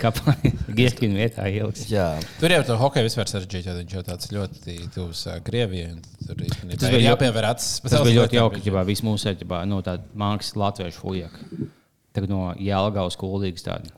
Kāpēc? 0.00 0.46
Gieskina 0.78 1.20
vietā 1.20 1.44
ieliks. 1.52 1.84
Jā. 1.92 2.06
Tur 2.40 2.54
jau 2.56 2.62
to 2.70 2.78
hokeju 2.80 3.10
vispār 3.10 3.28
sarežģīja, 3.28 3.66
jo 3.68 3.76
viņš 3.82 3.92
jau 3.98 4.04
tāds 4.08 4.32
ļoti 4.32 4.78
tuvs 4.96 5.20
ā, 5.28 5.36
Krievijai. 5.44 5.98
Tur 6.24 6.40
īstenībā 6.48 6.80
Tas 6.80 6.94
bija 6.96 7.12
jāpievēr 7.12 7.50
acis. 7.52 7.74
Tas 7.84 8.00
bija 8.08 8.22
ļoti 8.22 8.40
jauki, 8.40 8.64
ja 8.72 8.86
visi 8.88 9.04
mūsu 9.04 9.36
ģibā, 9.44 9.66
no 9.68 9.82
tāda 9.84 10.08
mākslas 10.16 10.56
latviešu 10.64 11.04
fujaka. 11.04 11.44
Tagad 12.16 12.32
no 12.32 12.54
Jālgavas 12.56 13.20
kuldīgas 13.20 13.68
tāda. 13.68 13.92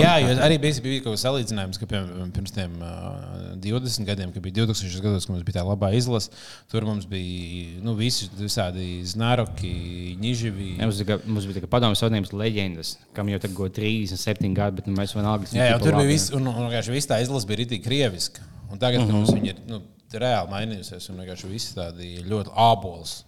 Jā, 0.00 0.12
jo 0.22 0.34
arī 0.44 0.58
bija, 0.60 0.82
bija 0.84 1.02
kaut 1.04 1.14
kāds 1.14 1.24
salīdzinājums, 1.24 1.78
ka 1.80 1.88
piemēram, 1.90 2.30
pirms 2.34 2.54
tiem 2.54 2.74
uh, 2.84 3.54
20 3.64 4.08
gadiem, 4.08 4.32
kad 4.34 4.44
bija 4.44 4.58
2000 4.60 5.04
gados, 5.04 5.26
kad 5.26 5.34
mums 5.34 5.46
bija 5.46 5.58
tā 5.60 5.64
labā 5.66 5.92
izlase, 5.96 6.32
tur 6.72 6.86
mums 6.88 7.06
bija 7.10 7.80
nu, 7.84 7.94
visi 7.98 8.28
visādi 8.38 9.00
znaroki, 9.08 9.72
niživi. 10.20 10.74
Jā, 10.76 10.88
Mums, 10.90 11.00
tika, 11.00 11.20
mums 11.26 11.48
bija 11.48 11.60
tāda 11.60 11.70
padomju 11.72 12.00
savienības 12.00 12.34
leģendas, 12.36 12.94
kam 13.16 13.30
jau 13.32 13.40
tagad 13.42 13.80
ir 13.80 14.10
37 14.10 14.54
gadi, 14.58 14.80
bet 14.80 14.90
nu, 14.90 14.96
mēs 14.98 15.14
vienalga 15.16 15.48
esam 15.48 15.60
Jā, 15.60 15.70
jā 15.70 15.78
tipa 15.78 15.86
tur 15.86 16.00
bija 16.00 16.12
viss, 16.12 16.32
un, 16.36 16.50
un 16.50 16.66
vienkārši 16.66 16.96
viss 16.96 17.10
tā 17.10 17.20
izlase 17.24 17.48
bija 17.50 17.62
rītīgi 17.62 17.86
krieviska. 17.86 18.46
Un 18.70 18.78
tagad, 18.82 19.06
kad 19.06 19.14
mums 19.14 19.32
viņa 19.34 19.54
ir 19.54 19.62
nu, 19.70 19.80
reāli 20.14 20.50
mainījusies, 20.50 21.10
un 21.10 21.22
vienkārši 21.22 21.50
visi 21.50 21.76
tādi 21.76 22.16
ļoti 22.26 22.52
ābols. 22.68 23.20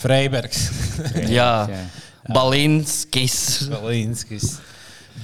Freibergs, 0.00 0.68
Jā. 1.28 1.50
Jā. 1.68 1.82
Balinskis. 2.30 3.38
Līnskis, 3.82 4.58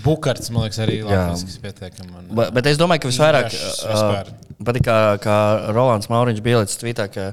Bukarts, 0.05 0.51
man 0.51 0.67
liekas, 0.67 0.81
arī 0.85 0.99
latvijas 1.07 1.59
pietiekami. 1.63 2.11
un- 2.19 2.35
Bet, 2.37 2.53
bet 2.57 2.67
es 2.73 2.79
domāju, 2.81 3.05
ka 3.07 3.09
visvairāk 3.13 3.55
uh, 3.55 4.35
patīk, 4.65 4.85
kā, 4.89 4.99
kā 5.23 5.37
Rolands 5.75 6.09
Mauriņš 6.13 6.43
bija 6.45 6.59
ielicis 6.61 6.81
tvītā, 6.83 7.09
ka 7.13 7.33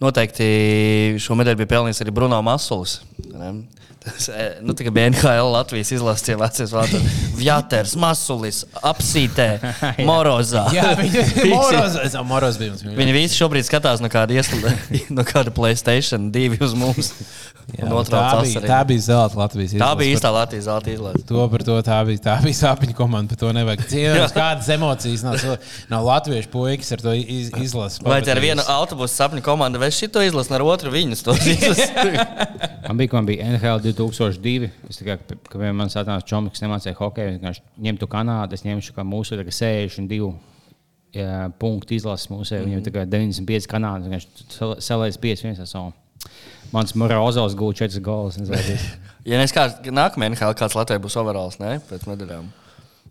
noteikti 0.00 1.16
šo 1.22 1.34
medaļu 1.38 1.58
bija 1.64 1.72
pelnījis 1.74 2.04
arī 2.04 2.14
Bruno 2.14 2.38
Masulis. 2.42 3.00
ne? 3.34 3.52
Tas, 3.98 4.28
nu, 4.62 4.72
bija 4.94 5.10
NHL 5.10 5.50
Latvijas 5.52 5.90
izlases 5.92 6.30
vecais 6.38 6.70
vārds. 6.72 7.08
Vjaters, 7.36 7.96
Masulis, 7.98 8.62
apsītē, 8.86 9.48
Morozā. 10.08 10.68
Jā, 10.72 10.92
viņa 10.96 11.24
Moroz, 11.52 11.96
bija. 12.62 12.78
Viņi 12.96 13.12
visi 13.16 13.36
šobrīd 13.40 13.66
skatās 13.66 14.00
no 14.00 14.08
kāda, 14.12 14.38
iesla, 14.38 14.70
no 15.18 15.24
kāda 15.28 15.50
Playstation 15.52 16.30
2 16.32 16.60
uz 16.64 16.76
mums. 16.78 17.10
Jā, 17.68 17.84
tā, 18.08 18.20
bija, 18.40 18.60
tā 18.64 18.76
bija 18.88 19.02
zelta 19.04 19.36
Latvijas 19.36 19.74
Tā 19.74 19.76
izlase. 19.76 19.96
bija 20.00 20.16
īstā 20.16 20.30
Latvijas 20.32 20.64
zelta 20.64 20.88
izlase. 20.88 21.20
To 21.28 21.42
par 21.52 21.64
to 21.66 21.74
tā 21.84 21.98
bija. 22.08 22.20
Tā 22.24 22.36
bija 22.40 22.56
sāpīga 22.56 22.94
komanda. 22.96 23.34
Par 23.34 23.42
to 23.42 23.50
nevajag 23.52 23.82
cīnīties. 23.90 24.32
Kādas 24.38 24.70
emocijas 24.72 25.24
nav, 25.26 25.44
nav 25.92 26.06
latviešu 26.08 26.48
puikas 26.54 26.94
ar 26.96 27.04
to 27.04 27.12
iz, 27.12 27.50
izlasi. 27.60 28.00
Vai 28.08 28.22
ar 28.24 28.40
vienu 28.40 28.64
autobusu 28.72 29.12
sapņu 29.20 29.44
komandu, 29.44 29.82
vai 29.82 29.90
šito 29.92 30.22
izlasi, 30.24 30.54
ar 30.56 30.64
otru 30.64 30.94
viņus 30.94 31.24
to 31.28 31.36
izlasi? 31.36 31.90
Man 32.88 32.96
bija, 32.96 33.10
man 33.12 33.26
bija 33.28 33.44
NHL 33.52 33.82
2002. 33.84 34.70
Es 34.88 34.96
tikai, 35.02 35.18
kad 35.52 35.60
man 35.76 35.90
satnāca 35.92 36.24
čomis, 36.24 36.54
kas 36.54 36.62
nemācīja 36.64 36.96
hokeju, 36.96 37.34
viņš 37.42 37.58
ņemtu 37.84 38.08
Kanādu, 38.08 38.56
es 38.56 38.64
ņemšu 38.64 38.94
kā 38.96 39.04
mūsu 39.04 39.36
tagad 39.36 39.52
62. 39.52 40.30
Jā, 41.12 41.50
punktu 41.60 41.98
izlases 41.98 42.30
mūsu. 42.32 42.54
Mm 42.54 42.60
-hmm. 42.62 42.68
Viņam 42.70 42.84
tikai 42.88 43.04
95 43.12 43.68
kanādas. 43.68 44.08
Viņš 44.08 44.80
salēdz 44.88 45.20
5-1 45.20 45.60
ar 45.60 45.68
savu. 45.68 45.92
Mans 46.74 46.94
Morozovs 46.98 47.56
gūta 47.58 47.86
4 47.88 48.02
gols. 48.04 48.38
ja 49.28 49.40
nes 49.40 49.54
kāds 49.56 49.88
nākamajā 49.88 50.34
NHL 50.34 50.56
kāds 50.58 50.76
Latvijā 50.76 51.00
būs 51.04 51.16
overalls, 51.20 51.60
ne? 51.62 51.78
Pēc 51.88 52.08
medaļām. 52.10 52.48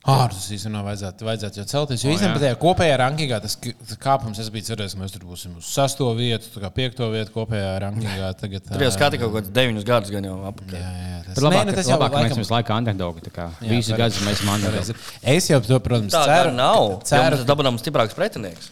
Ārpus 0.07 0.45
īstenībā 0.55 0.85
vajadzētu, 0.85 1.25
vajadzētu 1.27 1.59
jau 1.59 1.63
celties. 1.67 2.03
Jo 2.05 2.13
īstenībā 2.13 2.37
jā. 2.37 2.43
tajā 2.45 2.57
kopējā 2.61 2.99
rankingā 3.01 3.39
tas 3.43 3.57
kāpums, 3.99 4.37
es 4.39 4.47
biju 4.53 4.63
cerējis, 4.69 4.93
ka 4.95 5.01
mēs 5.01 5.11
tur 5.11 5.25
būsim 5.27 5.57
uz 5.59 5.67
sesto 5.67 6.07
vietu, 6.15 6.47
tā 6.53 6.61
kā 6.63 6.69
piekto 6.77 7.09
vietu 7.11 7.33
kopējā 7.35 7.73
rankingā. 7.83 8.29
Tagad, 8.41 8.69
Tur 8.69 8.85
jau 8.85 8.91
skatījās 8.95 9.25
kaut 9.25 9.35
kāds 9.35 9.51
9 9.57 9.83
gadus 9.89 10.13
gan 10.13 10.29
jau 10.29 10.37
apakaļ. 10.47 10.77
Jā, 10.79 10.93
jā, 11.09 11.19
tas, 11.25 11.43
labāk, 11.43 11.57
Nē, 11.57 11.65
nu, 11.67 11.75
tas 11.81 11.91
jau 11.91 11.97
labāk 11.97 12.15
mēs 12.15 12.23
laikam- 12.23 12.43
visu 12.45 12.55
laiku 12.55 12.75
underdogi. 12.77 13.35
Visus 13.67 13.99
gadus 13.99 14.21
mēs 14.29 14.45
pareizi. 14.47 14.97
Es 15.35 15.49
jau 15.51 15.59
to, 15.65 15.81
protams, 15.83 16.15
Tā 16.15 16.23
ceru. 16.29 16.55
nav. 16.55 16.93
ceru 17.09 17.41
ka 17.41 17.49
dabūjām 17.51 17.81
stiprāks 17.83 18.15
pretinieks. 18.15 18.71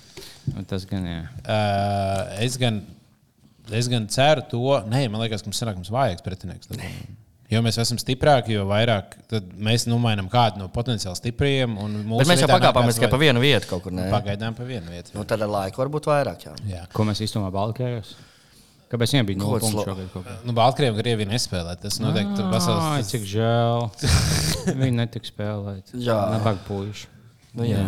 Nu, 0.54 0.64
Tas 0.70 0.86
gan 0.88 1.04
jā. 1.10 1.20
Uh, 1.44 2.44
es, 2.46 2.56
gan, 2.62 2.80
es 3.72 3.88
gan 3.92 4.08
ceru 4.08 4.42
to, 4.52 4.60
nē, 4.90 5.06
man 5.10 5.22
liekas, 5.24 5.42
ka 5.42 5.50
mums 5.50 5.62
sanāk, 5.62 5.76
mums 5.80 5.90
vajag 5.94 6.22
pretinieks. 6.26 6.70
Jo 7.52 7.60
mēs 7.62 7.78
esam 7.78 8.00
stiprāki, 8.02 8.56
jo 8.56 8.64
vairāk 8.66 9.12
tad 9.30 9.52
mēs 9.62 9.84
nomainām 9.86 10.26
kādu 10.34 10.58
no 10.64 10.68
potenciāli 10.74 11.16
stipriem. 11.20 11.76
un 11.78 12.00
mūsu 12.10 12.24
Bet 12.24 12.32
mēs 12.32 12.42
jau 12.42 12.48
pakāpāmies 12.50 12.98
tikai 12.98 13.10
pa 13.12 13.20
vienu 13.22 13.40
vietu 13.44 13.70
kaut 13.70 13.84
kur. 13.86 13.94
Ne? 13.94 14.08
Pagaidām 14.10 14.56
pa 14.58 14.66
vienu 14.66 14.90
vietu. 14.90 15.14
Nu, 15.14 15.24
tad 15.30 15.42
ar 15.46 15.52
laiku 15.54 15.84
varbūt 15.84 16.10
vairāk. 16.10 16.48
Jā. 16.48 16.56
Jā. 16.72 16.82
Ko 16.94 17.06
mēs 17.06 17.22
īstenībā 17.22 17.52
balkājos? 17.54 18.16
Kāpēc 18.90 19.14
viņiem 19.14 19.28
bija 19.30 19.40
0 19.44 19.52
Kaut 19.52 19.62
punktu 19.62 19.78
slo- 19.78 19.86
šogad? 19.92 20.10
kaut 20.14 20.26
kā? 20.26 20.34
Nu, 20.46 20.54
Baltkrievija 20.58 21.02
Krievija 21.04 21.30
nespēlē. 21.30 21.78
Tas 21.82 22.00
noteikti 22.02 22.38
ir 22.42 22.46
Ai, 22.46 22.52
vesels. 22.54 23.10
cik 23.14 23.24
žēl. 23.30 23.88
Viņi 24.82 24.98
netika 24.98 25.30
spēlēt. 25.30 25.94
Jā. 25.98 26.18
Nabaga 26.38 26.62
puiši. 26.68 27.08
Nu, 27.58 27.66
jā. 27.66 27.82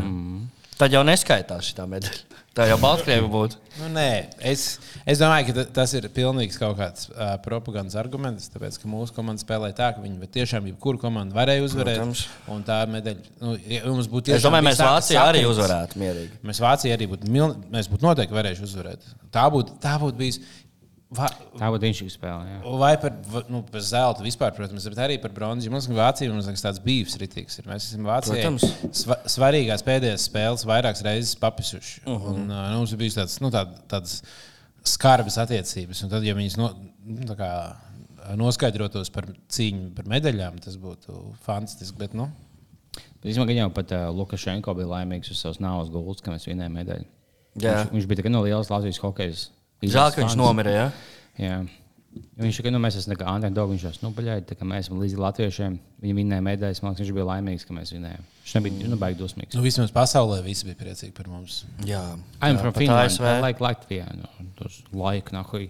Tad 0.78 0.94
jau 0.94 1.02
neskaitās 1.06 1.70
šī 1.74 1.86
medaļa. 1.90 2.27
Tā 2.58 2.65
jau 2.65 2.78
Baltkrievija 2.82 3.30
būtu. 3.30 3.60
Nu, 3.78 3.88
nē, 3.93 4.06
es, 4.50 4.63
es 5.06 5.20
domāju, 5.22 5.52
ka 5.52 5.54
ta- 5.60 5.65
tas 5.76 5.91
ir 5.93 6.08
pilnīgs 6.13 6.58
kaut 6.58 6.80
kāds 6.80 7.06
uh, 7.12 7.36
propagandas 7.46 7.93
arguments. 8.02 8.50
Tāpēc, 8.50 8.80
ka 8.82 8.89
mūsu 8.89 9.13
komanda 9.13 9.43
spēlēja 9.43 9.78
tā, 9.78 9.91
ka 9.93 10.02
viņi 10.02 10.30
tiešām 10.39 10.65
jebkuru 10.72 10.98
komandu 11.04 11.38
varēja 11.38 11.67
uzvarēt. 11.67 12.00
Protams. 12.02 12.24
Un 12.50 12.65
tā 12.65 12.80
medaļa, 12.89 13.36
nu, 13.43 13.54
ja 13.62 13.84
mums 13.86 14.10
būtu 14.10 14.34
Es 14.34 14.39
tiešām 14.39 14.50
domāju, 14.50 14.65
bijis 14.72 14.82
mēs 14.82 14.89
Vācijā 14.89 15.26
arī 15.30 15.43
uzvarētu 15.52 16.02
mierīgi. 16.02 16.39
Mēs 16.50 16.63
Vācijā 16.65 16.98
arī 16.98 17.10
būtu, 17.13 17.30
mil... 17.38 17.54
mēs 17.78 17.91
būtu 17.93 18.10
noteikti 18.10 18.39
varējuši 18.39 18.65
uzvarēt. 18.72 19.12
Tā 19.38 19.46
būtu, 19.54 19.78
tā 19.84 19.93
būtu 20.02 20.17
bijis. 20.24 20.41
Va... 21.15 21.30
Tā 21.56 21.70
būtu 21.72 21.88
viņš 21.88 22.00
spēlē. 22.17 22.48
Jā. 22.50 22.72
Vai 22.82 22.91
par, 23.00 23.13
nu, 23.48 23.62
par 23.72 23.84
zeltu 23.86 24.26
vispār, 24.26 24.52
protams, 24.58 24.88
bet 24.91 25.00
arī 25.06 25.15
par 25.24 25.32
bronzu. 25.32 25.72
Mums, 25.72 25.88
Vācija, 25.88 26.34
mums 26.34 26.50
liekas, 26.50 26.65
tāds 26.65 26.82
bijis 26.84 27.15
rītīgs. 27.22 27.62
Ir. 27.62 27.70
Mēs 27.72 27.88
esam 27.88 28.10
Vācijā. 28.10 28.41
Protams. 28.41 28.65
Sva, 29.04 29.15
svarīgās 29.38 29.86
pēdējās 29.88 30.26
spēles 30.28 30.65
vairākas 30.67 31.06
reizes 31.08 31.38
papisuši. 31.39 32.02
Uh 32.04 32.12
Mhm. 32.12 32.26
-huh. 32.26 32.34
un, 32.34 32.52
uh, 32.52 32.65
nu, 32.74 32.82
mums 32.82 32.96
bijis 33.00 33.15
tāds, 33.15 33.38
nu, 33.39 33.52
tād, 33.54 33.72
tādas 33.88 34.22
skarbas 34.84 35.38
attiecības. 35.38 36.04
Un 36.04 36.10
tad, 36.12 36.28
ja 36.28 36.36
viņas 36.36 36.58
no, 36.60 36.74
nu, 37.06 37.24
tā 37.32 37.38
kā, 37.39 37.52
noskaidrotos 38.36 39.10
par 39.10 39.30
cīņu 39.48 39.93
par 39.96 40.06
medaļām, 40.12 40.60
tas 40.60 40.76
būtu 40.76 41.36
fantastiski. 41.46 41.98
Bet, 41.98 42.13
nu, 42.13 42.28
Bet 43.22 43.32
es 43.32 43.38
domāju, 43.38 43.48
ka 43.48 43.62
jau 43.62 43.70
pat 43.74 43.91
uh, 43.93 44.08
Lukašenko 44.13 44.74
bija 44.78 44.88
laimīgs 44.88 45.32
uz 45.34 45.39
savas 45.41 45.60
nāves 45.63 45.89
gultas, 45.93 46.22
ka 46.26 46.32
mēs 46.34 46.48
vinējām 46.48 46.76
medaļu. 46.80 47.06
Jā. 47.58 47.74
Viņš, 47.84 47.91
viņš 47.93 48.08
bija 48.10 48.20
tikai 48.22 48.32
no 48.32 48.41
lielas 48.46 48.70
Latvijas 48.70 49.00
hokeja. 49.02 49.34
Žēl, 49.84 50.13
ka 50.13 50.24
viņš 50.24 50.38
nomira. 50.40 50.74
Ja? 50.74 50.88
Jā. 51.38 51.58
Viņš 52.38 52.60
ka 52.66 52.72
nu, 52.74 52.80
mēs 52.82 52.98
esam 52.98 53.13
underdogi. 53.13 53.76
Viņš 53.76 53.84
teica, 53.86 54.04
nu, 54.06 54.12
paļāji, 54.18 54.46
tā 54.50 54.66
mēs 54.66 54.88
esam 54.88 55.02
līdzi 55.02 55.20
latviešiem. 55.22 55.78
Viņi 56.02 56.16
vinēja 56.18 56.46
medaļas. 56.46 56.82
Man 56.82 56.94
liekas, 56.94 57.04
viņš 57.04 57.13
bija 57.18 57.28
laimīgs, 57.30 57.66
ka 57.68 57.76
mēs 57.78 57.94
vinējām. 57.94 58.26
Viņš 58.42 58.56
nebija 58.58 58.90
nu, 58.90 58.98
baigi 59.02 59.20
dosmīgs. 59.22 59.58
nu, 59.58 59.63
vismaz 59.66 59.94
pasaulē 59.94 60.40
visi 60.46 60.66
bija 60.70 60.80
priecīgi 60.82 61.13
par 61.18 61.30
mums. 61.30 61.60
Jā, 61.86 62.02
I'm 62.42 62.58
Jā, 62.58 62.62
from 62.63 62.74
Finland. 62.78 63.22
I 63.22 63.40
like 63.44 63.62
Latvia. 63.63 64.08
No, 64.18 64.50
tos 64.58 64.82
laika, 64.94 65.36
nahuj. 65.38 65.70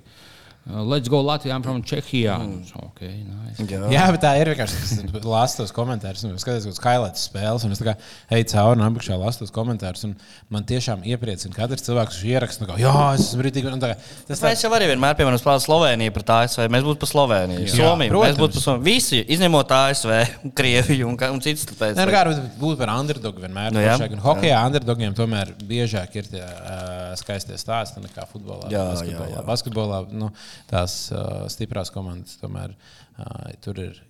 Uh, 0.68 0.82
let's 0.84 1.08
go 1.08 1.22
Latvijā, 1.24 1.56
I'm 1.56 1.64
from 1.64 1.82
Čehijā. 1.82 2.34
Mm. 2.44 2.64
Okay, 2.90 3.24
nice. 3.24 3.62
Jā. 3.72 3.80
Jā, 3.94 4.02
bet 4.12 4.20
tā 4.26 4.34
ir 4.42 4.50
vienkārši. 4.52 5.06
Lasu 5.24 5.62
tos 5.62 5.72
komentārus, 5.72 6.26
un 6.28 6.34
es 6.36 6.44
skatos, 6.44 6.66
kādas 6.68 6.80
skailētas 6.82 7.24
spēles, 7.30 7.64
un 7.64 7.72
es 7.72 7.80
tā 7.80 7.86
kā 7.88 7.94
eju 8.36 8.48
cauri 8.52 8.82
un 8.82 8.84
apakšā 8.90 9.16
lasu 9.22 9.46
tos 9.46 9.54
komentārus. 9.56 10.04
un 10.10 10.18
Man 10.52 10.66
tiešām 10.68 11.06
iepriecina 11.08 11.56
katrs 11.56 11.86
cilvēks, 11.88 12.18
kurš 12.18 12.28
ieraksta, 12.34 12.68
kā, 12.68 12.76
jā, 12.82 12.92
es 13.16 13.30
esmu 13.30 13.42
brīvīgi. 13.46 13.72
un 13.72 13.80
tā 13.84 13.94
Tas 14.28 14.44
Mēs 14.44 14.64
jau 14.66 14.72
arī 14.76 14.90
vienmēr 14.92 15.16
piemēram 15.20 15.40
spēlējam 15.40 15.64
Sloveniju 15.68 16.14
pret 16.18 16.34
ASV. 16.36 16.68
Mēs 16.76 16.84
būtu 16.88 17.00
par 17.06 17.12
Sloveniju. 17.14 17.64
Jā, 17.64 17.74
Somiju. 17.78 18.12
protams. 18.12 18.28
Mēs 18.28 18.42
būtu 18.44 18.60
par 18.60 18.66
Somiju. 18.68 18.84
Visi, 18.90 19.24
izņemot 19.38 19.74
ASV, 19.78 20.14
Krieviju 20.60 21.08
un, 21.08 21.18
ka- 21.20 21.32
un 21.32 21.40
citas. 21.44 21.64
Tāpēc, 21.72 21.96
Nē, 21.96 22.06
nu 22.08 22.16
kā 22.16 22.26
būt 22.60 22.78
par 22.84 22.92
underdogu 22.98 23.44
vienmēr. 23.46 23.72
Nu 23.72 23.80
Nu, 23.80 23.86
jā, 23.86 23.96
un 24.12 24.20
hokeja 24.24 24.60
underdogiem 24.68 25.14
tomēr 25.16 25.52
biežāk 25.64 26.16
ir 26.20 26.28
tie 26.32 26.44
uh, 26.44 27.16
skaistie 27.20 27.56
stāsti 27.62 28.02
nekā 28.04 28.26
futbolā. 28.32 28.68
Jā, 28.74 28.84
basketbolā. 28.92 29.28
jā, 29.30 29.36
jā. 29.38 29.44
basketbolā 29.46 30.00
nu, 30.12 30.32
tās 30.70 31.00
uh, 31.14 31.46
stiprās 31.52 31.94
komandas 31.94 32.40
tomēr 32.42 32.76
uh, 32.76 33.50
tur 33.64 33.82
ir. 33.84 34.04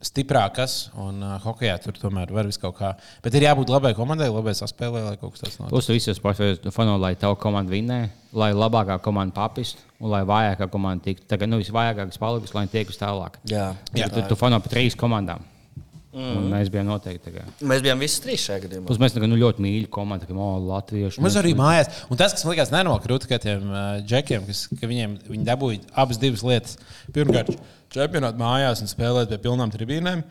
Stiprākas, 0.00 0.86
un 0.96 1.18
uh, 1.20 1.34
hokeja 1.44 1.74
tur 1.84 1.98
tomēr 2.00 2.30
var 2.32 2.46
visu 2.48 2.62
kaut 2.62 2.78
kā. 2.78 2.94
Bet 3.20 3.34
ir 3.36 3.44
jābūt 3.44 3.68
labai 3.68 3.90
komandai, 3.98 4.30
labai 4.32 4.54
saspēlē, 4.56 5.02
lai 5.04 5.18
kaut 5.20 5.34
kas 5.34 5.44
tāds 5.44 5.58
notiktu. 5.58 5.74
Plus, 5.74 5.90
visos 5.92 6.16
sportos 6.16 6.72
fano, 6.72 6.94
lai 7.02 7.12
tavu 7.20 7.36
komandu 7.42 7.74
vinnē, 7.74 7.98
lai 8.32 8.48
labākā 8.56 8.96
komanda 9.04 9.36
papistu 9.36 9.84
un 10.00 10.08
lai 10.14 10.22
vājākā 10.24 10.70
komanda 10.72 11.04
tiktu. 11.04 11.28
Tagad, 11.28 11.52
nu, 11.52 11.60
visvājākais 11.60 12.16
paliks, 12.22 12.56
lai 12.56 12.64
tiek 12.72 12.88
uz 12.88 12.96
tālāk. 12.96 13.36
Jā, 13.52 13.74
Jā, 13.92 14.08
tu, 14.08 14.24
tu 14.24 14.40
fano 14.40 14.62
par 14.64 14.72
trīs 14.72 14.96
komandām. 14.96 15.44
Mm. 16.10 16.48
Mēs 16.50 16.70
bijām 16.74 16.88
noteikti. 16.88 17.30
kā. 17.36 17.44
Mēs 17.70 17.84
bijām 17.84 18.00
visi 18.02 18.18
trīs 18.24 18.42
šajā 18.42 18.64
gadījumā. 18.64 18.88
Plus, 18.88 18.98
mēs 18.98 19.14
tagad, 19.14 19.30
nu, 19.30 19.38
ļoti 19.38 19.62
mīļi 19.62 19.90
komandu, 19.94 20.26
kā 20.26 20.34
oh, 20.34 20.56
Latvieši. 20.66 21.22
Mums 21.22 21.36
arī 21.38 21.52
mājās. 21.58 22.00
Un 22.10 22.18
tas, 22.18 22.34
kas 22.34 22.42
man 22.42 22.56
liekas 22.56 22.72
nenokrūti, 22.74 23.28
ka 23.30 23.38
tiem 23.42 23.68
uh, 23.70 24.00
džekiem, 24.02 24.48
kas 24.48 24.64
ka 24.72 24.90
viņiem 24.90 25.14
viņi 25.28 25.46
dabūja 25.46 25.84
abas 26.02 26.18
divas 26.18 26.42
lietas. 26.46 26.80
Pirmkārt, 27.14 27.54
čempionāta 27.94 28.42
mājās 28.42 28.82
un 28.82 28.90
spēlēt 28.90 29.30
pie 29.30 29.38
pilnām 29.44 29.70
tribīnēm. 29.70 30.24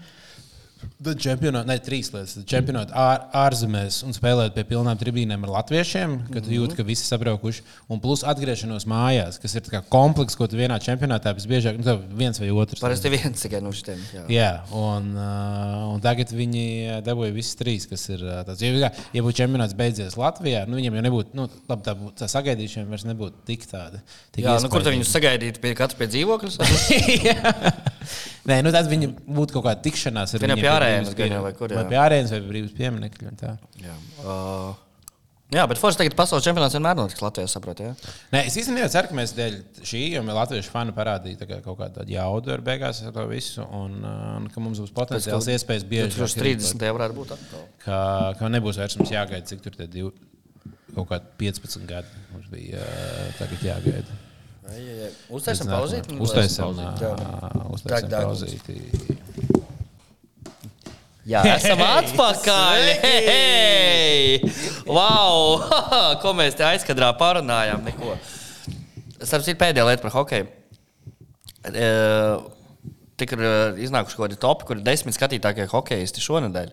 Tad 1.00 1.20
čempionātā, 1.24 1.68
ne 1.68 1.76
trīs 1.84 2.10
lietas. 2.12 2.34
Tad 2.36 2.46
Čempionātā 2.50 2.96
ār, 3.00 3.22
ārzemēs 3.46 4.02
un 4.08 4.16
spēlēt 4.16 4.52
pie 4.56 4.66
pilnām 4.68 4.98
tribīnēm 5.00 5.46
ar 5.48 5.54
latviešiem, 5.58 6.16
kad 6.34 6.44
tu 6.44 6.52
jūti, 6.52 6.76
ka 6.76 6.84
visi 6.88 7.06
sabraukuši. 7.08 7.64
Un 7.92 8.02
plus 8.04 8.24
atgriešanos 8.28 8.84
mājās, 8.90 9.40
kas 9.40 9.56
ir 9.56 9.68
komplekss, 9.92 10.36
ko 10.40 10.48
tu 10.52 10.60
vienā 10.60 10.76
čempionātā 10.84 11.32
visbiežāk, 11.38 11.80
nu, 11.80 11.96
viens 12.20 12.40
vai 12.42 12.50
otrs. 12.52 12.84
Parasti 12.84 13.12
viens 13.14 13.44
tikai 13.44 13.62
no 13.64 13.72
šiem. 13.76 14.02
jā. 14.16 14.26
Jā, 14.34 14.50
un, 14.76 15.12
uh, 15.16 15.86
un 15.94 16.04
tagad 16.04 16.32
viņi 16.36 16.66
dabūja 17.08 17.36
visas 17.36 17.60
trīs, 17.60 17.88
kas 17.90 18.04
ir 18.12 18.24
tāds. 18.48 18.64
Ja, 18.64 18.92
ja 19.16 19.24
būtu 19.26 19.40
čempionāts 19.40 19.78
beidzies 19.80 20.20
Latvijā, 20.20 20.66
nu, 20.68 20.80
viņiem 20.80 21.00
jau 21.00 21.06
nebūtu, 21.08 21.40
nu, 21.40 21.48
labi, 21.72 21.88
tā, 21.88 21.96
būtu- 22.00 22.18
tā 22.24 22.32
sagaidīšana 22.32 22.92
vairs 22.92 23.08
nebūtu 23.08 23.44
tik 23.48 23.64
tāda. 23.72 24.04
Tik 24.36 24.44
Jā, 24.48 24.60
nu, 24.64 24.72
kur 24.72 24.84
tad 24.84 24.96
viņus 24.96 25.16
sagaidīt 25.16 25.64
pie 25.64 25.76
katras 25.80 26.00
pie 26.00 26.12
dzīvokļa? 26.12 26.50
Nē, 28.48 28.62
nu, 28.64 28.72
tad 28.72 28.88
viņi 28.88 29.10
būtu 29.28 29.58
kaut 29.58 29.66
kāda 29.68 29.82
tikšanās 29.84 30.32
ar 30.38 30.40
viņiem 30.44 30.62
pie 30.62 30.70
brīvības 30.72 31.16
pie- 31.18 31.42
vai 31.44 31.54
kur, 31.58 31.74
Vai 31.76 31.82
jā. 31.84 31.90
pie 31.90 31.98
vai 32.00 32.40
pie 32.40 32.52
brīvības 32.54 32.78
pieminekļa. 32.78 33.28
un 33.34 33.40
tā. 33.42 33.58
jā. 33.84 33.96
Uh, 34.24 34.72
jā, 35.52 35.66
bet 35.68 35.82
Forza 35.82 36.00
tagad 36.00 36.16
pasaules 36.16 36.46
čempionāts 36.48 36.78
vienmēr 36.78 36.96
notiks 36.96 37.20
Latvijā, 37.26 37.50
saprotiet. 37.52 38.00
Ja? 38.00 38.14
Nē, 38.32 38.46
es 38.48 38.56
īstenībā 38.62 38.88
ceru, 38.94 39.12
ka 39.12 39.18
mēs 39.20 39.34
dēļ 39.36 39.58
šī, 39.92 40.04
jo 40.16 40.24
latviešu 40.24 40.72
fani 40.72 40.96
parādīja 40.96 41.50
kā 41.50 41.60
kaut 41.66 41.78
kādu 41.82 42.08
jaudu 42.08 42.54
ar 42.56 42.64
beigās 42.64 43.04
ar 43.04 43.12
to 43.18 43.28
visu, 43.28 43.66
un, 43.66 44.00
uh, 44.06 44.38
un 44.40 44.48
ka 44.54 44.64
mums 44.64 44.80
būs 44.86 44.96
potenciāls 44.96 45.50
iespējas 45.58 45.84
bieži. 45.90 46.16
2030. 46.16 46.88
jau 46.88 46.96
varētu 46.96 47.20
būt 47.20 47.36
atkal. 47.36 47.68
Ka, 47.84 48.00
ka 48.40 48.54
nebūs 48.56 48.80
vairs 48.80 48.96
mums 49.02 49.12
jāgaida, 49.12 49.46
cik 49.52 49.62
tur 49.68 49.76
tie 49.76 49.88
divi, 49.92 50.14
kaut 50.96 51.10
kādi 51.12 51.36
15 51.44 51.86
gadi 51.90 52.26
mums 52.32 52.48
bija 52.56 52.80
uh, 52.80 53.30
tagad 53.42 53.68
jāgaida. 53.74 54.20
Uztaisām, 56.20 56.78
uh, 56.78 57.72
uztaisām 57.76 58.12
pauzīti. 58.14 58.78
Jā, 61.30 61.44
esam 61.54 61.82
atpakaļ! 61.86 62.84
Hei! 63.04 64.40
Wow! 64.90 65.60
Ko 66.24 66.34
mēs 66.38 66.58
te 66.58 66.66
aizkadrā 66.66 67.12
parunājām? 67.20 67.84
Neko. 67.86 68.16
Starp 69.20 69.46
citu, 69.46 69.60
pēdējā 69.60 69.86
lieta 69.86 70.06
par 70.06 70.16
hokeju. 70.16 70.48
E, 71.70 71.90
Tik 73.20 73.36
ir 73.36 73.44
e, 73.44 73.52
iznākuši 73.84 74.16
kaut 74.16 74.26
kādi 74.26 74.40
topi, 74.40 74.66
kur 74.70 74.80
ir 74.80 74.86
desmit 74.88 75.18
skatītākie 75.18 75.68
hokeisti 75.70 76.24
šonadēļ. 76.24 76.72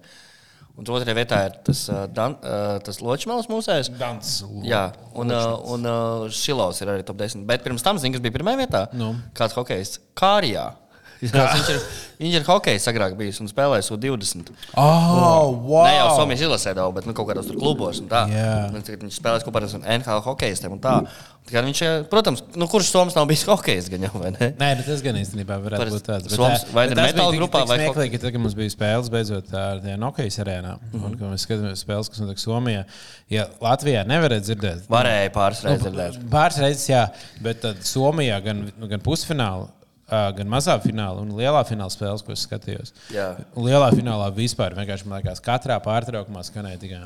Un 0.77 0.85
otrajā 0.85 1.17
vietā 1.17 1.39
ir 1.49 1.55
tas, 1.65 1.87
uh, 1.89 2.03
dan, 2.13 2.35
uh, 2.45 2.77
tas 2.85 2.99
Ločmēls 3.01 3.49
mūsējs. 3.49 3.89
Dans. 3.97 4.33
Jā, 4.67 4.83
un, 5.17 5.33
uh, 5.33 5.55
un 5.73 5.89
uh, 5.89 6.27
Šilovs 6.29 6.83
ir 6.85 6.93
arī 6.93 7.07
top 7.07 7.17
10. 7.23 7.47
Bet 7.49 7.65
pirms 7.65 7.85
tam, 7.85 7.97
zini, 8.03 8.13
kas 8.13 8.25
bija 8.25 8.37
pirmajā 8.37 8.61
vietā? 8.61 8.83
Nu. 8.93 9.15
Kāds 9.37 9.57
hokejs? 9.57 9.97
Kārijā. 10.19 10.75
viņš, 11.23 11.69
ir, 11.73 11.79
viņš 12.21 12.35
ir 12.37 12.45
hokejs 12.45 12.87
agrāk 12.91 13.15
bijis 13.17 13.39
un 13.41 13.49
spēlējis 13.49 13.89
U20. 13.95 14.53
Oh, 14.77 15.49
wow! 15.65 15.87
Ne 15.87 15.95
jau 15.97 16.11
Somijas 16.19 16.45
izlasē, 16.45 16.75
daudz, 16.77 16.93
bet 16.99 17.09
nu, 17.09 17.15
kaut 17.17 17.31
kādos 17.31 17.49
tur 17.49 17.57
klubos. 17.57 18.03
un 18.05 18.11
tā. 18.11 18.27
Jā. 18.29 18.51
Un 18.69 18.85
viņš 18.85 19.17
spēlēs 19.17 19.47
kopā 19.47 19.65
ar 19.65 19.71
NHL 19.97 20.21
hokeistiem. 20.29 20.77
un 20.77 20.83
tā. 20.85 20.99
Viņš, 21.47 21.81
eh, 21.87 22.05
protams, 22.11 22.41
nu, 22.59 22.67
kurš 22.67 22.89
Somijas 22.91 23.15
nav 23.15 23.27
bijis 23.31 23.45
hokejs 23.51 23.87
gan 23.93 24.03
jau, 24.09 24.11
vai 24.19 24.33
ne? 24.35 24.49
Nē, 24.59 24.71
bet 24.81 24.87
tas 24.89 25.03
gan 25.05 25.15
īstenībā 25.21 25.59
varētu 25.63 25.79
Parasti 25.85 25.99
būt 26.01 26.07
tāds. 26.09 26.33
Soms- 26.35 26.65
vai 26.75 26.89
bet 26.89 26.97
tas 26.99 27.13
bija 27.13 27.15
metāla 27.15 27.37
grupā 27.39 27.61
vai 27.71 27.77
smieklīgi, 27.79 28.13
ka 28.17 28.19
tagad 28.27 28.41
mums 28.43 28.57
bija 28.59 28.73
spēles 28.75 29.11
beidzot 29.15 29.53
ar 29.55 29.79
tajā 29.85 29.99
Nokijas 30.03 30.39
arēnā. 30.43 30.73
Mm 30.75 30.83
Mhm. 30.83 30.99
-hmm. 30.99 31.07
Un, 31.07 31.17
kad 31.19 31.29
mēs 31.31 31.47
skatāmies 31.47 31.85
spēles, 31.87 32.11
kas 32.11 32.19
notiek 32.25 32.39
Somijā. 32.43 32.85
Ja 33.31 33.47
Latvijā 33.63 34.03
nevarēja 34.07 34.43
dzirdēt. 34.49 34.87
Varēja 34.91 35.31
pāris 35.33 35.63
reizes 35.63 35.87
dzirdēt. 35.87 36.19
Pāris 36.31 36.59
reizes, 36.59 36.89
jā, 36.89 37.07
bet 37.41 37.61
tad 37.61 37.77
Somijā 37.87 38.43
gan, 38.43 38.73
gan 38.89 39.01
pusfinālā, 39.01 39.69
gan 40.07 40.51
mazā 40.51 40.77
finālā 40.83 41.23
un 41.25 41.33
lielā 41.35 41.63
fināla 41.67 41.91
spēles, 41.91 42.23
ko 42.23 42.35
es 42.35 42.45
skatījos. 42.47 42.93
Jā. 43.15 43.33
Un 43.59 43.67
Lielā 43.67 43.89
finālā 43.95 44.29
vispār 44.35 44.77
vienkārši 44.79 45.09
man 45.11 45.19
liekas, 45.19 45.43
katrā 45.43 45.81
pārtraukumā 45.83 46.45
skanēja 46.47 46.79
tikai. 46.85 47.01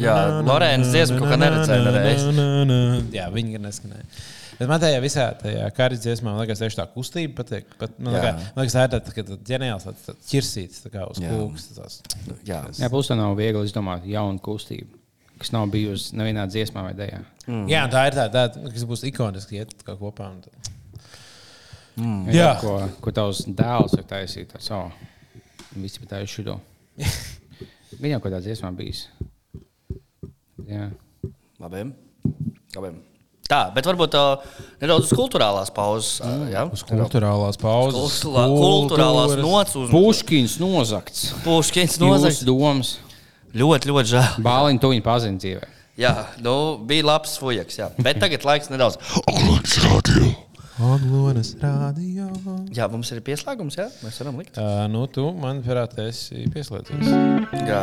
Jā, 0.00 0.16
Lorēnas 0.44 0.92
dziesma 0.92 1.22
kaut 1.22 1.32
kā 1.32 1.40
neredzēja 1.40 1.94
nereiz. 1.96 2.26
Jā, 3.16 3.30
viņi 3.32 3.56
gan 3.56 3.66
neskanēja. 3.70 4.06
Bet 4.60 4.68
man 4.68 4.80
tajā 4.82 5.00
visā 5.00 5.24
tajā 5.40 5.70
karas 5.72 6.02
dziesmā, 6.04 6.34
man 6.34 6.42
liekas, 6.42 6.60
tieši 6.60 6.76
tā 6.82 6.84
kustība 6.92 7.38
patīk. 7.38 7.70
Pat, 7.80 7.94
man, 7.96 8.12
liekas, 8.12 8.50
man 8.52 8.66
liekas, 8.66 8.74
tā 8.76 8.82
ir 8.84 8.90
tāda 8.92 9.14
tā, 9.14 9.24
tā 9.30 9.38
ģeniāls, 9.48 9.86
tāds 9.88 10.02
tā, 10.04 10.14
ķirsīts 10.28 10.82
tā 10.84 10.92
kā 10.92 11.06
uz 11.08 11.20
Jā. 11.22 11.30
kūks. 11.32 11.68
tās. 11.78 11.96
Jā. 12.44 12.58
Jā, 12.76 12.90
plus 12.92 13.08
tā 13.08 13.16
nav 13.16 13.32
viegli 13.40 13.64
izdomāt 13.64 14.04
jaunu 14.04 14.42
kustību, 14.44 15.00
kas 15.40 15.54
nav 15.56 15.72
bijusi 15.72 16.12
nevienā 16.20 16.44
dziesmā 16.52 16.84
vai 16.90 16.92
dēļā. 16.98 17.22
Mm. 17.46 17.64
Jā, 17.72 17.86
tā 17.88 18.04
ir 18.10 18.18
tā, 18.20 18.28
tā, 18.36 18.44
kas 18.76 18.84
būs 18.90 19.06
ikoniski, 19.08 19.62
iet 19.62 19.72
kā 19.86 19.96
kopā. 19.96 20.28
un 20.28 20.44
tā. 22.00 22.34
Jā. 22.34 22.50
Ko, 22.62 22.76
ko 23.04 23.12
tavs 23.16 23.44
dēls 23.46 23.94
var 23.98 24.06
taisīt? 24.14 24.50
Tā 24.54 24.60
savu. 24.64 24.90
Visi 25.76 26.00
pat 26.02 26.16
taisīja 26.16 26.46
šo. 26.48 26.56
Viņa 28.00 28.16
jau 28.16 28.22
kādā 28.24 28.40
dziesmā 28.44 28.70
bijis. 28.78 29.04
Jā. 30.70 30.88
Labi. 31.60 31.84
Labi. 32.76 32.90
Tā, 33.50 33.64
bet 33.74 33.82
varbūt 33.88 34.14
uh, 34.14 34.44
nedaudz 34.78 35.08
uz 35.08 35.12
kultūrālās 35.18 35.72
pauzes. 35.74 36.20
Uh, 36.22 36.44
jā, 36.52 36.60
Uz 36.70 36.84
kultūrālās 36.86 37.58
pauzes. 37.58 38.20
Kultūrā- 38.22 38.44
kultūrālās 38.52 39.32
nots 39.42 39.74
uz 39.80 39.90
Puškins 39.90 40.54
nozagts. 40.62 41.24
Puškins 41.42 41.96
Nozagts 41.98 42.44
nozagts. 42.44 42.46
domas. 42.46 42.92
Ļoti, 43.50 43.90
ļoti 43.90 44.12
žēl. 44.12 44.36
Bāliņu 44.46 44.78
to 44.84 44.92
viņa 44.92 45.02
pazina 45.02 45.42
dzīvē. 45.42 45.66
Jā, 45.98 46.12
nu, 46.46 46.54
bija 46.86 47.08
labs 47.10 47.34
fujaks. 47.42 47.80
Jā. 47.82 47.90
Bet 47.98 48.20
tagad 48.22 48.46
laiks 48.46 48.70
nedaudz. 48.70 49.00
Aglonas 50.80 51.52
rādio. 51.60 52.30
Jā, 52.72 52.86
mums 52.88 53.10
ir 53.12 53.20
pieslēgums, 53.24 53.76
jā, 53.76 53.88
mēs 54.00 54.20
varam 54.22 54.38
likt. 54.40 54.56
Uh, 54.56 54.86
nu, 54.88 55.04
tu, 55.12 55.26
manuprāt, 55.36 55.98
esi 56.06 56.46
pieslēdzies. 56.54 57.10
Jā. 57.68 57.82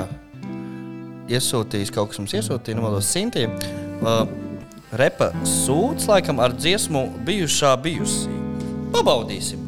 Iesūtījis 1.28 1.94
kaut 1.94 2.14
kas 2.14 2.22
mums 2.24 2.34
iesūtīja, 2.40 2.80
nu, 2.80 2.88
malos 2.88 3.12
simtiem. 3.14 3.54
Uh, 4.02 4.24
repa 4.98 5.30
sūds, 5.46 6.10
laikam, 6.10 6.42
ar 6.42 6.58
dziesmu 6.58 7.06
bijušā 7.28 7.76
bijusi. 7.86 8.34
Pabaudīsim! 8.96 9.67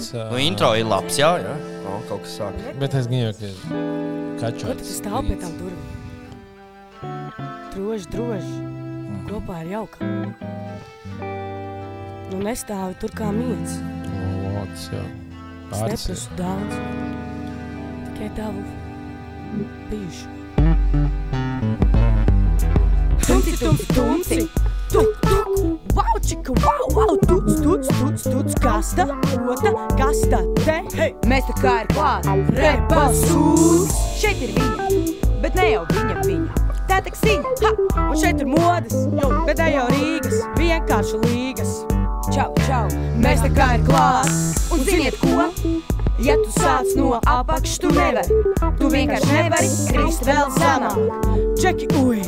Tāds. 0.00 0.14
Uh, 0.16 0.30
Nu, 0.32 0.38
intro 0.40 0.72
ir 0.76 0.84
labs, 0.88 1.18
jā, 1.20 1.30
jā. 1.44 1.54
No, 1.84 2.00
kaut 2.08 2.22
kas 2.24 2.32
sāk. 2.40 2.54
Bet 2.80 2.94
es 2.98 3.06
jau, 3.10 3.32
ka 3.36 4.48
Ko 4.50 4.56
kačots. 4.56 4.80
tas 4.80 4.96
stāv 5.00 5.20
pie 5.28 5.36
tām 5.40 5.52
durvīm? 5.60 5.86
Droši, 7.74 8.06
droši. 8.10 8.56
Kopā 9.30 9.60
ir 9.64 9.68
jauka. 9.76 9.98
Nu, 12.30 12.36
nestāvi 12.46 12.94
tur 13.02 13.10
kā 13.14 13.28
mīts. 13.34 13.76
Lots, 14.56 14.88
jā. 14.94 15.02
Es 15.70 15.78
Pāris 15.78 16.02
ir. 16.08 16.14
neprasu 16.16 16.30
daudz. 16.40 16.74
Tikai 18.10 18.30
tavu 18.36 18.60
bijušu. 19.90 20.26
Tumci, 23.26 23.52
tumci, 23.60 23.86
tumci. 23.94 24.38
Tuk, 24.90 25.06
tuk. 25.22 25.78
Wow, 25.94 26.18
čika, 26.26 26.52
wow, 26.52 26.86
wow. 26.90 27.16
Tuc, 27.28 27.46
tuc, 27.62 27.86
tuc, 27.86 28.22
tuc. 28.22 28.60
Kasta, 28.60 29.06
ota, 29.46 29.70
kasta, 29.94 30.40
te. 30.64 30.80
Hei! 30.98 31.12
Mēs 31.30 31.46
tā 31.46 31.54
kā 31.60 31.74
ir 31.84 31.92
klāta. 31.92 32.34
Repasūds! 32.58 33.94
Šeit 34.18 34.42
ir 34.42 34.50
viņa, 34.56 34.88
bet 35.44 35.54
ne 35.54 35.68
jau 35.70 35.84
viņa. 35.92 36.18
viņa. 36.26 36.66
Tā 36.90 36.98
taksiņa. 37.06 37.54
Ha! 37.62 37.72
Un 38.08 38.18
šeit 38.18 38.42
ir 38.42 38.50
modes, 38.50 38.98
jo, 39.14 39.30
bet 39.46 39.62
ne 39.62 39.70
jau 39.76 39.86
Rīgas, 39.94 40.42
vienkārši 40.58 41.22
līgas. 41.28 41.78
Čau, 42.30 42.50
čau. 42.66 42.86
Mēs 43.20 43.40
tā 43.42 43.50
kā 43.54 43.66
ir 43.78 43.82
klāts, 43.86 44.36
Un 44.72 44.84
ziniet 44.86 45.16
ko? 45.20 45.48
ja 46.22 46.36
tu 46.38 46.50
sāc 46.54 46.92
no 46.96 47.16
apakšas, 47.26 47.78
tu 47.82 47.90
nevari. 47.90 48.38
Tu 48.78 48.90
vienkārši 48.92 49.30
nevari 49.34 49.70
krist 49.90 50.22
vēl 50.28 50.50
zemāk. 50.54 51.26
Čeki, 51.60 51.88
ui, 52.00 52.20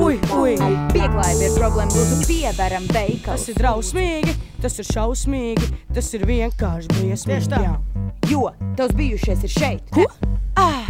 ui, 0.00 0.16
ui. 0.34 0.54
Pieklājība 0.92 1.46
ir 1.46 1.54
problēma, 1.58 1.94
lūdzu, 1.94 2.18
piedaram 2.26 2.88
Tas 2.90 2.96
veikals. 2.98 3.46
ir 3.52 3.60
drausmīgi, 3.60 4.34
tas 4.62 4.78
ir 4.82 4.90
šausmīgi, 4.90 5.70
tas 5.94 6.10
ir 6.18 6.26
vienkārši 6.26 6.88
briesmīgi. 6.96 7.62
Jā. 7.62 7.76
Jo 8.30 8.50
tavs 8.78 8.94
bijušais 8.98 9.46
ir 9.46 9.54
šeit. 9.54 9.86
Ko? 9.94 10.06
Ah, 10.56 10.82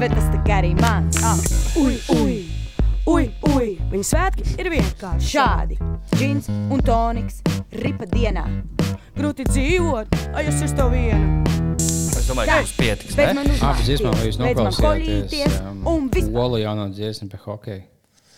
Bet 0.00 0.10
tas 0.12 0.26
tā 0.32 0.38
kā 0.44 0.58
arī 0.62 0.74
mans. 0.80 1.16
Ah, 1.24 1.36
ui, 1.80 1.96
ui, 2.20 2.36
ui, 3.06 3.28
ui. 3.54 3.76
Viņa 3.92 4.06
svētki 4.06 4.44
ir 4.60 4.70
vienkārši 4.72 5.30
šādi. 5.30 5.78
Džins 6.16 6.48
un 6.50 6.82
toniks. 6.84 7.40
Ripa 7.82 8.08
dienā. 8.10 8.44
Grūti 9.16 9.46
dzīvot, 9.48 10.16
ai 10.36 10.44
es 10.50 10.60
esmu 10.60 10.76
to 10.76 10.86
viena. 10.92 11.42
Es 11.76 12.26
domāju, 12.28 12.50
ka 12.50 12.58
mums 12.60 12.72
pietiks. 12.76 13.18
Abas 13.62 13.84
dziesmām 13.86 14.16
vai 14.18 14.28
jūs 14.28 14.40
noklausījāties? 14.42 15.58
jaunā 16.60 16.86
dziesma 16.92 17.30
par 17.32 17.44
hokeju. 17.46 17.84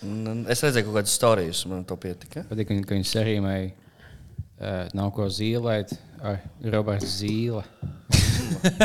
Nu, 0.07 0.35
Es 0.53 0.63
redzēju 0.63 0.87
kaut 0.87 1.01
kādas 1.01 1.15
stāstus, 1.19 1.65
man 1.71 1.87
to 1.89 1.97
pietika. 1.99 2.45
Patīk, 2.47 2.69
ka, 2.69 2.77
ka 2.87 2.99
viņi 2.99 3.09
sarīmēja 3.11 3.71
uh, 3.73 4.85
nav 4.95 5.11
ko 5.17 5.27
zīmēt 5.33 5.97
ar 6.23 6.43
Robertu 6.75 7.09
Zīle. 7.11 7.65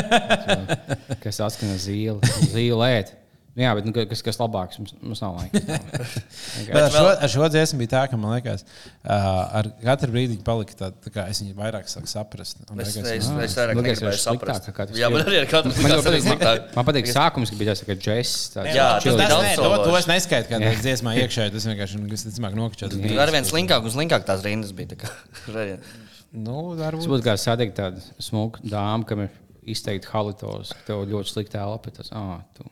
kas 1.24 1.44
atskan 1.46 1.76
zīle, 1.78 2.18
zīlēt. 2.50 3.14
Nu, 3.54 3.62
jā, 3.62 3.72
bet 3.78 3.86
nu, 3.86 3.92
kas, 4.10 4.22
kas 4.26 4.40
labāks? 4.42 4.80
Mums, 4.82 4.94
mums 4.98 5.20
nav 5.22 5.36
laika. 5.38 5.60
Bet 6.74 6.80
ar 6.80 6.94
šo, 6.96 7.04
ar 7.22 7.30
šo 7.30 7.50
dziesmu 7.54 7.78
bija 7.84 7.92
tā, 7.92 8.00
ka 8.10 8.18
man 8.18 8.32
liekas, 8.34 8.64
uh, 8.66 9.60
ar 9.60 9.68
katru 9.84 10.10
brīdi 10.16 10.32
viņa 10.34 10.46
palika 10.48 10.78
tāda, 10.80 10.98
tā 11.06 11.12
kā 11.14 11.26
es 11.30 11.42
viņu 11.44 11.54
vairāk 11.60 11.86
sāku 11.92 12.10
saprast. 12.10 12.64
Un 12.74 12.82
Es, 12.82 12.96
es, 12.98 13.06
"Ā, 13.06 13.14
es 13.46 13.54
vairāk 13.60 13.78
Liekas, 13.78 14.02
negribēju 14.02 14.16
ir 14.18 14.24
saprast. 14.24 14.66
sliktāk, 14.66 14.90
tas 14.90 14.98
Jā, 14.98 15.12
man 15.14 15.22
ir. 15.22 15.30
arī 15.30 15.40
ar 15.44 15.48
katru 15.52 15.70
Man, 15.76 15.94
patīk, 16.02 16.26
sliktāk. 16.26 16.66
man 16.80 16.88
patīk 16.90 17.12
sākums, 17.14 17.54
ka 17.54 17.60
bija 17.62 17.76
tas, 17.76 17.84
ka 17.86 17.94
džeks. 17.94 18.34
tāds 18.58 18.74
Jā, 18.74 18.88
chill. 19.06 19.18
tas 19.22 19.30
Tas, 19.30 19.46
nē, 19.46 19.56
to, 19.62 19.78
to 19.86 19.98
es 20.02 20.10
neskaitu, 20.10 20.50
kā 20.50 20.62
tas 20.66 20.82
dziesmā 20.88 21.14
iekšā. 21.22 21.48
Tas 21.54 21.70
vienkārši 21.70 22.02
visticamāk 22.10 22.58
nokačots. 22.58 22.98
Tur 22.98 23.22
arī 23.28 23.38
viens 23.38 23.54
linkāk 23.54 23.86
un 23.86 24.00
linkāk 24.02 24.26
tās 24.26 24.42
rindas 24.42 24.74
bija. 24.74 24.98
tā 24.98 25.78
Nu, 26.34 26.74
Tas 26.74 26.88
varbūt. 26.90 27.06
būtu 27.12 27.24
kā 27.30 27.36
satikt 27.38 27.76
tādu 27.78 28.02
smuku 28.18 28.66
dāmu, 28.66 29.06
kam 29.06 29.20
ir 29.28 29.30
izteikti 29.70 30.10
halitos, 30.10 30.72
ka 30.74 30.88
tev 30.90 31.04
ļoti 31.06 31.30
slikta 31.30 31.62
elpa. 31.62 31.92
Tas, 31.94 32.10
ah, 32.12 32.40
tu. 32.58 32.66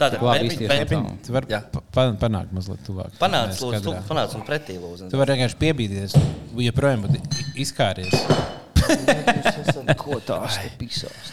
Tātad, 0.00 0.20
pa- 0.22 1.82
pa- 1.96 2.06
panākt 2.24 2.54
mazliet 2.56 2.80
tuvāk. 2.86 3.12
Panāc, 3.20 3.52
lūdzu, 3.60 3.82
tu 3.84 3.92
panāc 4.08 4.34
un 4.38 4.44
pretī 4.48 4.78
lūdzu. 4.80 5.10
Tu 5.12 5.20
vari 5.20 5.36
vienkārši 5.36 5.58
piebīties, 5.60 6.16
joprojām 6.68 7.04
būtu 7.04 7.20
izkāries. 7.60 8.16
Ko 10.00 10.18
tās 10.24 10.56
pisās? 10.80 11.32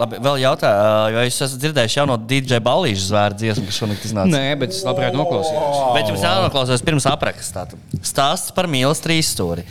Labi, 0.00 0.18
vēl 0.22 0.38
jautā, 0.42 0.70
vai 1.14 1.24
jūs 1.26 1.38
esat 1.46 1.60
dzirdējuši 1.62 1.98
jauno 2.00 2.16
DJ 2.30 2.60
balīšu 2.64 3.06
zvēru 3.10 3.38
dziesmu, 3.40 3.64
kas 3.68 3.78
šonakt 3.80 4.04
iznāca? 4.08 4.32
Nē, 4.34 4.42
bet 4.60 4.74
es 4.74 4.82
labprāt 4.86 5.16
noklausījos. 5.16 5.78
Bet 5.96 6.10
jums 6.12 6.24
jānoklausās 6.24 6.84
pirms 6.86 7.06
aprakstā. 7.10 7.66
Stāsts 8.06 8.52
par 8.56 8.68
mīlestības 8.70 9.02
trīsstūri. 9.06 9.64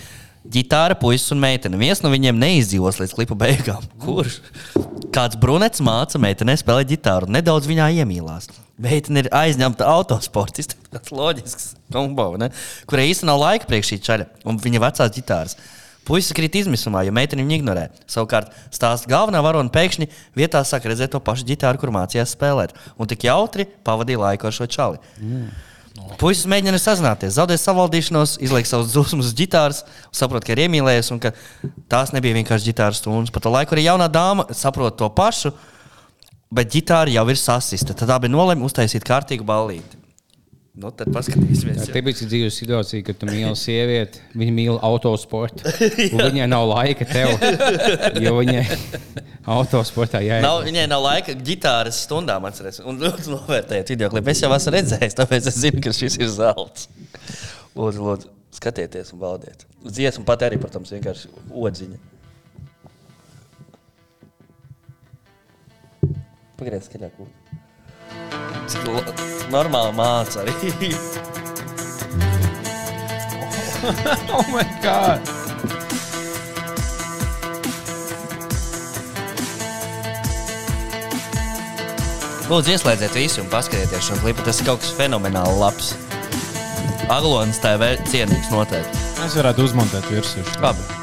Gitāra, 0.50 0.96
puisis 0.98 1.30
un 1.36 1.42
meitene. 1.44 1.78
Viens 1.78 2.00
no 2.02 2.10
viņiem 2.10 2.40
neizdzīvos 2.42 2.98
līdz 2.98 3.12
klipa 3.14 3.36
beigām. 3.38 3.84
Kurš? 4.02 4.40
Kāds 5.14 5.38
brunets 5.38 5.84
māca 5.86 6.18
meitenei 6.22 6.58
spēlēt 6.58 6.90
ģitāru 6.90 7.30
un 7.30 7.38
nedaudz 7.38 7.70
viņā 7.70 7.92
iemīlās. 8.02 8.50
Meitene 8.82 9.26
ir 9.26 9.30
aizņemta 9.36 9.86
autosports, 9.92 10.72
tas 10.94 11.12
loģisks 11.14 11.76
kombo, 11.94 12.32
ne? 12.42 12.50
kurai 12.90 13.12
īstenībā 13.12 13.30
nav 13.30 13.44
laika 13.44 13.70
priekš 13.70 13.94
šī 13.94 14.00
čaļa 14.10 14.28
un 14.50 14.58
viņa 14.64 14.84
vecās 14.88 15.14
ģitāras. 15.20 15.58
Puisis 16.10 16.34
krīt 16.34 16.56
izmisumā, 16.58 17.04
jo 17.06 17.14
meitene 17.14 17.44
viņu 17.46 17.60
ignorē. 17.60 17.86
Savukārt, 18.10 18.50
stāsta 18.74 19.12
galvenā 19.12 19.44
varona 19.46 19.70
pēkšņi 19.70 20.08
vietā 20.40 20.64
sāk 20.66 20.88
redzēt 20.90 21.14
to 21.14 21.22
pašu 21.22 21.46
ģitāru, 21.52 21.78
kur 21.78 21.94
mācījās 21.94 22.34
spēlēt. 22.34 22.74
Un 22.98 23.12
tik 23.12 23.28
jautri 23.30 23.68
pavadīja 23.86 24.24
laiku 24.24 24.50
ar 24.50 24.56
šo 24.56 24.66
čali. 24.66 24.98
Puisis 26.18 26.48
mēģina 26.50 26.80
sazināties, 26.82 27.36
zaudē 27.38 27.58
savaldīšanos, 27.60 28.38
izliek 28.42 28.66
savus 28.66 28.94
dusmas 28.96 29.30
uz 29.30 29.36
ģitāras, 29.38 29.84
saprot, 30.16 30.46
ka 30.46 30.56
ir 30.56 30.64
iemīlējies 30.66 31.12
un 31.14 31.22
ka 31.22 31.34
tās 31.92 32.14
nebija 32.16 32.40
vienkārši 32.40 32.72
ģitāras 32.72 33.04
stundas. 33.04 33.34
Pat 33.36 33.46
laiku 33.46 33.78
arī 33.78 33.86
jaunā 33.86 34.10
dāma 34.12 34.48
saprot 34.58 34.98
to 34.98 35.10
pašu, 35.14 35.54
bet 36.50 36.74
ģitāra 36.74 37.14
jau 37.14 37.28
ir 37.30 37.40
sasista. 37.40 37.94
Tad 37.94 38.16
abi 38.16 38.32
nolēma 38.32 38.66
uztaisīt 38.66 39.06
kārtīgu 39.06 39.46
ballīti. 39.46 40.00
Nu, 40.78 40.92
tad 40.94 41.10
paskatīsimies. 41.12 41.82
Tā 41.82 41.96
tipiska 41.96 42.28
dzīves 42.30 42.56
situācija, 42.62 43.04
kad 43.08 43.18
tu 43.20 43.28
mīli 43.28 43.56
sievieti, 43.58 44.22
viņa 44.38 44.54
mīl 44.54 44.78
autosportu. 44.86 45.66
Viņai 46.20 46.46
nav 46.52 46.68
laika 46.70 47.08
tev, 47.10 47.34
jo 48.22 48.36
viņai 48.38 48.62
autosportā 49.50 50.22
jāiet. 50.24 50.46
Nav, 50.46 50.62
viņai 50.68 50.86
nav 50.92 51.02
laika 51.04 51.34
ģitāras 51.34 52.04
stundām 52.06 52.46
atcerēties. 52.48 52.84
Un 52.86 53.02
lūdzu, 53.02 53.34
novērtējiet 53.34 53.92
video 53.96 54.12
klipu. 54.14 54.32
Es 54.32 54.44
jau 54.46 54.52
esmu 54.56 54.76
redzējis, 54.78 55.18
tāpēc 55.18 55.50
es 55.50 55.58
zinu, 55.66 55.82
ka 55.84 55.96
šis 55.96 56.20
ir 56.22 56.30
zelts. 56.38 56.88
Lūdzu, 57.74 58.06
lūdzu 58.06 58.32
skatieties 58.60 59.12
un 59.16 59.24
baudiet. 59.26 59.66
Dziesmu 59.84 60.24
pat 60.28 60.46
arī, 60.48 60.62
protams, 60.62 60.94
vienkārši 60.94 61.34
odziņa. 61.50 62.00
Pagaidiet, 66.60 66.88
skaļāk. 66.88 67.20
lūdzu. 67.20 67.39
Cik 68.70 68.86
Normāli 69.50 69.98
māca 69.98 70.46
arī. 70.46 70.94
Oh, 74.30 74.44
my 74.52 74.66
God! 74.84 75.24
Lūdzu, 82.50 82.74
ieslēdziet 82.74 83.14
visu 83.14 83.44
un 83.44 83.50
paskatieties 83.52 84.08
šo 84.10 84.18
klipu. 84.24 84.42
Tas 84.46 84.60
ir 84.60 84.68
kaut 84.68 84.82
kas 84.82 84.94
fenomenāli 84.98 85.60
labs. 85.62 85.94
Aglonas 87.14 87.62
TV 87.62 87.94
cienīgs 88.10 88.50
noteikti. 88.54 89.06
Mēs 89.22 89.38
varētu 89.38 89.70
uzmontēt 89.70 90.10
virsū. 90.10 90.42
Labi. 90.64 90.99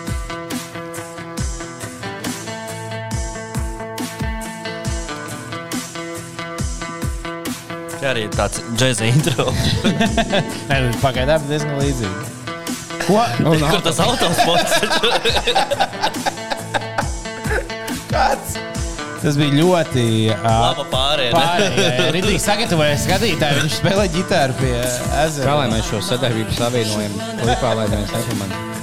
Tā 8.07 8.13
arī 8.13 8.21
ir 8.29 8.35
tāds 8.39 8.61
džēza 8.79 9.07
intro. 9.11 9.49
Nē, 10.71 10.77
nu, 10.85 10.91
pagaidām 11.01 11.43
diezgan 11.49 11.73
līdzīgi. 11.81 12.29
Ko? 13.03 13.17
Kur 13.43 13.81
tas 13.83 13.99
autosports? 14.05 14.77
Kāds? 18.13 18.55
Tas 19.25 19.41
bija 19.41 19.59
ļoti 19.59 20.07
Laba 20.39 20.87
pārējā. 20.93 21.33
ne? 21.33 21.35
Pārējie 21.35 22.07
rītīgi 22.21 22.45
sagatavojas 22.47 23.09
skatītāji. 23.09 23.65
Viņš 23.65 23.81
spēlē 23.81 24.07
ģitāru 24.15 24.61
pie 24.63 24.73
ezera. 25.25 25.51
Kā 25.51 25.59
lai 25.65 25.67
mēs 25.75 25.91
šo 25.91 26.05
sadarbību 26.13 26.55
savienojam, 26.63 27.21
klipā, 27.43 27.75
lai 27.75 27.91
neviens 27.91 28.15
nepamanā? 28.15 28.76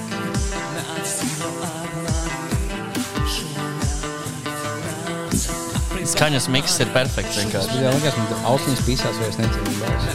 Skaņas 6.24 6.46
miks 6.48 6.78
ir 6.80 6.88
perfekts. 6.96 7.36
vienkārši. 7.36 7.82
Jā, 7.84 7.90
liekas, 7.92 8.16
man 8.16 8.46
austiņas 8.48 8.82
pisās, 8.88 9.18
vai 9.20 9.26
es 9.28 9.36
nedzirdu 9.42 9.74
balsi. 9.82 10.08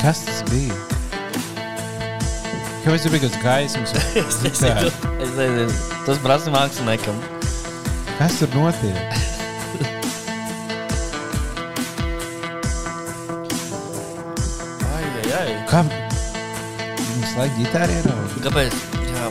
Kas 0.00 0.24
tas 0.24 0.40
bija? 0.48 0.72
Kāpēc 2.86 3.04
tur 3.04 3.12
bija 3.12 3.28
kaut 3.28 3.36
kāds 3.36 3.44
gaismas? 3.44 3.92
Es 4.24 4.40
nezinu. 4.40 4.88
Es 5.20 5.36
nezinu. 5.36 5.78
Tas 6.08 6.24
prasa 6.24 6.48
māksliniekam. 6.56 7.20
Kas 8.16 8.40
tur 8.40 8.48
notiek? 8.56 8.96
Ai, 14.96 15.04
ai, 15.04 15.28
ai. 15.44 15.50
Kā? 15.68 15.84
Viņus 17.40 17.40
laik 17.40 17.54
ģitāri 17.56 17.94
ierauga. 17.96 18.36
Kāpēc? 18.44 18.74
Jā. 19.08 19.24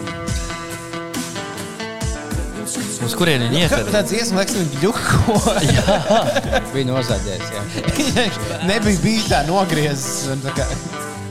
Uz 3.05 3.14
kurien 3.18 3.41
viņi 3.45 3.57
iet? 3.62 3.70
Kā 3.74 3.80
tāds 3.93 4.12
iesmu 4.18 4.38
liekas, 4.41 4.55
viņš 4.57 4.74
ļuko. 4.84 5.38
Bija 6.74 6.86
nozāģējis, 6.89 7.47
jā. 7.53 7.62
Viņš 8.18 8.36
nebija 8.70 8.99
bijis 9.05 9.26
tā 9.30 9.39
nogriezis. 9.47 10.18
un 10.34 10.38
tā 10.45 10.51
kā- 10.57 10.72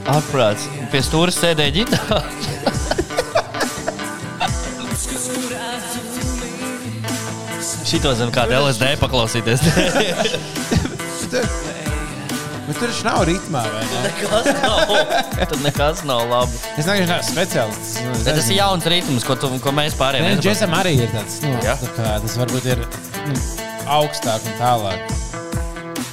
Aprāts. 0.09 0.63
Pie 0.91 1.01
stūra 1.05 1.31
sēdēja 1.35 1.71
ģitāra. 1.81 2.19
Šito 7.89 8.11
zem 8.15 8.29
kāda 8.33 8.59
LSD 8.63 8.83
paklausīties. 9.01 9.59
Bet 12.69 12.77
tur 12.77 12.91
viņš 12.91 12.99
nav 13.07 13.23
ritmā. 13.25 13.63
ne? 13.65 14.01
nekas 14.05 14.45
nav. 14.61 14.91
Tur 15.49 15.59
nekas 15.65 16.03
nav 16.05 16.21
labi. 16.29 16.59
Es 16.77 16.85
nezinu, 16.85 16.99
viņš 17.01 17.09
nav 17.09 17.23
speciālists. 17.25 17.95
Nu, 18.05 18.11
es 18.19 18.27
tas 18.29 18.49
ir 18.53 18.59
jauns 18.59 18.85
ritms, 18.93 19.25
ko, 19.25 19.33
tu, 19.41 19.49
ko 19.63 19.73
mēs 19.73 19.95
pārējiem 19.97 20.27
nesaprotam. 20.27 20.45
Džesam 20.45 20.75
arī 20.77 20.93
ir 21.01 21.09
tāds, 21.15 21.39
nu, 21.41 21.55
Jā? 21.65 21.73
tā 21.81 21.89
kā, 21.97 22.11
tas 22.21 22.35
varbūt 22.43 22.67
ir 22.75 22.83
nu, 23.25 23.39
augstāk 23.97 24.45
un 24.45 24.53
tālāk. 24.61 25.15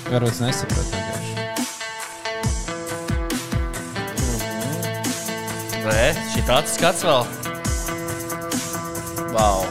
Varbūt 0.08 0.32
es 0.32 0.40
nesaprotu. 0.46 0.90
vienkārši. 0.96 1.34
Nē, 5.86 6.06
šī 6.32 6.40
tāds 6.48 6.72
skats 6.78 7.04
vēl. 7.06 7.22
Wow. 9.36 9.66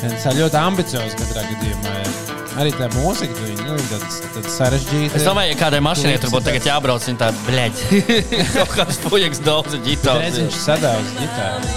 Ja, 0.00 0.08
Tas 0.14 0.24
ir 0.30 0.36
ļoti 0.40 0.56
ambiciozs 0.62 1.14
katrā 1.18 1.42
gadījumā. 1.52 1.92
ja. 1.98 2.37
Arī 2.56 2.72
tā 2.72 2.88
mūzika, 2.94 3.34
nu, 3.66 3.76
tāds 3.92 4.54
sarežģīts. 4.56 5.18
Es 5.18 5.26
domāju, 5.28 5.52
ka 5.58 5.66
kādai 5.66 5.82
mašīnai 5.84 6.16
tur 6.22 6.32
būtu 6.32 6.48
tagad 6.48 6.64
jābrauc, 6.70 7.04
viņa 7.04 7.20
tā, 7.20 7.28
bleģ. 7.44 7.82
Kaut 8.56 8.72
kāds 8.72 8.98
puikas 9.04 9.42
daudz 9.44 9.76
Redz, 9.76 9.84
ģitāru. 9.84 10.32
viņš 10.40 10.56
sadāvās 10.64 11.12
ģitāru. 11.20 11.76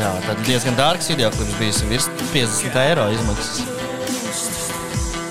Jā, 0.00 0.14
tad 0.24 0.38
diezgan 0.46 0.78
dārgs 0.78 1.10
video 1.12 1.28
klips 1.34 1.58
bijis. 1.60 1.82
Virs 1.90 2.06
50 2.32 2.78
eiro 2.86 3.10
izmaksas. 3.12 3.60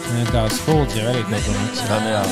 Ja, 0.10 0.28
Tā 0.34 0.44
spulģi 0.60 1.00
jau 1.02 1.10
arī 1.10 1.24
kaut 1.26 1.48
ko 1.48 1.58
maksā. 1.58 2.00
Nu 2.04 2.14
jā. 2.14 2.24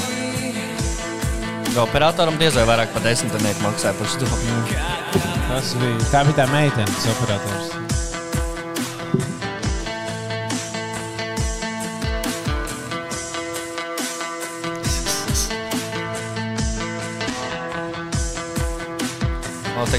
Operatoram 1.78 2.38
diez 2.42 2.56
vai 2.58 2.66
vairāk 2.66 2.94
par 2.94 3.04
desmitnieku 3.06 3.62
maksāja 3.66 3.94
par 3.98 4.10
šo. 4.10 4.30
Tas 5.48 5.74
bija, 5.82 5.98
tā 6.12 6.24
bija 6.30 6.40
tā 6.44 6.48
meitene, 6.54 6.90
kas 6.90 7.10
operators. 7.16 7.87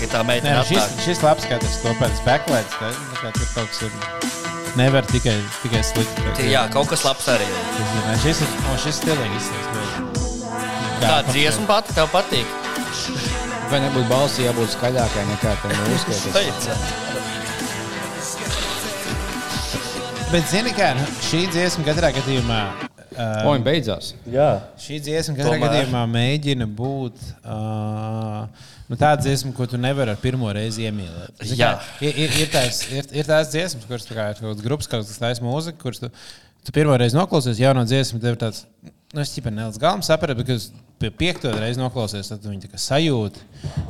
Tagad 0.08 0.14
tā 0.14 0.24
meitene 0.26 0.56
nu 0.56 0.64
šis, 0.64 0.88
šis 1.04 1.20
labs 1.24 1.44
skatās 1.44 1.78
to 1.82 1.92
pēc 2.00 2.14
spekulētas. 2.22 2.76
ka, 2.78 2.90
nu, 2.92 3.16
kā 3.20 3.32
Tur 3.36 3.48
kaut 3.54 3.68
kas 3.72 3.82
ir. 3.82 3.92
Nevar 4.78 5.06
tikai, 5.08 5.34
tikai 5.62 5.80
slikti. 5.82 6.22
Tie, 6.36 6.50
Jā, 6.52 6.66
kaut 6.72 6.88
kas 6.90 7.04
labs 7.04 7.26
arī. 7.32 7.46
Nē, 8.06 8.16
Šis 8.22 8.42
ir, 8.44 8.52
o, 8.70 8.76
šis 8.78 9.00
stilīgs. 9.00 9.48
Tā 11.02 11.22
dziesma 11.30 11.66
pati 11.66 11.94
tev 11.96 12.08
patīk. 12.12 12.46
Vai 13.68 13.80
nebūtu 13.84 14.08
balss 14.08 14.38
jābūt 14.40 14.72
skaļākai 14.76 15.24
nekā 15.28 15.54
tam? 15.62 15.72
Teica. 16.36 16.76
Bet, 20.28 20.44
zini, 20.50 20.72
kā 20.76 20.92
nu, 20.96 21.04
šī 21.24 21.46
dziesma 21.52 21.86
katrā 21.88 22.12
gadījumā. 22.20 22.62
O, 22.68 22.84
Uh, 23.18 23.48
viņa 23.48 23.64
beidzās. 23.66 24.12
Jā. 24.30 24.60
Šī 24.78 25.00
dziesma 25.02 25.32
katrā 25.34 25.56
Tomēr. 25.56 25.62
gadījumā 25.64 26.02
mēģina 26.12 26.68
būt 26.70 27.16
uh, 27.40 28.44
nu, 28.88 28.96
tāda 28.98 29.22
dziesma, 29.24 29.52
ko 29.56 29.66
tu 29.70 29.80
nevari 29.80 30.14
ar 30.14 30.20
pirmo 30.22 30.50
reizi 30.54 30.86
iemīlēt. 30.88 31.38
Zini 31.44 31.60
Jā. 31.60 31.74
kā, 31.78 32.08
Ir, 32.08 32.20
ir, 32.26 32.36
ir, 32.42 32.50
tās, 32.52 32.82
ir, 32.90 33.08
ir 33.22 33.28
tās 33.28 33.52
dziesmas, 33.54 33.86
kuras 33.88 34.08
tā 34.08 34.16
kā, 34.18 34.28
ir 34.32 34.40
kaut 34.40 34.50
kādas 34.50 34.64
grupas, 34.66 34.90
kas 34.90 35.18
taisa 35.20 35.44
mūziku, 35.44 35.80
kuras 35.86 36.02
tu, 36.04 36.10
tu 36.66 36.74
pirmo 36.76 36.96
reizi 37.00 37.16
noklausies, 37.18 37.60
jauno 37.62 37.84
dziesmu, 37.88 38.20
tev 38.24 38.36
ir 38.36 38.42
tāds, 38.42 38.64
nu, 39.14 39.22
es 39.24 39.32
tikai 39.36 39.54
nelīdz 39.54 39.80
galam 39.82 40.04
sapratu, 40.04 40.44
bet, 40.98 41.12
piekto 41.14 41.52
reizi 41.54 41.78
noklausies, 41.78 42.26
tad 42.26 42.40
tu 42.42 42.50
viņu 42.50 42.64
tā 42.64 42.70
kā 42.72 42.80
sajūti. 42.82 43.44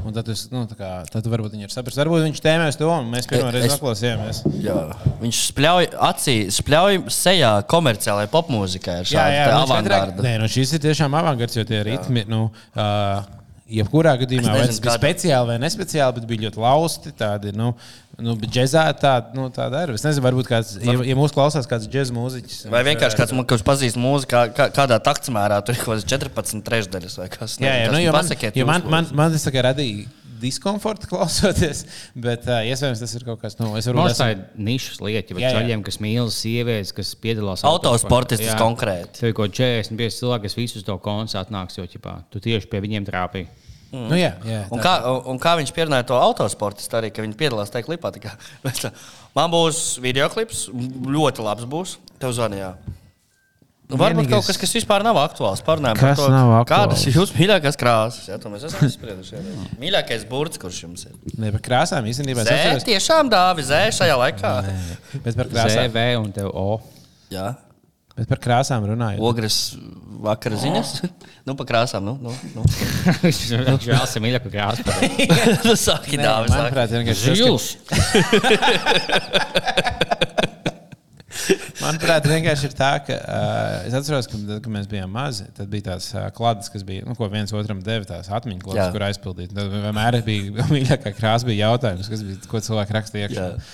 Un 0.05 0.12
tad, 0.12 0.28
es, 0.28 0.42
nu, 0.53 0.66
tā 0.68 0.76
kā, 0.76 0.90
tad 1.09 1.24
tu 1.24 1.30
varbūt 1.32 1.55
viņu 1.57 1.64
ir 1.64 1.72
saprast. 1.72 1.96
Varbūt 2.03 2.26
viņš 2.26 2.42
tēmēs 2.44 2.76
to, 2.76 2.88
un 2.92 3.09
mēs 3.14 3.28
pirmo 3.30 3.49
reizi 3.55 3.70
Es- 3.70 3.78
noklausījāmies. 3.78 4.42
Jā. 4.61 4.76
Viņš 5.22 5.40
spļauj 5.55 5.88
acīs, 6.11 6.59
spļauj 6.61 7.01
sejā 7.16 7.55
komerciālajai 7.72 8.28
popmūzikai 8.34 8.99
ar 9.01 9.09
šādu 9.09 9.57
avangardu. 9.62 10.26
Nē, 10.26 10.34
nu 10.42 10.51
šis 10.53 10.74
ir 10.76 10.84
tiešām 10.84 11.16
avangards, 11.16 11.57
jo 11.57 11.64
tie 11.68 11.80
ritmi, 11.88 12.26
nu, 12.28 12.51
uh, 12.76 13.24
jebkurā 13.69 14.14
gadījumā, 14.23 14.49
Es 14.49 14.55
vai 14.55 14.61
nezinu, 14.64 14.75
tas 14.75 14.81
bija 14.81 14.93
kāda- 14.93 15.01
speciāli 15.03 15.47
vai 15.53 15.57
nespeciāli, 15.62 16.14
bet 16.19 16.27
bija 16.31 16.43
ļoti 16.47 16.62
lausti, 16.64 17.12
tādi, 17.19 17.53
nu, 17.57 17.73
nu 18.19 18.35
džezāti, 18.41 19.01
tādi, 19.03 19.35
nu, 19.39 19.49
tādi 19.55 19.77
arī. 19.81 19.95
Es 19.99 20.05
nezinu, 20.07 20.25
varbūt 20.25 20.49
kāds, 20.49 20.75
ja, 20.83 20.95
ja 21.11 21.16
mūs 21.19 21.35
klausās 21.37 21.69
kāds 21.71 21.89
džez 21.91 22.11
mūziķis. 22.16 22.62
Vai 22.73 22.83
vienkārši 22.89 23.21
kāds, 23.21 23.35
man, 23.37 23.45
kurš 23.49 23.64
pazīst 23.69 24.01
mūziku, 24.01 24.31
kā, 24.33 24.47
kā, 24.57 24.69
kādā 24.75 24.99
taktsmērā 25.05 25.61
tur 25.64 25.77
ir 25.77 25.83
kaut 25.85 25.99
kāds 25.99 26.09
14 26.09 26.64
trešdaļas 26.64 27.19
vai 27.21 27.29
kas 27.29 27.59
Jā, 27.61 27.75
jā, 27.85 27.93
nu, 27.93 28.01
jo 28.01 28.12
man, 28.16 28.33
jo 28.55 28.66
man, 28.66 28.89
man, 28.89 29.05
lūdzu. 29.05 29.21
man 29.21 29.37
tas 29.37 29.45
tā 29.47 29.62
radīja 29.69 30.09
diskomfortu 30.41 31.09
klausoties, 31.12 31.84
bet 32.18 32.47
uh, 32.49 32.61
iespējams 32.68 33.03
tas 33.05 33.14
ir 33.18 33.24
kaut 33.28 33.41
kas, 33.43 33.57
nu, 33.61 33.72
es 33.78 33.89
varu 33.91 34.01
Mums 34.03 34.20
tā 34.20 34.30
ir 34.34 34.43
nišas 34.57 35.01
lieta, 35.05 35.36
vai 35.36 35.47
ceļiem, 35.53 35.84
kas 35.86 36.01
mīl 36.05 36.30
sievietes, 36.34 36.95
kas 36.97 37.14
piedalās 37.20 37.64
Autosportistis 37.68 38.53
Jā. 38.53 38.59
konkrēti. 38.61 39.20
Tev 39.22 39.32
ir 39.32 39.39
kaut 39.39 39.57
45 39.59 40.20
cilvēki, 40.22 40.47
kas 40.49 40.59
visus 40.59 40.86
to 40.86 40.99
koncertu 41.03 41.43
atnāks, 41.47 41.78
jo 41.80 41.86
ķipā, 41.89 42.18
tu 42.32 42.43
tieši 42.45 42.70
pie 42.70 42.82
viņiem 42.84 43.09
trāpīji. 43.09 43.49
Nu, 43.89 44.12
jā, 44.18 44.34
jā, 44.45 44.66
Un 44.68 44.82
kā, 44.84 44.99
un- 45.32 45.39
kā 45.41 45.55
viņš 45.57 45.70
pierunāja 45.72 46.05
to 46.11 46.16
autosportistu 46.20 46.99
arī, 46.99 47.09
ka 47.09 47.24
viņi 47.24 47.39
piedalās 47.41 47.72
tajā 47.72 47.86
klipā. 47.86 48.11
Man 49.39 49.49
būs 49.55 49.97
video 50.05 50.28
klips, 50.28 50.66
ļoti 50.68 51.45
labs 51.47 51.64
būs. 51.64 51.97
Tev 52.20 52.34
zvanīja. 52.36 52.74
Nu, 53.89 53.97
varbūt 53.97 54.26
Vienīgais- 54.26 54.34
kaut 54.36 54.47
kas, 54.51 54.59
kas 54.61 54.72
vispār 54.76 55.01
nav 55.03 55.16
aktuāls. 55.16 55.62
Parunājam 55.64 55.97
par 55.97 56.11
Kas 56.11 56.18
to, 56.20 56.26
nav 56.28 56.51
aktuāls? 56.59 56.68
Kādas 56.68 57.05
ir 57.09 57.14
jūsu 57.16 57.32
mīļākās 57.39 57.76
krāsas? 57.80 58.26
Jā, 58.28 58.36
to 58.43 58.51
mēs 58.53 58.66
esam 58.68 58.84
izsprieduši. 58.84 59.32
jā. 59.39 59.41
Mīļākais 59.80 60.26
burts, 60.28 60.61
kurš 60.61 60.82
jums 60.82 61.07
ir? 61.09 61.14
Ne, 61.41 61.49
par 61.55 61.62
krāsām 61.64 62.05
īstenībā 62.11 62.45
es 62.45 62.51
atceros. 62.53 62.84
tiešām 62.84 63.30
dāvi 63.32 63.64
zē 63.64 63.80
šajā 63.97 64.16
laikā. 64.20 64.53
Bet 65.24 65.32
par 65.41 65.49
krāsām, 65.55 65.89
CV 65.89 66.05
un 66.20 66.28
tev 66.36 66.51
O. 66.53 66.66
Jā, 67.32 67.47
bet 68.14 68.28
par 68.28 68.39
krāsām 68.45 68.84
runājot. 68.93 69.24
ogres 69.24 69.57
vakara 70.20 70.57
ziņas. 70.61 70.93
nu, 71.49 71.55
pa 71.57 71.64
krāsām. 71.64 72.05
Nu, 72.05 72.18
nu, 72.20 72.36
nu. 72.55 72.62
Viņš 73.24 73.41
vēl 73.57 73.72
ir 73.72 74.20
mīļākais 74.26 74.53
krāsa. 74.53 74.84
Nē, 74.84 75.09
dāvi. 75.64 75.76
saki. 75.80 76.20
Manuprāt, 76.20 76.93
vienkārši 76.93 77.24
tas, 77.24 77.41
Žils. 77.41 77.64
Manuprāt, 81.82 82.26
vienkārši 82.28 82.68
ir 82.68 82.76
tā, 82.78 82.90
ka 83.07 83.18
uh, 83.18 83.88
es 83.88 83.96
atceros, 83.96 84.28
ka, 84.30 84.38
tad, 84.38 84.62
kad 84.64 84.72
mēs 84.74 84.88
bijām 84.90 85.12
mazi, 85.14 85.49
tad 85.57 85.70
bija 85.72 85.90
tās 85.92 86.11
uh, 86.14 86.26
klātes, 86.34 86.70
kas 86.72 86.84
bija, 86.86 87.07
nu, 87.09 87.16
ko 87.18 87.28
viens 87.32 87.55
otram 87.57 87.82
deva, 87.84 88.07
tās 88.09 88.30
atmiņu 88.38 88.64
klātes, 88.64 88.92
kur 88.94 89.07
aizpildīt. 89.09 89.55
Tad 89.57 89.70
vienmēr 89.72 90.20
bija 90.26 90.66
mīļākā 90.74 91.14
krāsa, 91.18 91.49
bija 91.49 91.68
jautājums, 91.68 92.11
kas 92.12 92.24
bija, 92.26 92.40
ko 92.51 92.62
cilvēki 92.64 92.99
rakstīja 92.99 93.30
iekšā. 93.30 93.46
Jā. 93.55 93.68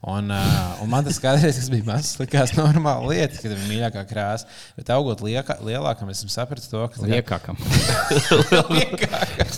Un, 0.00 0.30
uh, 0.32 0.78
un 0.80 0.88
man 0.88 1.04
tas 1.04 1.18
kādreiz, 1.20 1.58
kas 1.60 1.66
bija 1.68 1.84
mazs, 1.84 2.14
likās 2.16 2.54
normāla 2.56 3.04
lieta, 3.10 3.36
kad 3.42 3.52
ir 3.52 3.58
mīļākā 3.68 4.06
krāsa. 4.08 4.46
Bet 4.78 4.88
augot 4.94 5.20
lieka, 5.20 5.58
lielākam, 5.66 6.08
es 6.14 6.22
sapratu 6.32 6.70
to, 6.72 6.86
ka 6.88 7.02
kā- 7.02 7.10
Liekākam. 7.10 7.60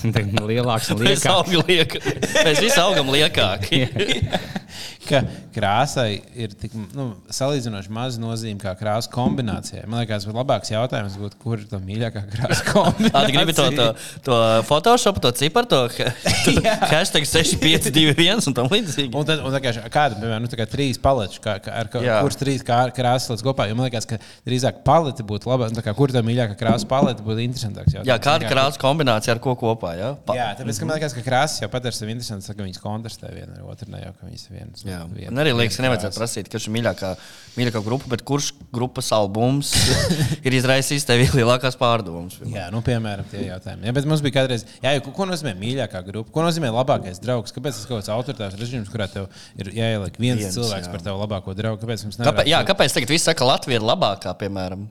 Lielāks 0.50 0.90
un 0.94 1.04
liekāks. 1.06 2.10
mēs 2.42 2.58
visi 2.64 2.80
augam 2.82 3.14
liekāki. 3.14 3.84
ka 5.08 5.20
krāsai 5.52 6.20
ir 6.38 6.52
tik 6.58 6.72
nu, 6.94 7.08
salīdzinoši 7.34 7.90
maza 7.92 8.20
nozīme 8.22 8.60
kā 8.62 8.72
krāsa 8.78 9.10
kombinācijai. 9.12 9.84
Man 9.90 10.00
liekas, 10.02 10.24
ka 10.28 10.34
labāks 10.36 10.72
jautājums 10.72 11.16
būtu, 11.20 11.38
kur 11.42 11.60
ir 11.60 11.66
tā 11.70 11.80
mīļākā 11.82 12.22
krāsa 12.32 12.64
kombinācija. 12.70 13.24
Tu 13.28 13.36
gribi 13.36 13.56
to, 13.58 13.66
to, 13.76 13.88
to 14.28 14.38
Photoshop, 14.68 15.20
to 15.24 15.32
ciparu, 15.36 15.68
to 15.72 15.80
ha- 15.98 16.76
hashtag 16.94 17.26
6521 17.28 18.48
un 18.50 18.56
tam 18.58 18.70
līdzīgi. 18.72 19.10
Un 19.18 19.28
tad, 19.28 19.42
un 19.44 19.54
tā 19.54 19.60
kā, 19.66 19.74
kāda, 19.92 20.20
piemēram, 20.32 20.46
nu, 20.48 20.50
kā 20.56 20.66
trīs 20.72 20.98
paletes, 21.02 21.38
kā, 21.44 21.58
kā, 21.62 21.74
ar 21.82 21.88
kā, 21.92 22.00
kuras 22.24 22.36
trīs 22.40 22.64
kā, 22.64 22.78
krāsas 22.96 23.30
līdz 23.34 23.44
kopā. 23.44 23.68
Jo 23.68 23.76
man 23.76 23.86
liekas, 23.90 24.06
ka 24.08 24.16
drīzāk 24.48 24.80
palete 24.86 25.22
būtu 25.28 25.46
laba. 25.52 25.68
nu, 25.68 25.76
tā 25.76 25.82
Kā, 25.84 25.94
kur 25.98 26.08
tā 26.14 26.22
mīļākā 26.24 26.56
krāsa 26.56 26.86
palete 26.88 27.22
būtu 27.26 27.42
interesantāks? 27.44 27.92
jautājums. 27.92 28.08
Jā, 28.08 28.16
kāda 28.22 28.46
Nekā- 28.46 28.52
krāsa 28.54 28.78
kombinācija 28.80 29.34
ar 29.34 29.40
ko 29.44 29.54
kopā? 29.58 29.92
Jā, 29.98 30.10
Pa- 30.24 30.34
Jā, 30.38 30.48
tāpēc 30.58 30.78
ka 30.78 30.86
man 30.86 30.96
liekas, 30.98 31.14
ka 31.14 31.22
krāsas 31.26 31.60
jau 31.60 31.68
pat 31.68 31.84
ar 31.86 31.92
sevi 31.92 32.12
interesantas, 32.14 32.46
ka 32.48 32.62
viņas 32.62 32.80
kontrastē 32.80 33.32
viena 33.34 33.58
ar 33.58 33.64
otru, 33.72 33.90
ne 33.90 33.98
jau 34.04 34.12
ka 34.20 34.26
viņas 34.26 34.46
vienas. 34.50 34.84
Jā. 34.86 35.00
viena- 35.12 35.32
Man 35.32 35.44
arī 35.44 35.52
liekas, 35.58 35.76
ka 35.76 35.82
nevajadzētu 35.82 36.18
prasīt, 36.22 36.48
kurš 36.48 36.68
ir 36.68 36.74
mīļākā, 36.78 37.10
mīļākā 37.58 37.82
grupa, 37.84 38.08
bet 38.08 38.22
kurš 38.24 38.52
grupas 38.72 39.10
albums 39.12 39.72
ir 40.46 40.52
izraisījis 40.56 41.04
tev 41.08 41.20
lielākās 41.36 41.76
pārdomas. 41.80 42.38
Jā, 42.46 42.70
nu, 42.72 42.80
piemēram, 42.86 43.26
tie 43.30 43.44
jautājumi. 43.50 43.84
Jā, 43.90 43.92
bet 43.98 44.06
mums 44.08 44.22
bija 44.24 44.38
kādreiz, 44.40 44.64
jā, 44.82 44.94
ko, 45.02 45.10
ko 45.16 45.26
nozīmē 45.26 45.52
mīļākā 45.58 46.04
grupa? 46.06 46.30
Ko 46.32 46.42
nozīmē 46.46 46.70
labākais 46.72 47.20
draugs? 47.22 47.52
Kāpēc 47.52 47.76
tas 47.76 47.86
kaut 47.90 48.00
kāds 48.02 48.12
autoritārs 48.14 48.56
režīms, 48.60 48.88
kurā 48.92 49.10
tev 49.12 49.28
ir 49.58 49.72
jāieliek 49.76 50.16
viens, 50.22 50.40
Viens, 50.42 50.56
cilvēks 50.56 50.88
jā. 50.88 50.92
par 50.94 51.04
tavu 51.04 51.22
labāko 51.22 51.54
draugu? 51.58 51.80
Kāpēc 51.82 52.06
mums 52.06 52.20
Kāpēc, 52.22 52.50
jā, 52.50 52.60
kāpēc 52.68 52.96
tagad 52.98 53.14
viss 53.14 53.28
saka, 53.28 53.42
ka 53.42 53.50
Latvija 53.50 53.80
ir 53.80 53.86
labākā, 53.86 54.34
piemēram? 54.40 54.86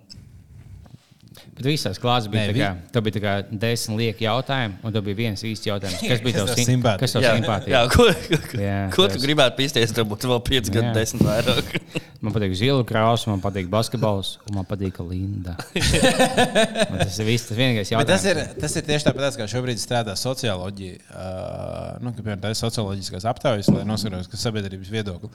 Bet 1.61 1.69
visās 1.69 1.99
klāstās 2.01 2.31
bija, 2.33 2.49
Nē, 2.57 2.69
tā 2.89 3.01
bija 3.05 3.13
tā 3.19 3.21
kā 3.21 3.33
desmit 3.61 3.99
lieki 4.01 4.25
jautājumi, 4.25 4.79
un 4.81 4.95
tev 4.95 5.03
bija 5.05 5.19
viens 5.19 5.43
īsts 5.45 5.69
jautājums. 5.69 5.99
Kas 6.09 6.23
bija 6.25 6.39
Kas 6.39 6.41
tavs 6.41 6.55
tev 6.55 6.57
sim- 6.57 6.69
simpātija? 6.71 7.01
Kas 7.03 7.13
tev 7.13 7.25
Jā, 7.27 7.33
simpātija? 7.37 7.73
jā, 7.75 7.81
ko, 7.93 8.07
ko, 8.49 8.61
Jā, 8.65 8.77
ko 8.95 9.05
tu 9.13 9.21
gribētu 9.21 9.59
pīsties? 9.61 9.93
Tev 9.93 10.09
būtu 10.09 10.31
vēl 10.31 10.41
5 10.49 10.71
gadu, 10.73 10.87
Jā. 10.89 10.95
10 10.97 11.27
vairāk. 11.29 11.75
Man 12.21 12.35
patīk 12.35 12.51
zila 12.53 12.83
krāsa, 12.85 13.31
man 13.31 13.39
patīk 13.41 13.65
basketbols, 13.65 14.35
un 14.45 14.59
man 14.59 14.65
patīk 14.69 14.99
Linda. 15.01 15.55
Tas 15.73 17.15
ir 17.17 17.25
viss, 17.25 17.47
tas 17.49 17.57
vienīgais 17.57 17.89
Bet 17.95 18.11
tas 18.11 18.21
jautājums. 18.21 18.51
ir, 18.53 18.59
tas 18.61 18.75
ir 18.77 18.85
tieši 18.85 19.07
tāpat, 19.07 19.37
kā 19.39 19.47
šobrīd 19.49 19.81
strādā 19.81 20.13
socioloģija. 20.21 20.99
Uh, 21.09 21.95
nu, 22.05 22.13
piemēram, 22.13 22.43
tā 22.43 22.51
ir 22.53 22.59
socioloģiskās 22.59 23.25
aptaujas, 23.31 23.71
lai 23.73 23.87
noskaidrotu 23.89 24.37
sabiedrības 24.37 24.91
viedokli. 24.93 25.31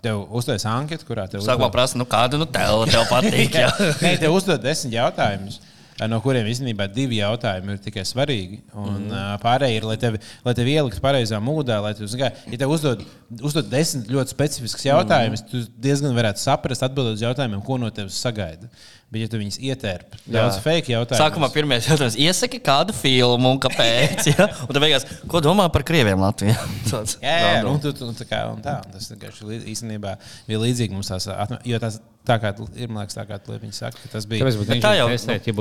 Tev 0.00 0.22
uztais 0.40 0.64
anketu, 0.70 1.04
kurā 1.10 1.26
tev 1.28 1.44
Sākumā 1.44 1.68
prasa, 1.74 2.00
nu 2.00 2.08
kādu 2.08 2.40
nu 2.40 2.48
tev, 2.48 2.86
tev 2.88 3.04
patīk. 3.12 3.60
Nē, 4.00 4.14
tev 4.24 4.32
uzdod 4.40 4.64
desmit 4.64 4.96
jautājumus. 4.96 5.60
No 6.08 6.20
kuriem 6.24 6.46
īstenībā 6.48 6.86
divi 6.92 7.18
jautājumi 7.18 7.74
ir 7.74 7.82
tikai 7.84 8.04
svarīgi. 8.08 8.60
Un, 8.72 8.94
mm. 8.94 9.10
uh, 9.10 9.32
pārējie 9.42 9.80
ir, 9.80 9.86
lai 9.88 9.96
tevi, 10.00 10.20
lai 10.46 10.54
tevi 10.56 10.76
ieliktu 10.78 11.02
pareizā 11.04 11.40
mūdā. 11.44 11.80
Lai 11.84 11.92
tu, 11.98 12.08
zini 12.08 12.22
kā, 12.22 12.30
ja 12.52 12.60
tev 12.62 12.72
uzdod, 12.72 13.04
uzdod 13.40 13.68
desmit 13.72 14.08
ļoti 14.12 14.36
specifiskus 14.36 14.86
jautājumus, 14.88 15.44
mm. 15.44 15.50
tu 15.52 15.82
diezgan 15.88 16.16
varētu 16.16 16.44
saprast, 16.44 16.86
atbildot 16.86 17.18
uz 17.18 17.26
jautājumiem, 17.26 17.60
ko 17.66 17.76
no 17.82 17.92
tevis 17.94 18.20
sagaida. 18.22 18.70
Bet, 19.10 19.24
ja 19.24 19.26
tu 19.26 19.40
viņus 19.40 19.56
ietērpi, 19.58 20.20
daudz 20.30 20.60
fake 20.62 20.92
jautājumu. 20.92 21.18
Sākumā 21.18 21.48
pirmais 21.50 21.86
jautājums, 21.88 22.14
iesaki 22.14 22.60
kādu 22.62 22.94
filmu 22.94 23.50
un 23.50 23.58
kāpēc. 23.58 24.28
Ja? 24.30 24.46
Un 24.68 24.70
tad 24.70 24.78
beigās, 24.84 25.06
ko 25.26 25.40
domā 25.42 25.64
par 25.74 25.82
krieviem 25.88 26.22
Latvijā? 26.22 26.54
Tāds 26.90 27.16
Jā, 27.18 27.32
jā, 27.34 27.48
jā 27.56 27.64
un, 27.66 27.80
tu, 27.82 27.90
tu, 27.96 28.06
tā 28.20 28.26
kā, 28.30 28.44
un 28.52 28.62
tā, 28.62 28.76
un 28.86 28.94
tas 28.94 29.10
vienkārši 29.10 29.58
īstenībā 29.72 30.14
bija 30.46 30.60
līdzīgi 30.62 30.94
mums 30.94 31.10
tās 31.10 31.26
jo 31.66 31.80
tas 31.82 31.98
tā 32.28 32.36
kā 32.38 32.52
ir, 32.54 32.86
man 32.86 33.02
liekas, 33.02 33.18
tā 33.18 33.26
kā 33.26 33.40
viņi 33.50 33.74
saka, 33.80 33.98
ka 33.98 34.12
tas 34.14 34.30
bija. 34.30 34.46
Tāpēc 34.46 34.62
Bet 34.62 34.84
tā 34.86 34.94
jau- 35.00 35.08
interesanti 35.10 35.42
testēt, 35.50 35.50
ja 35.50 35.58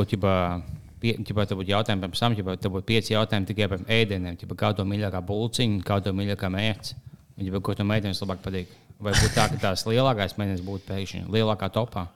ģibā, 1.00 1.46
tev 1.48 1.60
būtu 1.60 1.72
jautājumi 1.72 2.04
par 2.06 2.20
sam, 2.20 2.36
ja 2.36 2.56
tev 2.60 2.74
būtu 2.76 2.88
pieci 2.90 3.14
jautājumi 3.16 3.48
tikai 3.48 3.70
par 3.72 3.80
ēdieniem, 3.88 4.38
ģibā, 4.40 4.58
kādu 4.60 4.86
mīļākā 4.88 5.22
bulciņu, 5.26 5.82
kādu 5.88 6.14
mīļākā 6.14 6.52
mērķi, 6.52 6.96
ģibā, 7.40 7.62
ko 7.64 7.74
tu 7.74 7.88
meitenes 7.88 8.20
labāk 8.24 8.44
patīk. 8.44 8.74
Vai 9.00 9.14
būtu 9.16 9.32
tā, 9.32 9.46
ka 9.48 9.60
tās 9.62 9.86
lielākais 9.88 10.36
mēnesis 10.36 10.66
būtu 10.66 10.90
pēkšņi 10.90 11.30
lielākā 11.32 11.70
topā? 11.72 12.10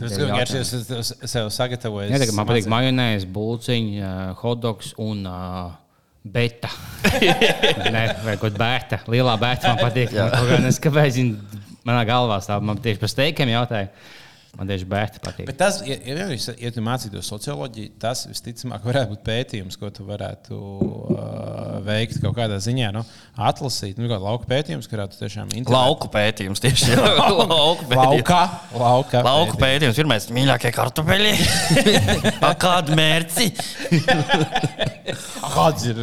Tas 0.00 0.14
vienkārši 0.16 0.56
es 0.62 0.72
es- 0.72 0.90
es 1.20 1.30
sev 1.34 1.50
sagatavoju. 1.52 2.08
Jā, 2.08 2.18
tā, 2.22 2.32
man 2.36 2.46
patīk 2.48 2.68
majonēze, 2.72 3.26
bulciņa, 3.34 4.12
hotdogs 4.40 4.94
un 4.96 5.26
uh, 5.28 5.72
beta. 6.24 6.70
Nē, 7.94 8.04
vai 8.24 8.36
kaut 8.40 8.54
kāda 8.54 8.62
bēta. 8.62 9.00
Lielā 9.12 9.34
bēta 9.40 9.74
man 9.74 9.82
patīk. 9.84 10.14
Man 10.16 10.30
kaut 10.32 10.48
kā 10.48 10.60
nes, 10.64 10.78
kāpēc 10.80 11.18
viņa 11.20 11.60
manā 11.84 12.06
galvā 12.08 12.40
stāv. 12.44 12.64
Man 12.64 12.80
tieši 12.80 13.00
par 13.02 13.12
steikiem 13.12 13.52
jautāja. 13.52 13.90
Man 14.58 14.66
tieši 14.66 14.86
bērti 14.90 15.20
patīk. 15.22 15.46
Bet 15.46 15.58
tas, 15.60 15.76
ja, 15.86 15.94
ja, 16.02 16.24
ja, 16.26 16.54
ja 16.58 16.70
tu 16.74 16.82
mācītos 16.82 17.28
socioloģiju, 17.30 17.92
tas 18.02 18.24
visticamāk 18.26 18.82
varētu 18.82 19.12
būt 19.12 19.22
pētījums, 19.28 19.78
ko 19.78 19.92
tu 19.94 20.06
varētu 20.08 20.58
uh, 20.58 21.76
veikt 21.86 22.18
kaut 22.24 22.34
kādā 22.38 22.58
ziņā, 22.62 22.90
nu, 22.96 23.04
atlasīt. 23.38 24.00
Nu, 24.00 24.08
kāda 24.10 24.24
lauka 24.26 24.50
pētījums, 24.50 24.90
kurā 24.90 25.06
tu 25.10 25.20
tiešām 25.20 25.52
interesē. 25.54 25.76
Lauku 25.76 26.10
pētījums 26.10 26.64
tieši 26.64 26.90
tā. 26.98 27.12
Lauku 27.30 27.86
pētījums. 27.92 28.10
Lauka, 28.10 28.40
lauka, 28.74 29.22
Lauku 29.28 29.60
pētījums. 29.62 30.02
Pirmais, 30.02 30.26
mīļākie 30.34 30.74
kartupeļi. 30.74 31.34
Ar 32.50 32.58
kādu 32.60 32.98
mērci? 32.98 33.52
Kāds 35.50 35.86
ir? 35.90 35.98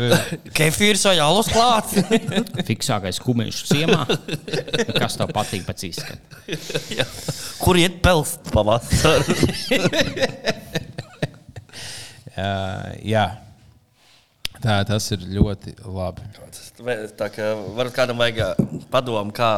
Kefīrs 0.56 1.06
vai 1.08 1.16
alus 1.24 1.50
klāts? 1.52 1.98
Fiksākais 2.70 3.20
kumeņš 3.24 3.62
ciemā. 3.70 4.04
Kas 4.98 5.18
tev 5.20 5.32
patīk 5.36 5.66
pēc 5.68 5.88
izskata? 5.90 6.44
Kur 7.62 7.80
iet 7.80 8.02
pelst 8.06 8.52
pavasarī? 8.54 9.38
Uh, 12.38 12.92
jā, 13.02 13.24
tā 14.62 14.76
tas 14.86 15.08
ir 15.16 15.24
ļoti 15.26 15.72
labi. 15.90 16.22
Tā 17.18 17.30
kā 17.34 17.48
varat 17.74 17.96
kādam 17.96 18.20
vajag 18.22 18.44
ā, 18.46 18.50
padomu, 18.94 19.34
kā 19.34 19.50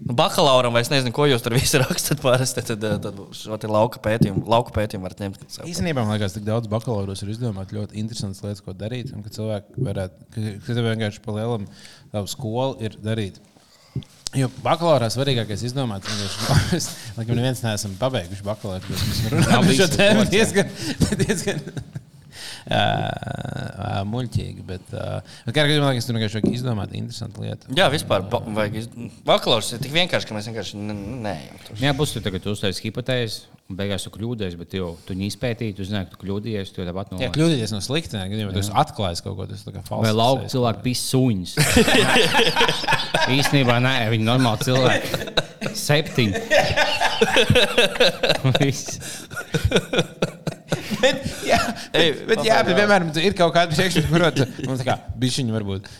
nu, 0.00 0.16
bakalauram, 0.18 0.74
vai 0.74 0.82
es 0.84 0.90
nezinu, 0.92 1.12
ko 1.14 1.26
jūs 1.28 1.44
tur 1.44 1.56
visi 1.56 1.80
rakstat 1.82 2.22
parasti, 2.24 2.64
tad, 2.66 2.84
ā, 2.84 2.98
tad 3.04 3.20
šo 3.38 3.58
te 3.60 3.70
lauka 3.70 4.02
pētījumu, 4.04 4.44
lauka 4.50 4.74
pētījumu 4.76 5.06
varat 5.06 5.24
ņemt. 5.24 5.46
Īstenībā 5.68 6.04
man 6.04 6.16
liekas, 6.16 6.36
ka 6.38 6.44
daudz 6.48 6.70
bakalauros 6.72 7.24
ir 7.24 7.32
izdomāt 7.34 7.74
ļoti 7.76 7.98
interesantas 8.02 8.44
lietas, 8.44 8.62
ko 8.64 8.76
darīt. 8.76 9.14
Un 9.16 9.24
ka 9.24 9.32
cilvēki 9.34 9.88
varētu, 9.88 10.30
ka, 10.34 10.46
ka 10.66 10.78
tev 10.78 10.88
vienkārši 10.90 11.24
pa 11.24 11.36
lielam 11.38 11.66
tavu 12.14 12.30
skolu 12.32 12.78
ir 12.84 12.98
darīt. 13.04 13.42
Jo 14.34 14.48
bakalaurā 14.64 15.06
svarīgākais 15.14 15.60
ir 15.62 15.70
izdomāt, 15.70 16.06
mēs 16.74 16.88
laikam 17.18 17.38
neviens 17.38 17.62
neesam 17.62 17.94
pabeiguši 18.00 18.46
bakalauru. 18.46 18.88
bet 18.88 19.04
Mēs 19.10 19.20
runājam 19.30 19.68
par 19.68 19.78
šo 19.78 19.90
tēmu 19.94 20.24
diezgan, 20.32 20.72
diezgan 21.22 21.62
ā, 22.68 24.02
muļķīgi. 24.10 24.62
Bet, 24.68 24.86
ā, 24.92 25.20
bet 25.46 25.52
kā 25.56 25.62
gadījumā, 25.66 25.92
liekas, 25.94 26.06
tur 26.08 26.16
vienkārši 26.18 26.38
vajag 26.40 26.54
izdomāt 26.58 26.90
interesantu 26.98 27.44
lietu. 27.46 27.64
Jā, 27.78 27.86
vispār 27.92 28.20
vajag. 28.30 28.74
iz- 28.82 28.90
Bakalaurs 29.24 29.72
ir 29.76 29.78
tik 29.84 29.92
vienkārši, 29.94 30.26
ka 30.28 30.34
mēs 30.38 30.48
vienkārši 30.50 30.74
neejam. 30.80 31.56
Jā, 31.80 31.92
būs 31.96 32.10
tu 32.16 32.20
tagad 32.24 32.42
uztaisījis 32.52 32.84
hipotēzi, 32.88 33.36
un 33.70 33.76
beigās 33.78 34.02
tu 34.04 34.10
kļūdījies, 34.12 34.56
bet 34.60 34.70
jau 34.76 34.90
tu 35.06 35.14
viņu 35.14 35.26
izpētīji, 35.32 35.76
tu 35.78 35.82
zināji, 35.88 36.06
ka 36.10 36.16
tu 36.16 36.20
kļūdījies, 36.26 36.68
tu 36.74 36.82
jau 36.82 36.88
tāpat 36.90 37.06
no. 37.14 37.20
Jā, 37.22 37.30
kļūdīties 37.32 37.72
no 37.72 37.80
sliktiem, 37.84 38.26
gadījumā 38.32 38.52
tu 38.52 38.60
esi 38.60 38.74
atklājis 38.76 39.22
kaut 39.24 39.36
ko 39.38 39.44
tādu. 39.48 39.82
Vai 40.04 40.12
lauka 40.12 40.44
cilvēki 40.52 40.80
pisa 40.84 41.04
suņus? 41.14 41.52
Īstenībā 43.38 43.78
nē, 43.80 43.94
viņi 44.12 44.24
normāli 44.28 44.58
cilvēki. 44.68 45.08
Septiņi. 45.80 46.34
Bet, 51.00 51.16
jā, 51.46 51.58
Ej, 51.92 52.12
bet, 52.14 52.26
bet, 52.30 52.38
jā, 52.46 52.56
bet 52.66 52.76
vienmēr 52.78 53.00
ir 53.22 53.32
kaut 53.38 53.54
kāda 53.56 53.76
priekšstata, 53.76 54.08
kur 54.10 54.20
tu 54.34 54.42
nu, 54.68 54.76
tā 54.80 54.84
kā 54.86 54.94
bišķiņi 55.20 55.50
varbūt 55.54 55.82
uh, 55.90 55.92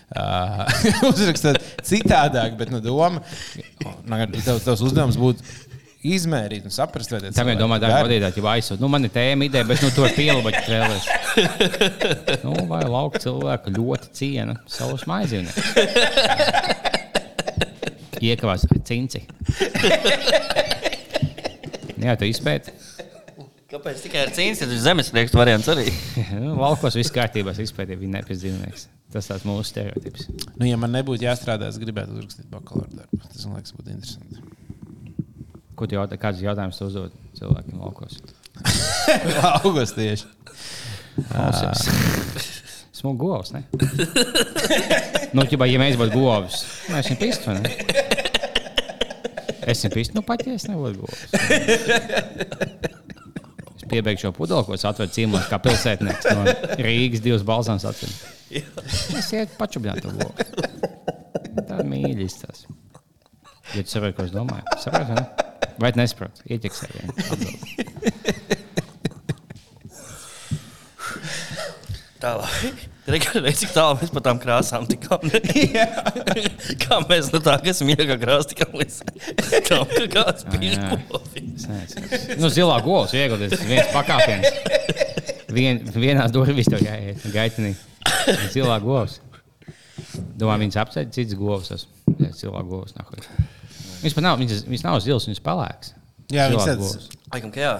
uzrakstīt 1.11 1.57
citādāk, 1.87 2.51
bet 2.61 2.69
no 2.73 2.79
doma, 2.85 3.19
nu, 3.85 3.93
tavs, 4.41 4.65
tavs 4.67 4.83
uzdevums 4.85 5.19
būtu 5.21 5.41
izmērīt 6.05 6.67
un 6.69 6.73
saprast, 6.75 7.09
vai 7.13 7.21
tas 7.23 7.37
Tā 7.37 7.45
jau 7.49 7.57
domā, 7.59 7.79
tā 7.81 7.89
vadītāja 7.89 8.37
jau 8.37 8.49
aizsūta. 8.53 8.81
Nu, 8.83 8.89
man 8.93 9.05
ir 9.07 9.13
tēma 9.15 9.43
ideja, 9.49 9.65
bet 9.69 9.79
nu, 9.85 9.89
tur 9.95 10.09
pielāgot 10.13 10.57
trēlēs. 10.67 11.05
Nu, 12.45 12.53
vai 12.69 12.83
lauka 12.87 13.19
cilvēku 13.23 13.71
ļoti 13.75 14.07
ciena 14.15 14.55
savus 14.71 15.03
maizīniekus? 15.09 15.65
Iekavās 18.25 18.63
cinci. 18.87 19.21
Jā, 22.05 22.13
tu 22.21 22.25
izpēti. 22.29 22.71
Kāpēc 23.75 24.05
tikai 24.05 24.21
ar 24.23 24.31
cīņas, 24.31 24.61
ir 24.63 24.73
zemespriekstu 24.79 25.39
variants 25.41 25.67
arī? 25.73 25.89
Nu, 26.45 26.53
Valkos 26.61 26.95
viss 26.95 27.11
kārtībā, 27.15 27.51
es 27.51 27.59
izpētīju, 27.65 27.99
viņa 28.05 28.21
nepazīstināts. 28.21 28.85
Tas 29.11 29.27
tāds 29.27 29.43
mūsu 29.49 29.65
stereotips. 29.67 30.29
Nu, 30.61 30.67
ja 30.69 30.77
man 30.79 30.95
nebūtu 30.95 31.27
jāstrādā, 31.27 31.67
es 31.73 31.79
gribētu 31.83 32.15
uzrakstīt 32.15 32.47
bakalaura 32.53 33.01
darbu. 33.01 33.19
Tas 33.25 33.43
man 33.49 33.57
liekas, 33.59 33.75
būtu 33.75 33.91
interesanti. 33.97 34.37
Ko 35.75 35.83
tu 35.91 35.99
jautā, 35.99 36.15
kāds 36.23 36.39
jautājums 36.45 36.79
tu 36.79 36.87
uzdod 36.87 37.11
cilvēkiem 37.41 37.77
laukos? 37.83 38.15
August 39.65 39.95
tieši. 39.99 40.27
Smugs 42.95 43.19
govs, 43.19 43.51
ne? 43.57 43.63
nu, 45.35 45.43
ķibā, 45.51 45.67
ja 45.67 45.83
mēs 45.83 45.99
būtu 45.99 46.15
govs, 46.15 46.63
mēs 46.95 47.11
viņam 47.11 47.23
pistu, 47.27 47.51
ne? 47.59 47.63
Es 49.67 49.83
viņam 49.83 49.99
pistu, 49.99 50.15
nu 50.15 50.23
pat, 50.27 50.47
ja 50.47 50.55
es 50.55 50.71
nebūtu 50.71 51.03
govs. 51.03 51.19
Piebeigšu 53.91 54.29
šo 54.29 54.33
pudeli, 54.37 54.67
ko 54.67 54.77
es 54.77 54.85
atvedu 54.89 55.13
ciemos 55.15 55.49
kā 55.51 55.59
pilsētnieks 55.63 56.31
no 56.33 56.45
Rīgas 56.81 57.25
divas 57.25 57.45
balsāns 57.47 57.87
atceru. 57.89 58.13
Es 59.19 59.33
ietu 59.35 59.59
pačubņāt 59.59 60.05
to 60.05 60.15
govu. 60.15 60.33
Tā 61.65 61.81
ir 61.81 61.91
mīļa 61.91 62.27
izstāsts. 62.27 62.69
Ja 63.75 63.83
tu 63.83 63.91
saproti, 63.91 64.17
ko 64.19 64.29
es 64.29 64.35
domāju, 64.35 64.79
saproti, 64.83 65.11
vai 65.11 65.19
ne? 65.19 65.27
Vai 65.83 65.91
tu 65.95 66.01
nesaproti? 66.03 66.45
Ieķeksē 66.55 66.87
Tālāk. 72.25 72.85
Redz, 73.45 73.59
cik 73.61 73.75
tālu 73.75 73.99
mēs 74.01 74.13
par 74.15 74.23
tām 74.25 74.39
krāsām 74.41 74.87
tikām. 74.89 75.27
Kā 76.83 77.01
mēs 77.05 77.29
no 77.35 77.41
tā, 77.45 77.59
kas 77.65 77.83
mīļākā 77.85 78.17
krāsa, 78.23 78.49
tikām 78.55 78.79
līdz 78.81 79.01
tam, 79.69 79.85
ka 79.91 80.07
kāds 80.15 80.47
bija 80.55 80.79
nezinu. 80.81 82.39
Nu, 82.41 82.49
zilā 82.53 82.79
govs 82.87 83.13
viegli, 83.13 83.51
tas 83.53 83.67
viens 83.69 83.93
pakāpiens. 83.93 84.49
Vien, 85.55 85.83
vienās 85.93 86.33
durvīs 86.35 86.71
to 86.73 86.81
jāiet, 86.81 87.21
gaitinī. 87.35 87.75
Zilā 88.55 88.81
govs. 88.83 89.21
Domā, 90.41 90.57
viņas 90.63 90.81
apceļ 90.87 91.13
cits 91.15 91.37
govs. 91.39 91.85
Zilā 92.41 92.65
govs. 92.65 92.97
nahuj. 92.97 93.21
Viņš 94.01 94.17
pat 94.17 94.25
nav, 94.25 94.41
viņas, 94.41 94.65
viņas 94.71 94.89
nav 94.89 95.01
zils, 95.05 95.29
viņas 95.29 95.45
pelēks. 95.45 95.93
Jā, 96.33 96.49
viņš 96.51 96.71
tāds 96.73 96.81
govs. 96.81 97.09
Laikam, 97.35 97.53
ka 97.53 97.67
jā. 97.67 97.75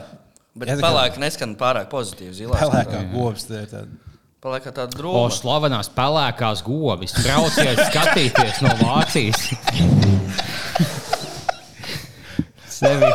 Bet 0.55 0.77
pelēka 0.85 1.23
neskan 1.23 1.57
pārāk 1.59 1.89
pozitīvi. 1.91 2.37
Zilā 2.45 2.61
pelēkā 2.61 3.07
govs. 3.17 3.49
tā 3.49 3.65
ir 3.65 3.73
tāda. 3.73 4.04
Pelēkā 4.45 4.75
tāda 4.77 4.93
O, 4.93 4.99
drūma. 5.01 5.29
slavenās 5.33 5.89
pelēkās 5.97 6.61
govis. 6.67 7.15
Brauciet, 7.25 7.79
skatīties 7.89 8.59
no 8.61 8.75
Vācijas. 8.77 9.41
Sevi. 12.69 13.09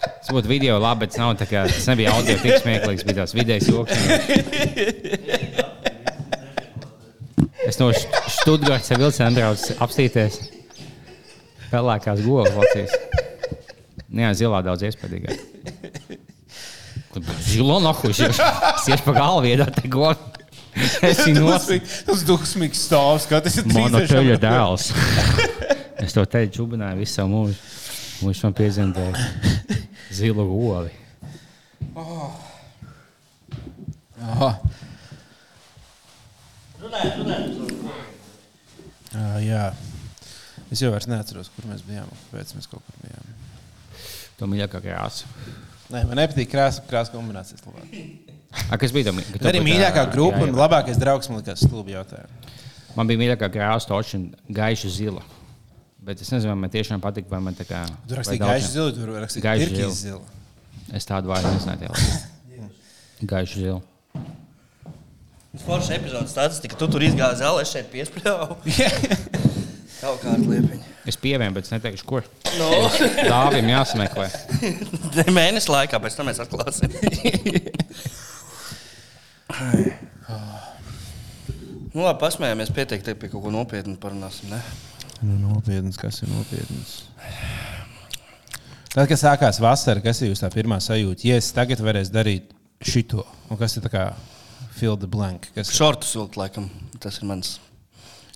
Tas 0.00 0.32
būtu 0.32 0.48
video 0.48 0.80
labi, 0.80 1.04
bet 1.04 1.20
nav 1.20 1.36
kā 1.44 1.66
tas 1.68 1.90
nebija 1.92 2.16
audio 2.16 2.40
tik 2.40 2.56
smieklīgs, 2.64 3.04
bija 3.04 3.20
tās 3.20 3.36
vidējas 3.36 3.68
joks. 3.68 3.92
Es 7.68 7.76
no 7.82 7.92
Študgārdas 7.92 8.94
ar 8.96 9.04
vilcienu 9.04 9.36
braucu 9.36 9.76
apstīties. 9.84 10.40
Pelēkās 11.68 12.24
govs 12.24 12.56
Vācijas. 12.56 12.96
Jā, 14.10 14.32
zilā 14.34 14.60
daudz 14.66 14.82
iespaidīgāk. 14.88 15.38
Zilo 17.46 17.78
nahuļs, 17.82 18.20
siež 18.84 19.02
pa 19.06 19.14
galvu, 19.16 19.48
iedod 19.50 19.70
te 19.74 19.90
govu. 19.90 20.14
Es 21.02 21.24
viņu 21.26 21.42
nosaucu. 21.42 21.94
Tas 22.06 22.22
dusmīgs 22.26 22.84
stāvs, 22.86 23.26
kā 23.30 23.40
tas 23.42 23.56
ir. 23.58 23.66
Mana 23.74 24.02
30 24.04 24.12
teļa 24.14 24.36
dēls. 24.42 24.90
Es 26.00 26.14
to 26.16 26.22
te 26.30 26.44
čubināju 26.54 27.02
visu 27.02 27.18
savu 27.18 27.32
mūžu. 27.34 27.56
Viņš 28.20 28.42
man 28.46 28.54
piezemdēja 28.56 29.26
zilu 30.20 30.46
govi. 30.48 30.94
Aha. 34.20 34.50
Uh, 39.10 39.38
jā. 39.42 39.64
Es 40.70 40.80
jau 40.82 40.92
vairs 40.94 41.08
neatceros, 41.10 41.50
kur 41.54 41.66
mēs 41.70 41.82
bijām. 41.86 42.10
Kāpēc 42.28 42.54
mēs 42.56 42.70
kaut 42.70 42.84
kur 42.86 43.02
bijām? 43.02 43.29
To 44.40 44.48
mīļākā 44.48 44.80
krāsa. 44.80 45.28
Nē, 45.90 46.04
man 46.08 46.16
nepatīk 46.16 46.48
krāsa, 46.48 46.80
krāsa 46.88 47.12
kombinācijas. 47.12 47.60
labāk. 47.66 47.90
A, 48.70 48.78
kas 48.80 48.94
bija 48.94 49.10
tam? 49.10 49.20
Bet 49.34 49.44
arī 49.50 49.60
mīļākā 49.66 50.06
grupa 50.14 50.40
un 50.46 50.54
labākais 50.56 50.98
draugs 50.98 51.28
man 51.30 51.42
likās 51.42 51.60
stulbi 51.66 51.92
jautājumi. 51.92 52.56
Man 52.96 53.10
bija 53.10 53.20
mīļākā 53.20 53.50
krāsa, 53.52 53.90
un 54.18 54.30
gaiša 54.56 54.90
zila. 54.96 55.22
Bet 56.00 56.22
es 56.24 56.32
nezinu, 56.32 56.54
vai 56.54 56.62
man 56.62 56.72
tiešām 56.72 57.02
patīk, 57.04 57.28
vai 57.30 57.42
man 57.44 57.58
tā 57.58 57.66
kā. 57.68 57.84
Tur 58.08 58.22
rakstīja 58.22 58.40
gaišu 58.40 58.72
zilu, 58.72 58.94
tur 58.96 59.12
rakstīja 59.20 59.56
tirkīs 59.60 60.00
zila. 60.06 60.22
Es 60.96 61.06
tādu 61.06 61.30
vārdu 61.30 61.52
nezināju. 61.52 61.92
Gaiša 63.30 63.60
zila. 63.60 63.80
Forša 65.66 65.98
epizodes 65.98 66.32
statistika. 66.32 66.78
Tu 66.80 66.88
tur 66.88 67.04
izgāji 67.04 67.42
zālē, 67.42 67.66
es 67.66 67.74
šeit 67.74 67.90
piesprāvu. 67.92 68.56
Kaut 70.00 70.22
kāda 70.22 70.40
liepiņa. 70.48 70.86
Es 71.08 71.18
pievēju, 71.20 71.52
bet 71.56 71.66
es 71.66 71.72
neteikšu, 71.74 72.06
kur. 72.08 72.26
No. 72.58 72.68
Dāvim 73.32 73.68
jāsameklē. 73.70 74.28
Mēnesis 75.28 75.68
laikā 75.72 76.00
pēc 76.00 76.16
tam 76.16 76.30
mēs 76.30 76.40
atklāsim. 76.44 76.94
Nu, 81.90 82.04
labi, 82.04 82.20
pasmējāmies, 82.22 82.70
pietiek, 82.74 83.02
te 83.02 83.16
pie 83.18 83.28
kaut 83.32 83.42
ko 83.44 83.52
nopietnu 83.54 83.96
parunāsim. 84.00 84.52
Ne? 84.52 84.60
Nu, 85.26 85.36
nopietns, 85.42 85.98
kas 86.00 86.22
ir 86.22 86.30
nopietns. 86.30 87.00
Tad, 88.90 89.06
kad 89.10 89.18
sākās 89.18 89.58
vasara, 89.62 90.02
kas 90.04 90.22
ir 90.22 90.30
jūsu 90.30 90.44
tā 90.44 90.52
pirmā 90.54 90.78
sajūta? 90.82 91.26
Ja 91.28 91.38
es 91.40 91.50
tagad 91.54 91.82
varēšu 91.82 92.14
darīt 92.14 92.54
šito, 92.86 93.26
un 93.50 93.58
kas 93.60 93.76
ir 93.76 93.84
tā 93.84 93.92
kā 93.92 94.04
fill 94.78 94.96
the 94.98 95.10
blank? 95.10 95.50
Šortus 95.66 96.14
vilkt, 96.16 96.38
laikam, 96.40 96.70
tas 97.02 97.20
ir 97.20 97.28
mans. 97.30 97.58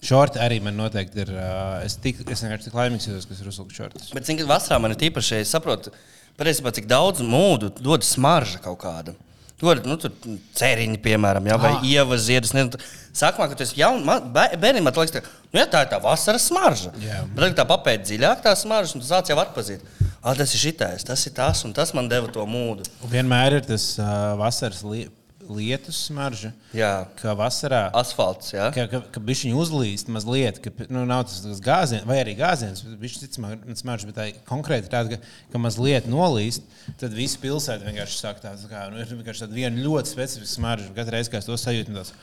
Šorti 0.05 0.41
arī 0.45 0.59
man 0.65 0.77
noteikti 0.77 1.23
ir. 1.25 1.31
Es, 1.85 1.97
tik, 2.03 2.21
es 2.29 2.43
vienkārši 2.45 2.69
tik 2.69 2.77
laimīgs 2.77 3.07
jūtos, 3.09 3.29
kas 3.31 3.41
ir 3.41 3.49
uzvilkts 3.51 3.79
šortus. 3.81 4.11
Bet, 4.15 4.27
kad 4.43 4.51
vasarā 4.51 4.81
man 4.85 4.93
ir 4.93 5.01
tīpaši, 5.01 5.39
es 5.41 5.53
saprotu, 5.55 5.93
patiesībā, 6.41 6.73
cik 6.77 6.89
daudz 6.91 7.23
mūdu 7.25 7.71
dod 7.81 8.05
smarža 8.05 8.61
kaut 8.65 8.83
kāda. 8.85 9.15
Dod, 9.65 9.85
nu, 9.89 9.95
tur 9.97 10.13
cēriņi, 10.59 10.99
piemēram, 11.01 11.47
jā, 11.49 11.57
vai 11.63 11.71
Ah. 11.79 11.85
ievas 11.89 12.27
tu- 12.75 12.79
Sākumā, 13.15 13.47
kad 13.49 13.57
tu 13.57 13.63
esi 13.63 13.77
jauns, 13.81 14.03
bērnam, 14.05 14.83
man 14.83 14.93
liekas, 14.93 15.13
ka 15.13 15.21
nu, 15.53 15.61
jā, 15.61 15.67
tā 15.71 15.83
ir 15.87 15.89
tā 15.93 16.03
vasaras 16.03 16.51
smarža. 16.51 16.91
Jā. 17.01 17.23
Bet 17.33 17.55
tagad 17.55 17.57
tā 17.63 17.65
papēta 17.71 18.05
dziļāk, 18.11 18.43
tā 18.43 18.53
smarža, 18.59 18.97
un 18.97 19.01
tu 19.01 19.07
sāc 19.07 19.31
jau 19.31 19.39
atpazīt. 19.39 19.81
Ah, 20.23 20.35
tas 20.35 20.53
ir 20.55 20.61
šitais, 20.73 21.05
tas 21.05 21.25
ir 21.27 21.33
tas, 21.33 21.65
un 21.65 21.73
tas 21.73 21.95
man 21.95 22.09
deva 22.09 22.27
to 22.29 22.45
mūdu. 22.45 22.85
Vienmēr 23.09 23.53
ir 23.53 23.61
tas 23.61 23.99
uh, 23.99 24.35
vasaras 24.37 24.83
li 24.83 25.09
lietus 25.53 25.99
smarža. 26.09 26.51
Jā, 26.77 27.07
Kā 27.21 27.35
vasarā. 27.39 27.83
asfalts, 27.97 28.53
jā. 28.55 28.71
Ka, 28.75 28.87
ka, 28.91 29.01
ka 29.15 29.23
viņš 29.25 29.43
uzlīst 29.61 30.11
mazliet, 30.13 30.61
ka 30.65 30.73
nu, 30.89 31.03
nav 31.09 31.25
tas, 31.29 31.41
tas 31.45 31.63
gāziens, 31.65 32.07
vai 32.09 32.19
arī 32.23 32.35
gāziens. 32.39 32.83
Viņš 32.85 33.19
ticamāk, 33.23 33.65
smaržs, 33.81 34.09
bet 34.09 34.19
tā 34.19 34.27
ir 34.31 34.41
konkrēti 34.49 34.91
tāda, 34.93 35.17
ka, 35.19 35.33
ka 35.53 35.63
mazliet 35.63 36.09
nolīst, 36.11 36.65
tad 37.01 37.15
visa 37.17 37.41
pilsēta 37.43 37.85
vienkārši 37.89 38.21
sāk 38.21 38.41
tā, 38.45 38.55
tā 38.61 38.71
kā, 38.71 38.87
nu, 38.93 39.01
ir 39.03 39.11
vienkārši 39.13 39.45
tāda 39.47 39.59
viena 39.61 39.85
ļoti 39.85 40.15
specifiska 40.17 40.57
smarža. 40.59 40.93
Katru 40.97 41.17
reizi, 41.19 41.33
kad 41.35 41.45
es 41.45 41.51
to 41.51 41.59
sajūtu, 41.61 41.95
tas, 41.97 42.15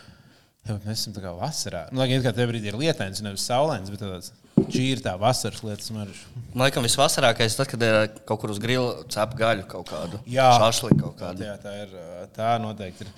mēs 0.86 1.00
esam 1.00 1.16
tā 1.16 1.24
kā 1.24 1.32
vasarā. 1.38 1.88
Nu, 1.92 2.02
lai 2.04 2.10
gan 2.12 2.24
kā 2.26 2.34
tev 2.38 2.52
brīdī 2.52 2.70
ir 2.74 2.80
lietains, 2.82 3.22
nevis 3.26 3.46
saulains, 3.50 3.90
bet 3.94 4.04
tāds, 4.04 4.34
šī 4.72 4.84
ir 4.96 5.00
tā 5.04 5.14
vasaras 5.20 5.62
lietas 5.64 5.88
smarža. 5.90 6.26
Man 6.54 6.66
liekas, 6.68 6.84
visvasarākais 6.86 7.56
tas, 7.58 7.68
kad 7.72 7.82
ir 7.84 7.98
kaut 8.28 8.40
kur 8.44 8.52
uz 8.54 8.60
grila 8.62 9.04
cep 9.12 9.34
gaļu 9.40 9.66
kaut 9.72 9.88
kādu. 9.90 10.20
Jā. 10.28 10.50
šašliku 10.60 11.00
kaut 11.06 11.16
kādu. 11.22 11.46
Jā, 11.48 11.56
tā 11.64 11.74
ir. 11.84 11.96
ā, 11.96 12.28
Tā 12.36 12.52
noteikti 12.64 13.04
ir 13.08 13.10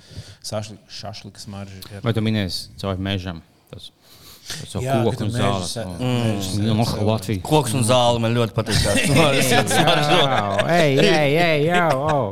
sašli- 0.43 0.77
šašlika 0.89 1.39
smarža. 1.41 1.81
ir. 1.91 2.01
Vai 2.05 2.13
tu 2.13 2.21
minēsi 2.25 2.69
caur 2.81 2.97
mežam? 2.97 3.41
Tas, 3.69 3.89
tas 4.47 4.73
jau 4.73 4.81
koku 5.03 5.17
tu 5.17 5.23
un 5.25 5.31
se- 5.31 5.85
no 6.63 6.85
Latvijas. 7.07 7.41
Koks 7.43 7.73
un 7.77 7.83
zāle 7.83 8.19
man 8.23 8.33
ļoti 8.35 8.53
patīk. 8.57 8.79
Jā, 9.13 9.27
ej, 10.69 10.97
ej, 10.99 11.35
ej, 11.37 11.65
jau. 11.67 12.31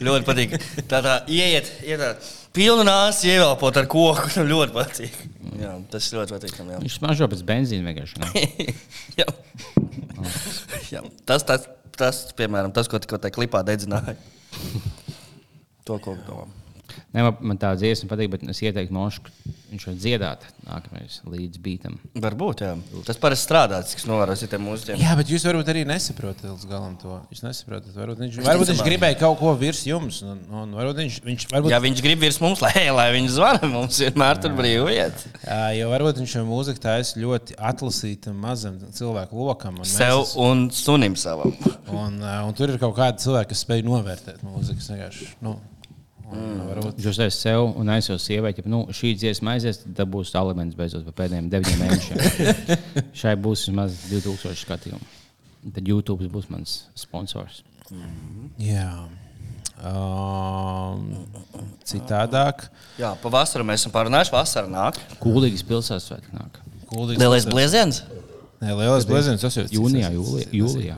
ļoti 0.00 0.24
patīk. 0.28 0.54
Tā 0.88 1.00
tā 1.04 1.16
ieiet, 1.26 1.70
ieiet 1.84 2.00
tā, 2.00 2.12
pilnu 2.58 2.84
nāsi 2.86 3.30
ievelpot 3.32 3.78
ar 3.78 3.88
koku. 3.90 4.28
Man 4.34 4.50
ļoti 4.52 4.74
patīk. 4.74 5.18
Jā, 5.58 5.74
tas 5.92 6.10
ļoti 6.14 6.36
patīk. 6.36 6.58
Jā. 6.58 6.82
Viņš 6.82 6.98
smaržo 6.98 7.30
pēc 7.30 7.44
benzīna 7.48 7.92
vienkārši. 7.92 8.74
jā. 9.20 9.28
jā. 10.94 11.04
Tas, 11.28 11.46
tas, 11.48 11.68
tas, 11.98 12.22
piemēram, 12.38 12.74
tas, 12.74 12.90
ko 12.90 13.00
tikko 13.02 13.20
tajā 13.22 13.38
klipā 13.38 13.62
dedzināja. 13.66 14.16
To, 15.88 16.00
ko 16.02 16.18
domā. 16.26 16.57
Ne, 17.14 17.22
man, 17.24 17.36
man 17.40 17.58
tā 17.60 17.70
dziesma 17.78 18.08
patīk, 18.10 18.30
bet 18.34 18.42
es 18.52 18.60
ieteiktu 18.62 18.92
Mošu, 18.92 19.22
viņš 19.72 19.84
var 19.88 19.94
dziedāt 20.00 20.44
nākamais 20.68 21.18
līdz 21.28 21.58
beatam. 21.64 21.98
Varbūt, 22.20 22.62
jā. 22.64 22.74
Tas 23.06 23.18
parasti 23.20 23.46
strādā, 23.48 23.78
cik 23.84 24.00
es 24.02 24.06
novēroju 24.08 24.40
citiem 24.42 24.62
mūziķiem. 24.64 25.00
Jā, 25.02 25.14
bet 25.18 25.28
jūs 25.32 25.44
varbūt 25.48 25.70
arī 25.72 25.82
nesaprotat 25.88 26.44
līdz 26.50 26.66
galam 26.70 26.96
to. 27.00 27.18
Jūs 27.32 27.42
nesaprotat. 27.44 27.92
Varbūt 27.96 28.22
viņš, 28.24 28.38
varbūt 28.48 28.72
viņš 28.72 28.82
gribēja 28.86 29.18
kaut 29.20 29.38
ko 29.40 29.52
virs 29.60 29.82
jums. 29.88 30.20
Un, 30.24 30.40
un 30.52 30.72
varbūt 30.76 31.00
viņš, 31.04 31.18
viņš, 31.28 31.46
varbūt, 31.52 31.72
Ja 31.74 31.80
viņš 31.84 32.02
grib 32.04 32.22
virs 32.24 32.40
mums, 32.44 32.62
lai, 32.64 32.86
lai 32.92 33.08
viņš 33.16 33.30
zvana, 33.36 33.68
mums 33.72 34.00
vienmēr 34.04 34.40
tur 34.44 34.56
brīvi 34.58 34.96
iet. 34.98 35.24
jā, 35.44 35.60
jo 35.80 35.88
varbūt 35.92 36.20
viņš 36.22 36.36
šo 36.38 36.44
mūziku 36.48 36.84
taisa 36.84 37.20
ļoti 37.20 37.56
atlasītam 37.72 38.36
mazam 38.40 38.78
cilvēku 38.92 39.36
lokam. 39.48 39.80
un 39.80 39.84
mēs 39.84 39.96
Sev 40.00 40.22
esam- 40.24 40.44
un 40.48 40.68
sunim 40.72 41.16
savam. 41.16 41.52
Un, 41.88 42.20
ā, 42.24 42.38
un 42.48 42.54
tur 42.56 42.68
ir 42.72 42.78
kaut 42.80 42.96
kādi 42.96 43.20
cilvēki, 43.24 43.52
kas 43.52 43.64
spēj 43.64 43.84
novērtēt 43.88 44.44
mūziku. 44.44 44.80
vienkārši, 44.88 45.28
Nu, 45.44 45.58
un, 46.32 46.58
varbūt, 46.68 46.96
Viņš 46.98 47.06
uztais 47.12 47.38
sev 47.40 47.64
un 47.80 47.88
aizsūs 47.94 48.24
sievieti, 48.28 48.62
ja 48.64 48.70
nu, 48.72 48.82
šī 48.94 49.14
dziesma 49.18 49.54
aizies, 49.56 49.80
tad 49.84 50.08
būs 50.12 50.34
elements 50.38 50.76
beidzot 50.78 51.04
par 51.08 51.16
pēdējiem 51.22 51.48
deviņiem 51.52 51.84
mēnešiem. 51.84 52.18
Šai 53.20 53.34
būs 53.40 53.66
vismaz 53.68 53.96
2000 54.10 54.58
skatījumu. 54.64 55.08
Tad 55.74 55.88
YouTube 55.88 56.28
būs 56.32 56.50
mans 56.52 56.84
sponsors. 56.98 57.62
jā. 58.60 58.90
Um, 59.78 61.04
citādāk. 61.86 62.64
Jā, 62.98 63.12
pa 63.22 63.30
vasaru 63.30 63.62
mēs 63.68 63.84
esam 63.84 63.92
pārunājuši. 63.94 64.32
Vasara 64.34 64.70
nāk. 64.70 64.98
Kūlīgas 65.22 65.62
pilsētas 65.68 66.08
svētki 66.10 66.34
nāk. 66.34 66.58
Kuldīgs 66.90 67.20
Lielais 67.22 67.44
pilsētas- 67.46 67.52
blieziens. 67.54 68.00
Nē, 68.58 68.72
lielais 68.74 69.06
blēziens. 69.06 69.40
Tas 69.44 69.54
jau 69.54 69.62
ir 69.62 69.70
Jūnijā, 69.76 70.10
jūlijā. 70.16 70.48
jūlijā. 70.50 70.96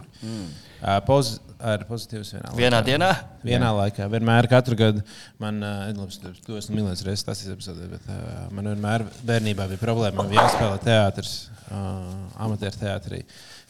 Ā, 0.81 0.95
Poz, 1.05 1.35
ar 1.63 1.85
pozitīvas 1.89 2.33
vienā. 2.35 2.51
Vienā 2.57 2.81
laikā. 2.81 2.87
dienā. 2.89 3.11
Vienā 3.47 3.71
laikā. 3.77 4.09
Vienmēr, 4.13 4.49
katru 4.51 4.79
gadu 4.79 5.05
man, 5.43 5.61
ā, 5.65 5.73
labi, 5.97 6.33
to 6.47 6.59
esmu 6.59 6.79
minējis 6.79 7.05
reizes, 7.07 7.25
tas 7.27 7.43
ir 7.45 7.55
epizodē, 7.55 7.89
bet 7.93 8.11
uh, 8.11 8.49
man 8.57 8.71
vienmēr 8.73 9.07
bērnībā 9.29 9.69
bija 9.73 9.83
problēma. 9.83 10.23
Man 10.23 10.33
bija 10.33 10.47
jāspēlē 10.47 10.81
teātris, 10.85 11.35
uh, 11.69 12.05
amatieru 12.47 12.83
teātrī. 12.83 13.23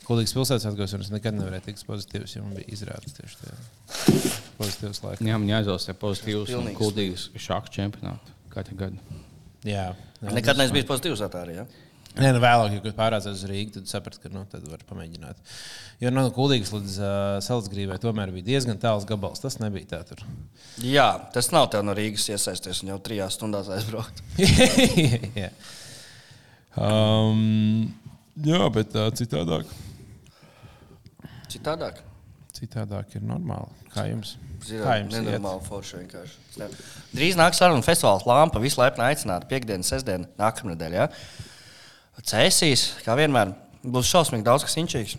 Kuldīgas 0.07 0.34
pilsētas 0.34 0.66
atgūst, 0.70 0.97
un 0.97 1.05
es 1.05 1.12
nekad 1.12 1.36
nevarēju 1.36 1.68
tikt 1.68 1.84
pozitīvs, 1.86 2.32
jo 2.34 2.43
man 2.43 2.57
bija 2.59 2.72
izrādes 2.74 3.14
tieši 3.14 3.43
tajā 3.45 4.30
pozitīvs 4.59 5.03
laiks. 5.05 5.22
Jā, 5.22 5.36
man 5.38 5.53
jāizvēlas 5.53 5.86
pozitīvs 6.01 6.51
un 6.57 6.64
Pilnīgs. 6.64 6.78
kuldīgs 6.80 7.28
šādu 7.38 7.70
čempionātu 7.76 8.34
katru 8.51 8.78
gadu. 8.80 9.20
Jā. 9.68 9.93
Nekad 10.24 10.59
neesmu 10.59 10.80
bijis 10.80 10.88
pozitīvs 10.88 11.22
tā 11.30 11.45
arī. 11.45 11.61
Ja? 11.61 11.66
Nē, 12.18 12.32
nu 12.34 12.40
vēlāk, 12.42 12.72
ja 12.74 12.82
kad 12.82 12.96
pārādzās 12.96 13.38
uz 13.38 13.46
Rīgā, 13.46 13.76
tad 13.76 13.90
sapratu, 13.90 14.18
ka 14.24 14.30
nu, 14.32 14.42
tad 14.50 14.64
var 14.66 14.82
pamēģināt. 14.88 15.38
Jo 16.02 16.11
no 16.11 16.24
Kuldīgas 16.34 16.72
līdz 16.74 16.96
uh, 16.98 17.11
Salzgrīvai 17.44 18.00
tomēr 18.02 18.32
bija 18.34 18.48
diezgan 18.48 18.80
tāls 18.82 19.06
gabals. 19.06 19.42
Tas 19.42 19.61
nebija 19.62 19.92
tā 19.92 20.00
tur. 20.08 20.24
Jā, 20.82 21.06
tas 21.34 21.52
nav 21.54 21.68
tev 21.70 21.84
no 21.86 21.94
Rīgas 21.94 22.26
iesaisties 22.32 22.82
un 22.82 22.90
jau 22.94 22.98
trijās 23.06 23.38
stundās 23.38 23.70
aizbraukt. 23.70 24.24
jā. 25.44 25.52
Um, 26.74 27.92
jā, 28.42 28.62
bet 28.74 28.96
uh, 28.98 29.06
citādāk. 29.14 29.70
Citādāk. 31.50 32.02
Citādāk 32.56 33.14
ir 33.20 33.22
normāli. 33.26 33.70
Kā 33.94 34.08
jums? 34.11 34.34
Zinām, 34.66 35.08
nenormāli 35.14 35.62
forši 35.64 36.02
vienkārši. 36.02 36.66
Drīz 37.14 37.38
nāks 37.38 37.62
saruna 37.62 37.86
festivāls 37.86 38.26
Lampa. 38.28 38.61
Visu 38.62 38.82
laipni 38.82 39.06
aicināti. 39.06 39.48
Piektdiena, 39.50 39.86
sestdiena, 39.86 40.28
nākamnedēļ. 40.40 40.98
Ja? 40.98 41.06
Cēsīs, 42.26 42.86
kā 43.04 43.16
vienmēr, 43.18 43.54
būs 43.84 44.10
šausmīgi 44.12 44.44
daudz 44.46 44.66
kas 44.66 44.76
inčīgs. 44.80 45.16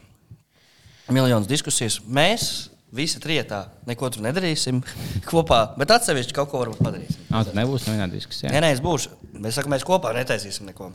Miljonus 1.12 1.50
diskusijas. 1.50 1.98
Mēs 2.08 2.70
visi 2.96 3.20
trietā 3.24 3.64
neko 3.88 4.10
tur 4.12 4.24
nedarīsim 4.26 4.82
kopā, 5.32 5.62
bet 5.80 5.92
atsevišķi 5.96 6.36
kaut 6.36 6.52
ko 6.52 6.62
varbūt 6.62 6.82
padarīsim. 6.84 7.26
Ah, 7.32 7.44
tad 7.48 7.56
nebūs 7.58 7.88
nevienā 7.88 8.08
diskusijā. 8.12 8.52
Nē, 8.52 8.62
nē, 8.66 8.72
es 8.76 8.84
būšu. 8.84 9.16
Mēs 9.42 9.58
sakām, 9.58 9.74
mēs 9.74 9.86
kopā 9.88 10.12
netaisīsim 10.16 10.68
neko. 10.70 10.92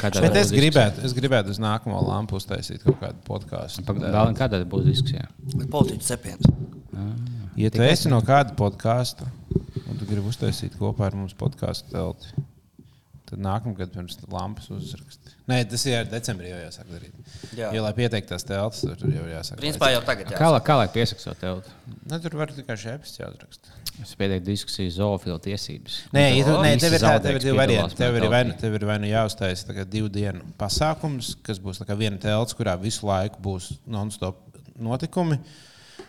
Kā 0.00 0.10
tā 0.10 0.22
Bet 0.24 0.34
es 0.40 0.48
diskusija? 0.48 0.60
gribētu, 0.62 1.04
es 1.06 1.14
gribētu 1.16 1.52
uz 1.54 1.60
nākamo 1.62 2.00
lampu 2.08 2.40
uztaisīt 2.40 2.82
kaut 2.82 2.98
kādu 3.02 3.20
podkāstu. 3.28 3.84
Vēl 3.86 4.32
kādā 4.40 4.62
būs 4.66 4.88
diskusija? 4.88 5.28
Politiķis 5.70 6.10
cepiens. 6.10 6.48
Ja 7.60 7.70
tu 7.70 7.84
esi 7.86 8.10
no 8.10 8.18
kāda 8.26 8.56
podkāsta 8.58 9.28
un 9.84 10.00
tu 10.00 10.08
gribi 10.08 10.26
uztaisīt 10.26 10.74
kopā 10.80 11.06
ar 11.10 11.14
mums 11.20 11.36
podkāstu 11.38 11.92
telti, 11.92 12.32
tad 13.34 13.42
nākamgad 13.44 13.92
pirms 13.94 14.16
lampas 14.32 14.70
uzraksti. 14.72 15.34
Nē, 15.50 15.58
tas 15.68 15.82
ir 15.90 16.06
decembrī 16.08 16.48
jau 16.54 16.60
jāsāk 16.62 16.88
darīt. 16.88 17.32
Jā. 17.58 17.68
Jo, 17.76 17.82
lai 17.84 17.92
pieteiktu 17.98 18.30
tās 18.32 18.46
teltis, 18.48 18.84
tur 18.86 19.10
jau 19.12 19.26
jāsāk. 19.28 19.58
Principā 19.60 19.90
jau 19.92 20.00
tagad. 20.06 20.30
Kā, 20.38 20.48
lai- 20.54 20.62
kā 20.64 20.76
lai 20.80 20.86
piesakstot 20.94 21.40
tev? 21.42 21.60
Ne, 22.08 22.18
tur 22.24 22.38
var 22.40 22.52
tikai 22.54 22.78
epizode 22.94 23.26
jāuzraksta. 23.26 23.74
Es 24.02 24.14
pieteiktu 24.18 24.48
diskusiju 24.48 24.90
zoofila 24.96 25.36
tiesības. 25.38 25.98
Nē, 26.16 26.24
tu, 26.46 26.54
nē 26.64 26.72
tev 26.82 26.96
ir, 26.96 27.04
tā, 27.04 27.12
tev 27.22 27.36
ir 27.36 27.38
zaudēks 27.38 27.44
divi 27.44 27.58
varianti. 27.60 27.98
Tev 28.00 28.16
ir 28.18 28.26
vai, 28.32 28.40
nu- 28.48 28.56
tev 28.58 28.74
ir 28.80 28.86
vai 28.88 28.96
nu 28.98 29.10
jāuztaisa 29.12 29.68
tagad 29.68 29.90
divu 29.92 30.08
dienu 30.10 30.42
pasākums, 30.58 31.34
kas 31.46 31.60
būs 31.62 31.84
viena 32.00 32.18
telts, 32.18 32.56
kurā 32.58 32.74
visu 32.80 33.06
laiku 33.06 33.38
būs 33.44 33.74
non-stop 33.86 34.40
notikumi. 34.80 35.38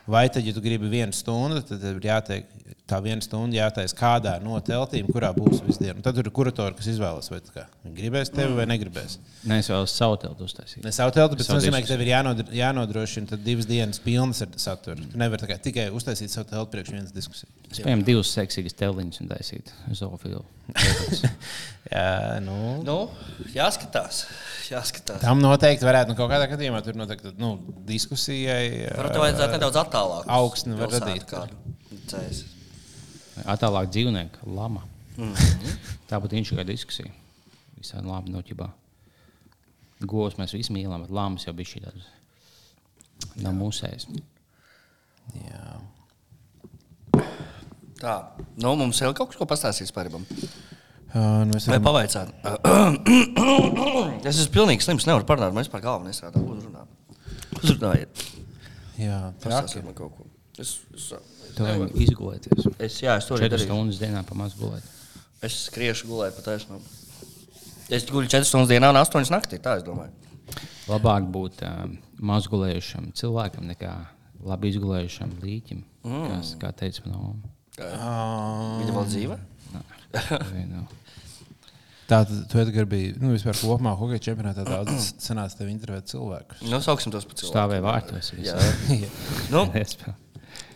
Vai 0.08 0.28
tad, 0.30 0.46
ja 0.46 0.54
tu 0.54 0.62
gribi 0.62 0.90
vienu 0.90 1.14
stundu, 1.14 1.62
tad 1.66 1.82
ir 1.84 2.00
jātiek 2.00 2.46
tā 2.90 2.98
viena 3.02 3.22
stunda 3.22 3.58
jātaisa 3.58 3.96
kādā 3.98 4.36
no 4.42 4.58
teltīm, 4.66 5.08
kurā 5.14 5.30
būs 5.36 5.62
visu 5.66 5.84
dienu. 5.84 6.02
Tad 6.06 6.18
tur 6.18 6.26
ir 6.30 6.34
kuratori, 6.34 6.76
kas 6.78 6.88
izvēlas, 6.92 7.30
vai 7.34 7.40
viņi 7.42 7.94
gribēs 7.98 8.32
tevi 8.34 8.56
vai 8.58 8.66
negribēs. 8.70 9.18
Nē, 9.50 9.60
es 9.62 9.70
vēlos 9.70 9.94
savu 9.94 10.18
teltu 10.22 10.48
uztaisīt. 10.48 10.82
Ne 10.86 10.94
savu 10.96 11.14
telti, 11.14 11.38
bet 11.40 11.46
Savu 11.46 11.60
nozīmē, 11.60 11.82
ka 11.86 11.92
tev 11.94 12.02
ir 12.06 12.10
jānodr- 12.14 12.50
jānodrošina 12.58 13.30
tad 13.34 13.44
divas 13.46 13.68
dienas 13.70 14.02
pilnas 14.02 14.42
ar 14.46 14.54
saturu. 14.62 15.06
Tu 15.12 15.22
nevari 15.22 15.50
kā 15.52 15.58
tikai 15.62 15.88
uztaisīt 15.94 16.34
savu 16.34 16.50
telti 16.50 16.74
priekš 16.78 16.94
vienas 16.96 17.14
diskusijas. 17.14 17.54
Es 17.72 17.84
paņēmu 17.86 18.06
divas 18.08 18.34
seksīgas 18.38 18.78
teliņas 18.82 19.22
un 19.22 19.30
taisītu 19.34 19.96
zoofilu. 20.02 20.42
Jā, 21.94 22.40
nu, 22.42 22.56
Nu, 22.86 22.96
jāskatās. 23.54 24.24
jāskatās. 24.72 25.22
Tam 25.22 25.38
noteikti 25.44 25.86
varētu 25.86 26.14
nu, 26.14 26.18
kaut 26.18 26.32
kādā 26.34 26.48
gadījumā 26.50 26.82
tur 26.86 26.98
noteikti 26.98 27.36
nu, 27.38 27.52
diskusijai. 27.86 28.88
Varbūt 28.90 29.22
vajadzētu 29.22 29.58
nedaudz 29.60 29.78
attālāk. 29.84 30.26
Augsni 30.40 30.78
var 30.80 30.90
radīt. 30.96 31.30
Cēs. 32.10 32.44
Atālāk 33.44 33.90
dzīvnieki, 33.92 34.46
lama. 34.56 34.84
Mhm. 35.18 35.76
Tā 36.10 36.20
būtu 36.24 36.38
inčīga 36.40 36.64
diskusija. 36.68 37.12
visādi 37.80 38.08
labi 38.08 38.32
noķibā. 38.34 38.70
Govs 40.06 40.38
mēs 40.40 40.54
visi 40.56 40.74
mīlam, 40.74 41.02
bet 41.06 41.12
lāmas 41.14 41.46
jau 41.46 41.54
bija 41.54 41.70
šī 41.74 41.82
tāda. 41.84 42.02
Nav 43.44 43.54
mūsējas. 43.54 44.08
Jā. 45.36 45.76
Tā, 48.02 48.16
nu, 48.60 48.76
mums 48.76 49.00
ir 49.02 49.14
kaut 49.16 49.32
kas, 49.32 49.38
ko 49.40 49.46
pastāstīs 49.50 49.94
par 49.96 50.10
viņu. 50.12 50.26
Uh, 51.16 51.46
nu 51.48 51.56
es 51.56 51.68
varu- 51.70 51.84
pavaicāt? 51.86 52.34
es 54.28 54.36
esmu 54.42 54.52
pilnīgi 54.58 54.84
slims, 54.84 55.06
nevaru 55.08 55.24
parunāt, 55.30 55.56
mēs 55.56 55.70
par 55.72 55.82
galvu 55.86 56.10
nestrādājam. 56.10 56.50
Uzrunāt. 56.58 56.88
Uzrunājiet. 57.62 58.26
Jā. 59.00 59.22
Pastāstiet 59.44 59.86
man 59.88 59.96
kaut 59.96 60.12
ko. 60.18 60.28
Es, 60.62 60.76
es, 60.96 61.10
Tu 61.56 61.64
vari 61.64 61.88
izgulēties. 62.04 62.66
es, 62.84 62.98
jā, 63.04 63.16
es 63.20 63.26
to 63.28 63.36
arī 63.36 63.46
Četras 63.46 63.62
darīju. 63.62 63.72
stundas 63.72 64.00
dienā 64.02 64.22
pamazs 64.28 64.56
gulēt. 64.60 64.84
Es 65.44 65.56
skriešu 65.70 66.08
gulēt 66.10 66.36
pa 66.38 66.42
taisnām. 66.50 66.82
Es 67.94 68.06
guļu 68.10 68.28
4 68.32 68.48
stundas 68.48 68.72
dienā 68.72 68.90
un 68.92 69.00
8 69.00 69.32
naktī, 69.32 69.60
tā 69.62 69.78
es 69.80 69.84
domāju. 69.88 70.12
Labāk 70.90 71.28
būt 71.34 71.62
um, 71.68 71.98
mazgulējušam 72.32 73.12
cilvēkam 73.18 73.66
nekā 73.72 73.94
labi 74.46 74.70
izgulējušam 74.74 75.32
līķim. 75.44 75.84
Mm. 76.06 76.26
Kas, 76.32 76.56
kā 76.62 76.72
teica 76.78 77.06
manā 77.08 77.36
Uh, 77.76 78.80
Viņa 78.80 78.94
vēl 78.96 79.08
dzīve? 79.12 79.36
nu, 79.74 79.80
Tā 82.08 82.20
tad 82.24 82.30
tu 82.52 82.60
Edgar 82.62 82.86
bija 82.88 83.16
nu, 83.20 83.32
vispār 83.34 83.58
kopumā 83.58 83.96
hokeja 83.98 84.22
čempionātā 84.30 84.64
daudz 84.68 85.10
sanāca 85.26 85.58
tev 85.60 85.72
intervēt 85.74 86.08
cilvēkus. 86.12 86.62
Nu, 86.70 86.78
sauksim 86.86 87.12
tos 87.12 87.26
par 87.26 87.36
cilvēku. 87.36 87.52
stāvēja 87.52 87.84
vārtos. 87.84 88.30
Jā. 88.38 88.56
Nu, 89.54 89.66
Nu. 89.66 90.14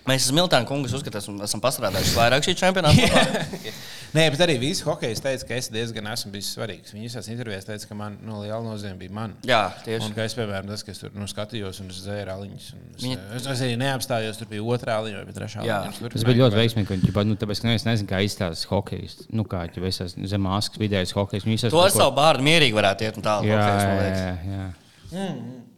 Mēs 0.09 0.25
esam 0.25 0.39
Miltāna 0.39 0.67
kungas 0.69 0.95
uzskatām, 0.97 1.39
ka 1.39 1.47
esam 1.47 1.61
pastrādājuši 1.63 2.17
vairāk 2.17 2.45
šī 2.47 2.57
čempionāta. 2.59 3.45
Nē, 4.09 4.23
bet 4.33 4.41
arī 4.41 4.55
visi 4.57 4.81
hokeji 4.81 5.19
teica, 5.21 5.45
ka 5.45 5.57
es 5.59 5.67
diezgan 5.69 6.07
esmu 6.09 6.31
bijis 6.33 6.47
svarīgs. 6.55 6.93
Viņi 6.95 7.05
visās 7.11 7.27
intervijās 7.29 7.67
teica, 7.67 7.85
ka 7.91 7.97
man 7.97 8.15
no 8.25 8.39
liela 8.41 8.57
nozīme 8.65 8.97
bija 8.97 9.13
man. 9.13 9.35
Jā, 9.45 9.59
tieši. 9.85 10.07
Un, 10.07 10.15
ka 10.17 10.25
es, 10.25 10.33
piemēram, 10.37 10.65
tas, 10.71 10.81
ka 10.85 10.95
es 10.95 11.01
tur 11.03 11.13
nu, 11.13 11.27
skatījos 11.29 11.83
un 11.83 11.91
es 11.93 12.01
zēru 12.07 12.33
aliņus. 12.33 12.71
un 12.73 12.87
Es, 12.95 13.05
Viņa- 13.05 13.27
es, 13.37 13.45
es 13.53 13.63
arī 13.67 13.77
neapstājos, 13.77 14.41
tur 14.41 14.49
bija 14.49 14.65
otrā 14.65 14.97
aliņa 15.03 15.21
vai 15.29 15.37
trešā 15.37 15.61
Jā. 15.67 15.77
aliņa. 15.85 16.11
Tas 16.17 16.25
bija 16.25 16.41
ļoti 16.41 16.59
veiksmīgi. 16.63 17.13
ka 17.13 17.27
nu, 17.29 17.37
tāpēc, 17.37 17.61
ka 17.61 17.77
es 17.77 17.85
nezinu, 17.85 18.09
kā 18.09 18.25
izstāsta 18.25 18.73
hokejs. 18.73 19.29
Nu, 19.29 19.45
kā 19.45 19.67
jau 19.69 19.85
es 19.85 20.01
esmu 20.09 20.25
zem 20.25 20.41
maskas, 20.41 20.81
vidējais 20.81 21.13
hokejs. 21.13 21.45
To 21.69 21.85
ar 21.85 21.93
savu 21.93 22.17
bārdu 22.17 22.49
mierīgi 22.49 22.73
varētu 22.73 23.05
iet 23.05 23.21
un 23.21 23.29
tālāk. 23.29 23.45
Jā, 23.45 23.61
hokejs, 23.61 23.85
man 23.85 24.05
jā, 24.09 24.37
jā. 24.49 24.69
jā. 25.13 25.68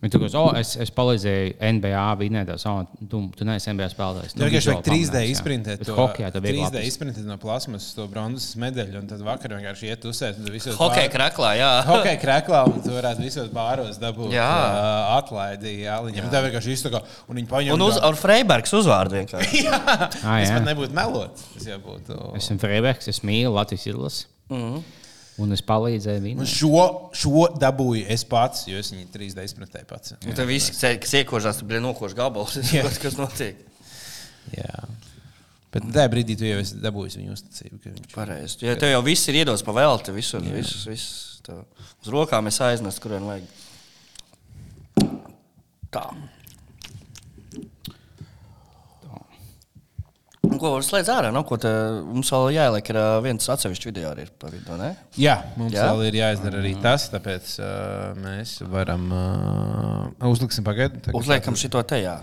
Viņi 0.00 0.12
teica, 0.14 0.38
oh, 0.40 0.54
es, 0.56 0.70
es 0.80 0.88
palīdzēju 0.96 1.48
NBA 1.76 2.04
vinēt, 2.16 2.46
tās, 2.48 2.62
oh, 2.70 2.86
tu, 3.10 3.18
tu 3.36 3.44
neesi 3.44 3.68
NBA 3.68 3.88
spēlētājs. 3.92 4.32
Tur 4.32 4.46
vienkārši 4.46 4.70
vajag 4.70 4.86
3D 4.86 5.20
izprintēt. 5.28 5.82
to 5.84 5.96
Hokejā 5.98 6.30
tā 6.32 6.40
3D 6.40 6.70
bija. 6.72 6.84
izprintēt 6.88 7.26
no 7.28 7.36
plasmas 7.42 7.90
to 7.92 8.06
bronzas 8.08 8.54
medaļu, 8.56 8.96
un 9.02 9.10
tad 9.10 9.20
vakar 9.26 9.52
vienkārši 9.58 9.90
iet 9.90 10.06
uzsēt. 10.08 10.38
bār- 11.04 11.12
kraklā, 11.12 11.50
jā. 11.60 11.68
Hokeja 11.90 12.16
krāklā, 12.22 12.62
un 12.70 12.80
tu 12.80 12.94
varētu 12.96 13.20
visos 13.26 13.50
bāros 13.52 13.98
dabūt 14.00 14.32
Jā. 14.32 14.46
uh, 14.48 15.18
atlaidi. 15.18 15.74
Jā, 15.84 15.98
viņam 16.06 16.30
tā 16.32 16.40
vienkārši 16.48 16.72
izsaka, 16.78 17.02
un 17.28 17.36
viņi 17.42 17.50
paņem. 17.52 17.74
Un 17.76 17.84
uz, 17.90 17.98
ar 18.00 18.16
Freibergs 18.16 18.72
uzvārdu 18.80 19.20
vienkārši. 19.20 19.66
Ah, 20.24 20.40
Es 20.40 20.48
jā. 20.48 20.56
pat 20.56 20.64
nebūtu 20.70 20.96
melots. 20.96 21.44
Tas 21.58 21.68
jau 21.74 21.76
būtu. 21.84 22.16
Esmu 22.40 22.56
Freibergs, 22.64 23.08
es 23.12 23.20
mīlu 23.26 23.52
Latvijas 23.52 23.84
izlasi. 23.92 24.24
Mhm. 24.48 24.80
Un 25.40 25.56
es 25.56 25.62
palīdzēju 25.64 26.22
viņam. 26.24 26.46
šo, 26.48 26.84
šo 27.16 27.46
dabūju 27.60 28.04
es 28.12 28.24
pats, 28.28 28.66
jo 28.68 28.80
es 28.80 28.92
viņu 28.92 29.08
3D 29.14 29.44
izpratēju 29.48 29.88
pats. 29.88 30.16
Un 30.20 30.36
tad 30.36 30.48
viss, 30.50 30.72
kas 30.76 31.14
iekožās, 31.22 31.60
tur 31.60 31.70
bija 31.70 31.82
nokožs 31.84 32.16
gabals. 32.18 32.58
Jā. 32.74 32.84
Tas, 32.86 32.98
kas 33.02 33.16
notiek? 33.20 33.60
Jā. 34.54 34.84
Bet 35.70 35.86
tajā 35.94 36.10
brīdī 36.10 36.34
tu 36.38 36.46
jau 36.48 36.58
esi 36.58 36.80
dabūjis 36.82 37.16
viņu 37.20 37.34
uzticību. 37.36 37.78
ka 37.78 37.92
Viņš... 37.94 38.14
Pareizi. 38.14 38.60
Ja 38.66 38.74
tev 38.78 38.90
jau 38.90 39.02
viss 39.06 39.30
ir 39.30 39.40
iedots 39.44 39.62
pa 39.66 39.74
velti, 39.76 40.14
visur, 40.14 40.42
visus, 40.42 40.86
visus. 40.90 41.26
Uz 41.50 42.10
rokām 42.10 42.50
es 42.50 42.58
aiznesu, 42.64 43.02
kurien 43.02 43.26
vajag. 43.26 43.46
Tā. 45.94 46.04
Ko 50.60 50.74
var 50.74 50.84
slēgt 50.84 51.08
ārā? 51.08 51.30
No, 51.32 51.40
ko 51.48 51.56
te, 51.60 51.70
mums 52.04 52.28
vēl 52.34 52.50
jāieliek, 52.58 52.90
ir 52.92 52.98
viens 53.24 53.48
atsevišķs 53.54 53.88
video 53.88 54.10
arī 54.10 54.26
ir 54.26 54.32
pa 54.36 54.50
vidu, 54.52 54.76
ne? 54.76 54.90
Jā, 55.16 55.38
mums 55.56 55.72
Jā? 55.72 55.86
Vēl 55.88 56.10
ir 56.10 56.18
jāizdara 56.20 56.60
arī 56.60 56.74
tas, 56.84 57.06
tāpēc 57.12 57.54
uh, 57.62 58.20
mēs 58.20 58.58
varam 58.68 59.06
uh, 59.08 60.28
uzliksim 60.28 60.66
pagaidu. 60.66 61.14
Uzliekam 61.16 61.56
šito 61.56 61.80
te, 61.88 62.02
jā. 62.04 62.18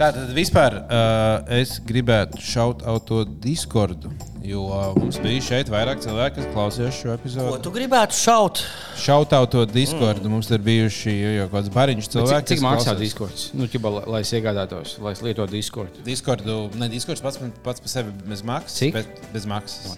Tātad 0.00 0.34
vispār 0.34 0.80
uh, 0.80 1.54
es 1.54 1.76
gribētu 1.86 2.42
šaut 2.42 2.82
out 2.88 3.06
to 3.06 3.22
Discordu, 3.44 4.10
jo 4.44 4.62
uh, 4.68 4.92
mums 4.98 5.18
bija 5.22 5.40
šeit 5.44 5.68
vairāk 5.72 6.00
cilvēku, 6.04 6.36
kas 6.40 6.48
klausījās 6.54 6.96
šo 6.98 7.08
Ko 7.10 7.14
epizodu. 7.18 7.58
tu 7.64 7.70
gribētu 7.74 8.16
šaut? 8.18 8.62
Šaut 8.98 9.32
out 9.36 9.50
to 9.54 9.64
Discordu. 9.66 10.24
Mm. 10.26 10.32
Mums 10.36 10.50
ir 10.50 10.62
bijuši 10.64 11.12
jau 11.38 11.46
kaut 11.48 11.54
kāds 11.60 11.70
bariņš 11.74 12.08
Cik, 12.08 12.12
cilvēki. 12.16 12.46
cik 12.52 12.58
kas 12.60 12.64
maksā 12.66 12.94
diskurss? 12.98 13.50
Nu, 13.56 13.66
ķipa, 13.70 13.92
lai, 13.96 14.02
lai 14.16 14.20
es 14.24 14.32
iegādātos, 14.36 14.96
lai 15.02 15.12
es 15.16 15.22
lietotu 15.24 15.52
diskursu. 15.56 16.02
Discordu, 16.06 16.56
ne 16.80 16.88
Discords 16.92 17.22
pats, 17.24 17.38
pats 17.64 17.80
par 17.84 17.92
sevi 17.94 18.12
bez 18.28 18.42
maksas. 18.46 18.78
Cik? 18.80 18.94
Bet, 18.98 19.22
bez 19.32 19.46
maksas. 19.50 19.96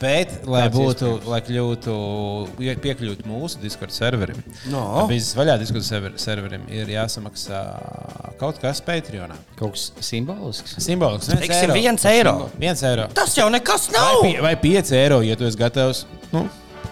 Bet, 0.00 0.36
lai 0.46 0.64
Kāds 0.68 0.76
būtu, 0.78 1.12
lai 1.30 1.40
kļūtu, 1.46 1.96
piekļūtu 2.86 3.26
mūsu 3.28 3.60
Discord 3.62 3.92
serverim, 3.94 4.40
No. 4.70 5.06
Biznes 5.10 5.34
vaļā 5.38 5.58
Discord 5.60 5.84
server- 5.86 6.16
serverim 6.20 6.62
ir 6.70 6.86
jāsamaksā 6.94 7.60
kaut 8.40 8.60
kas 8.62 8.80
Patreonā. 8.84 9.36
Kaut 9.58 9.74
kas 9.76 9.90
simbolisks. 10.04 10.76
Simbolisks. 10.82 11.32
Viens 11.74 12.04
eiro. 12.08 12.50
Viens 12.60 12.82
eiro. 12.86 13.08
Tas 13.14 13.34
jau 13.36 13.48
nekas 13.52 13.79
Vai, 13.88 14.00
nav! 14.00 14.22
pie, 14.22 14.40
vai 14.44 14.56
pieci 14.60 14.94
eiro, 14.98 15.20
ja 15.24 15.36
tu 15.36 15.44
esi 15.48 15.56
gatavs 15.58 16.04
nu, 16.32 16.44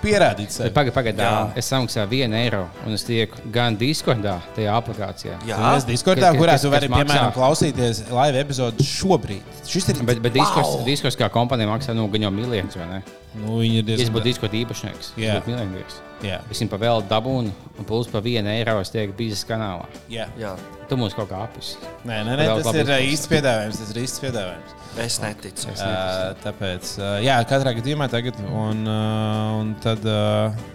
pierādīt 0.03 0.53
sevi. 0.55 0.71
Pagaidā, 0.71 0.95
pagaid, 0.95 1.19
Jā. 1.19 1.31
es 1.59 1.67
samaksāju 1.73 2.07
vienu 2.13 2.37
eiro, 2.39 2.61
un 2.87 2.95
es 2.95 3.03
tieku 3.07 3.41
gan 3.53 3.75
Discordā, 3.77 4.37
tajā 4.55 4.75
aplikācijā. 4.79 5.39
Jā. 5.49 5.57
Tu 5.59 5.81
esi 5.81 5.89
Discordā, 5.91 6.31
kurā 6.39 6.55
tu 6.63 6.71
vari, 6.71 6.87
piemēram, 6.93 7.33
klausīties 7.35 8.05
live 8.15 8.39
epizodi 8.45 8.87
šobrīd. 8.87 9.43
Šis 9.67 9.89
ir 9.91 10.03
Bet, 10.09 10.21
bet 10.23 10.33
Discords, 10.39 10.77
wow. 10.77 10.85
Discords 10.87 11.19
kā 11.19 11.29
kompānija 11.35 11.69
maksā 11.69 11.95
nu, 11.99 12.07
gan 12.13 12.29
jau 12.29 12.31
miljonus, 12.31 12.79
vai 12.79 12.87
ne? 12.93 13.01
Nu, 13.35 13.59
viņi 13.61 13.83
ir 13.83 13.89
Ja 13.91 13.95
es 13.97 14.01
diezgan 14.05 14.15
būtu 14.17 14.29
Discord 14.31 14.55
īpašnieks, 14.63 15.11
Jā. 15.19 15.41
miljonīgs. 15.47 15.99
Jā, 16.25 16.41
Es 16.51 16.59
viņam 16.59 16.71
pavēlu 16.73 17.05
dabūnu, 17.11 17.51
un 17.79 17.85
plus 17.87 18.09
par 18.11 18.23
vienu 18.25 18.49
eiro 18.51 18.79
es 18.81 18.91
tieku 18.91 19.13
biznesa 19.19 19.47
kanālā. 19.51 19.85
jā. 20.11 20.27
Jā, 20.39 20.55
Tu 20.89 20.97
mums 20.97 21.13
kaut 21.13 21.29
kā 21.29 21.43
apis. 21.45 21.77
Nē, 22.09 22.23
nē, 22.25 22.39
nē, 22.39 22.63
tas 22.63 22.75
ir 22.75 22.87
īsts 22.87 23.29
piedāvājums. 23.29 23.77
Tas 23.83 23.91
ir 23.93 23.99
īsts 24.03 24.23
piedāvājums. 24.23 24.78
Es 25.05 25.21
neticu. 25.23 25.69
Uh, 25.75 26.33
tāpēc, 26.43 26.97
uh, 26.99 27.19
jā, 27.25 27.37
katrā 27.49 27.77
gadījumā 27.79 28.09
tagad, 28.13 28.41
un, 28.49 28.83
uh, 28.89 29.61
un 29.61 29.77
tad. 29.85 30.05
Uh, 30.05 30.75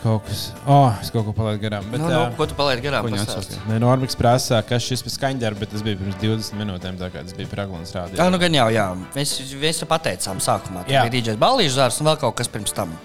Kaut 0.00 0.22
kas, 0.24 0.46
oh, 0.64 0.88
es 1.02 1.10
kaut 1.12 1.26
ko 1.26 1.32
palaidu 1.36 1.60
garām. 1.60 1.84
Bet, 1.92 2.00
Nu, 2.00 2.08
nu, 2.08 2.20
uh, 2.22 2.30
ko 2.32 2.46
tu 2.48 2.54
palaidi 2.56 2.86
garām? 2.86 3.04
Nē, 3.12 3.76
Normīgs 3.82 4.16
prasa, 4.16 4.62
kas 4.64 4.86
šis 4.86 5.04
ir 5.04 5.12
skaņdarbs, 5.12 5.60
bet 5.60 5.74
tas 5.74 5.84
bija 5.84 5.98
pirms 6.00 6.16
20 6.22 6.56
minūtēm. 6.56 6.96
Tā 6.96 7.10
kā 7.12 7.20
tas 7.20 7.36
bija 7.36 7.50
Praglons 7.52 7.92
Jā, 7.92 8.06
rādījums. 8.06 8.32
nu 8.32 8.40
gan 8.40 8.56
jau, 8.56 8.68
jā. 8.72 8.86
Mēs, 9.12 9.34
mēs 9.60 9.82
jau 9.84 9.88
pateicām 9.90 10.40
sākumā. 10.40 10.86
Jā. 10.88 11.02
Tā 11.02 11.10
bija 11.10 11.18
Dīdžers 11.18 11.42
Balīžs 11.42 11.76
zārs 11.76 12.00
un 12.00 12.08
vēl 12.08 12.16
kaut 12.22 12.38
kas 12.40 12.48
pirms 12.48 12.72
tam. 12.72 12.96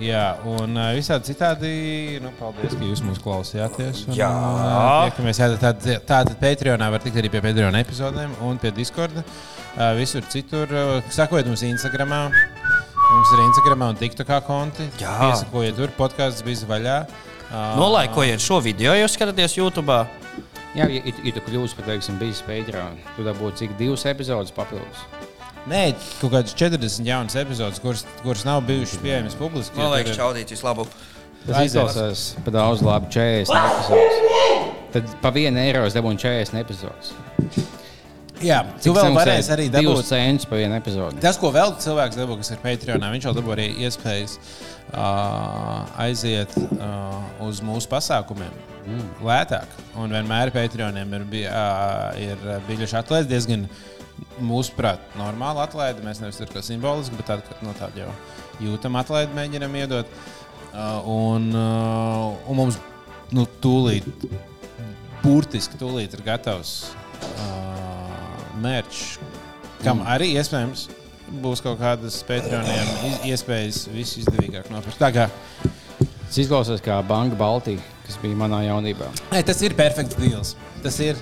Jā, 0.00 0.38
un 0.48 0.78
visādi 0.96 1.32
citādi, 1.32 1.70
nu, 2.24 2.30
paldies, 2.38 2.72
ka 2.72 2.86
jūs 2.86 3.02
mūs 3.04 3.18
klausījāties. 3.20 4.06
Un, 4.08 4.14
Jā. 4.16 4.30
tiekamies, 5.10 5.40
jā, 5.42 5.48
tātad, 5.60 6.04
tātad 6.08 6.38
Patreonā 6.40 6.88
var 6.94 7.02
tikt 7.04 7.18
arī 7.20 7.28
pie 7.32 7.42
Patreon 7.44 7.76
epizodēm 7.82 8.32
un 8.46 8.60
pie 8.62 8.72
Discorda. 8.76 9.24
Visur 9.98 10.24
citur, 10.32 10.72
sakojiet 11.12 11.50
mums 11.50 11.66
Instagramā. 11.68 12.22
Mums 13.10 13.32
ir 13.34 13.42
Instagram 13.42 13.88
un 13.88 13.98
TikTokā 13.98 14.38
konti. 14.46 14.86
Jā. 15.02 15.16
Piesakojiet 15.18 15.76
tur, 15.76 15.92
podkāsts 15.98 16.46
bija 16.46 16.68
vaļā. 16.70 16.98
Nolaikojiet 17.76 18.40
šo 18.40 18.60
video, 18.62 18.94
ja 18.94 19.02
jūs 19.02 19.18
skatāties 19.18 19.58
YouTube. 19.58 19.96
Jā, 20.78 20.86
ja, 20.86 21.00
ja, 21.02 21.12
ja 21.26 21.34
tu 21.34 21.42
kļūsi 21.48 21.76
par, 21.76 21.88
teiksim, 21.90 22.20
bijis 22.20 22.44
Patreon, 22.46 23.00
tu 23.16 23.26
dabūji 23.26 23.64
cik 23.64 23.74
divas 23.80 24.06
epizodes 24.06 24.54
papildus. 24.54 25.02
Nē, 25.68 25.80
kaut 26.20 26.32
kādas 26.32 26.54
40 26.56 27.04
jaunas 27.04 27.36
epizodes, 27.36 27.80
kuras, 27.82 28.06
kuras 28.22 28.46
nav 28.48 28.62
bijušas 28.68 29.02
pieejamas 29.02 29.36
publiski. 29.36 29.76
Man 29.76 29.92
liekas, 29.92 30.16
čaudīt 30.16 30.54
vislabāk. 30.54 30.94
Tas 31.44 31.66
izklausās 31.68 32.24
par 32.44 32.56
daudz 32.56 32.84
labi 32.84 33.12
40 33.12 33.52
epizodes. 33.60 34.70
Tad 34.94 35.12
pa 35.20 35.32
vienu 35.34 35.60
eiro 35.60 35.84
es 35.86 35.94
dabūju 35.96 36.20
40 36.24 36.62
epizodes. 36.64 37.12
Jā, 38.40 38.62
tu 38.80 38.94
vēl 38.96 39.12
varēsi 39.12 39.52
arī 39.52 39.68
dabūt. 39.72 40.00
centus 40.08 40.48
par 40.48 40.60
vienu 40.62 40.76
epizodi. 40.78 41.20
Tas, 41.20 41.36
ko 41.40 41.50
vēl 41.52 41.74
cilvēks 41.82 42.16
dabū, 42.16 42.38
kas 42.40 42.54
ir 42.54 42.60
Patreonā, 42.62 43.10
viņš 43.12 43.28
jau 43.28 43.34
dabū 43.36 43.52
arī 43.52 43.66
iespējas 43.84 44.38
uh, 44.40 45.84
aiziet 46.00 46.56
uh, 46.56 47.20
uz 47.44 47.60
mūsu 47.64 47.90
pasākumiem 47.92 48.54
mm. 48.86 49.06
lētāk. 49.28 49.76
Un 50.00 50.16
vienmēr 50.16 50.54
Patreoniem 50.56 51.16
ir, 51.18 51.26
uh, 51.52 52.16
ir 52.16 52.46
bijuši 52.70 53.00
atlaides 53.02 53.28
diezgan, 53.28 53.68
mūsuprāt, 54.44 55.02
normāli 55.18 55.62
atlaidi. 55.64 56.04
Mēs 56.06 56.20
nevis 56.22 56.38
tur 56.40 56.50
kā 56.52 56.62
simboliski, 56.64 57.16
bet 57.18 57.28
tādu, 57.32 57.58
no 57.66 57.74
tādu 57.78 58.04
jau 58.04 58.12
jūtam 58.60 58.98
atlaidi 59.00 59.36
mēģinam 59.36 59.76
iedot. 59.82 60.14
Uh, 60.70 61.00
un, 61.10 61.48
uh, 61.50 62.50
un 62.50 62.56
mums 62.60 62.76
nu, 63.34 63.42
tūlīt, 63.62 64.06
burtiski 65.24 65.78
tūlīt 65.80 66.14
ir 66.14 66.22
gatavs 66.26 66.74
uh, 67.40 68.54
mērķis, 68.62 69.18
kam 69.82 70.04
arī 70.06 70.30
iespējams 70.38 70.86
būs 71.42 71.62
kaut 71.62 71.78
kādas 71.82 72.20
iz- 72.22 73.20
iespējas 73.32 73.84
visu 73.94 74.22
izdevīgāk 74.22 74.70
nopirkt. 74.70 74.98
Tā 75.02 75.10
kā 75.14 75.28
Tas 76.30 76.38
izklausās 76.44 76.78
kā 76.78 76.94
Banka 77.02 77.34
Baltija, 77.34 77.82
kas 78.06 78.14
bija 78.22 78.36
manā 78.38 78.60
jaunībā. 78.62 79.08
Ei, 79.34 79.42
tas 79.42 79.58
ir 79.66 79.74
perfekts 79.74 80.14
deals. 80.14 80.52
Tas 80.84 80.94
ir, 81.02 81.18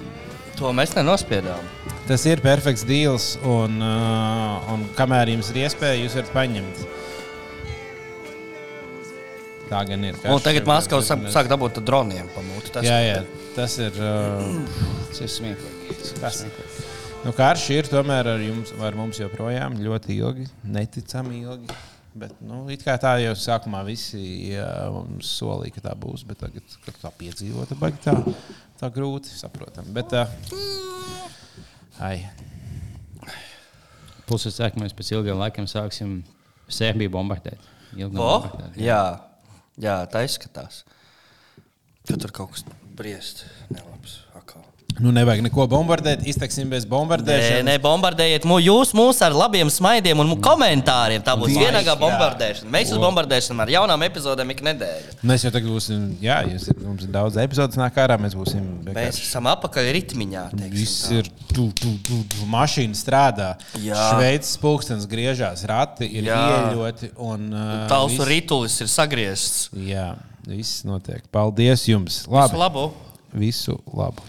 To 0.59 0.69
mēs 0.77 0.91
nenospiedām. 0.93 1.63
Tas 2.09 2.25
ir 2.29 2.41
perfekts 2.45 2.87
deals, 2.89 3.35
un, 3.45 3.79
uh, 3.85 4.73
un 4.73 4.87
kamēr 4.99 5.35
jums 5.35 5.53
ir 5.53 5.63
iespēja, 5.67 6.01
jūs 6.03 6.17
varat 6.19 6.35
paņemt. 6.35 6.87
Tā 9.69 9.83
gan 9.85 10.05
ir. 10.09 10.17
Un 10.33 10.41
tagad 10.41 10.69
Maskavā 10.69 11.05
sāk, 11.05 11.27
sāk 11.33 11.51
dabūt 11.53 11.83
droniem 11.85 12.31
pamūtu. 12.33 12.73
Tas 12.79 12.87
Jā, 12.89 13.03
jā, 13.05 13.19
tas 13.57 13.77
ir. 13.83 13.99
Uh, 14.01 14.97
Tas 15.11 15.21
ir 15.25 15.33
smieklīgi. 15.33 15.99
Tas 16.23 16.41
ir 16.41 16.49
smieklīgi. 16.49 16.87
Nu, 17.27 17.35
karš 17.37 17.65
ir 17.75 17.89
tomēr 17.91 18.29
ar, 18.31 18.41
jums, 18.41 18.71
ar 18.85 18.97
mums 18.97 19.19
joprojām 19.19 19.77
ļoti 19.83 20.15
ilgi, 20.17 20.47
neticami 20.65 21.43
ilgi. 21.43 21.79
Bet, 22.19 22.33
nu, 22.43 22.63
tā 22.89 23.13
jau 23.23 23.35
sākumā 23.39 23.83
visi 23.87 24.55
jā, 24.55 24.69
mums 24.95 25.29
solīja, 25.39 25.77
ka 25.77 25.85
tā 25.91 25.95
būs. 25.99 26.25
Bet 26.27 26.41
tagad, 26.45 26.79
kad 26.87 26.97
tā 27.03 27.13
piedzīvo, 27.21 27.67
tad 27.69 27.83
baigi 27.83 28.01
tā, 28.07 28.15
tā 28.81 28.91
grūti 28.95 29.35
saprotam. 29.35 29.91
Bet, 29.95 30.15
uh, 30.17 30.31
ai, 32.05 32.29
Plus, 34.29 34.45
es 34.45 34.59
ceru, 34.59 34.75
ka 34.75 34.83
mēs 34.83 34.93
pēc 34.93 35.09
ilgiem 35.17 35.39
laikiem 35.41 35.67
sāksim 35.71 36.19
Serbiju 36.69 37.15
bombardēt. 37.15 37.63
Bombardēt, 37.97 38.77
jā, 38.77 39.01
jā, 39.81 39.95
tā 40.13 40.21
izskatās. 40.27 40.83
Ka 42.05 42.19
tur 42.21 42.35
kaut 42.37 42.53
kas 42.53 42.67
briest 42.99 43.47
nelabs. 43.73 44.18
Nu, 44.99 45.13
nevajag 45.15 45.43
neko 45.47 45.67
bombardēt. 45.71 46.25
Izteksim 46.27 46.69
bez 46.73 46.83
Nē, 46.85 46.91
bombardēšanas. 46.91 47.65
nē, 47.69 47.75
bombardējiet 47.85 48.47
mū, 48.51 48.57
jūs 48.65 48.91
mūs 48.99 49.21
ar 49.23 49.31
labiem 49.37 49.71
smaidiem 49.71 50.19
un 50.25 50.33
komentāriem. 50.43 51.23
Tā 51.23 51.37
būs 51.39 51.55
vienīgā 51.55 51.95
bombardēšana. 52.01 52.67
Mēs 52.75 52.91
jūs 52.91 52.99
bombardēsim 53.03 53.61
ar 53.63 53.71
jaunām 53.71 54.03
epizodēm 54.09 54.51
ik 54.57 54.63
nedēļu. 54.67 55.15
Mēs 55.23 55.45
jau 55.47 55.53
tagad 55.55 55.71
būsim, 55.71 56.09
jā, 56.25 56.41
jūs, 56.51 56.67
ir- 56.73 56.81
mums 56.83 57.05
ir 57.07 57.13
daudz 57.15 57.39
epizodes 57.39 57.79
nāk 57.79 57.95
ārā. 57.95 58.19
Mēs 58.19 58.35
būsim 58.35 58.67
Mēs 58.91 59.21
esam 59.23 59.47
apakaļ 59.47 59.93
ritmiņā. 60.01 60.43
Viss 60.75 61.11
ir 61.15 61.31
tu, 61.55 61.69
tu, 61.79 61.95
tu, 62.03 62.19
tu. 62.35 62.43
mašīna 62.51 62.99
strādā. 62.99 63.53
Šveicis 63.79 64.59
pulkstenis 64.59 65.07
griežās, 65.07 65.63
rati 65.69 66.11
ir 66.11 66.25
Jā. 66.33 66.73
ieļoti. 66.73 67.13
Un, 67.19 67.53
uh, 67.55 67.87
Tavs 67.89 68.17
viss- 68.19 68.27
ritulis 68.27 68.81
ir 68.83 68.91
sagriezts. 68.91 69.69
Jā, 69.79 70.17
viss 70.47 70.83
notiek. 70.83 71.23
Paldies 71.31 71.87
jums! 71.87 72.25
Visu 72.27 72.35
Labi, 72.35 72.57
labu! 72.59 72.91
visu 73.33 73.79
labu! 73.95 74.23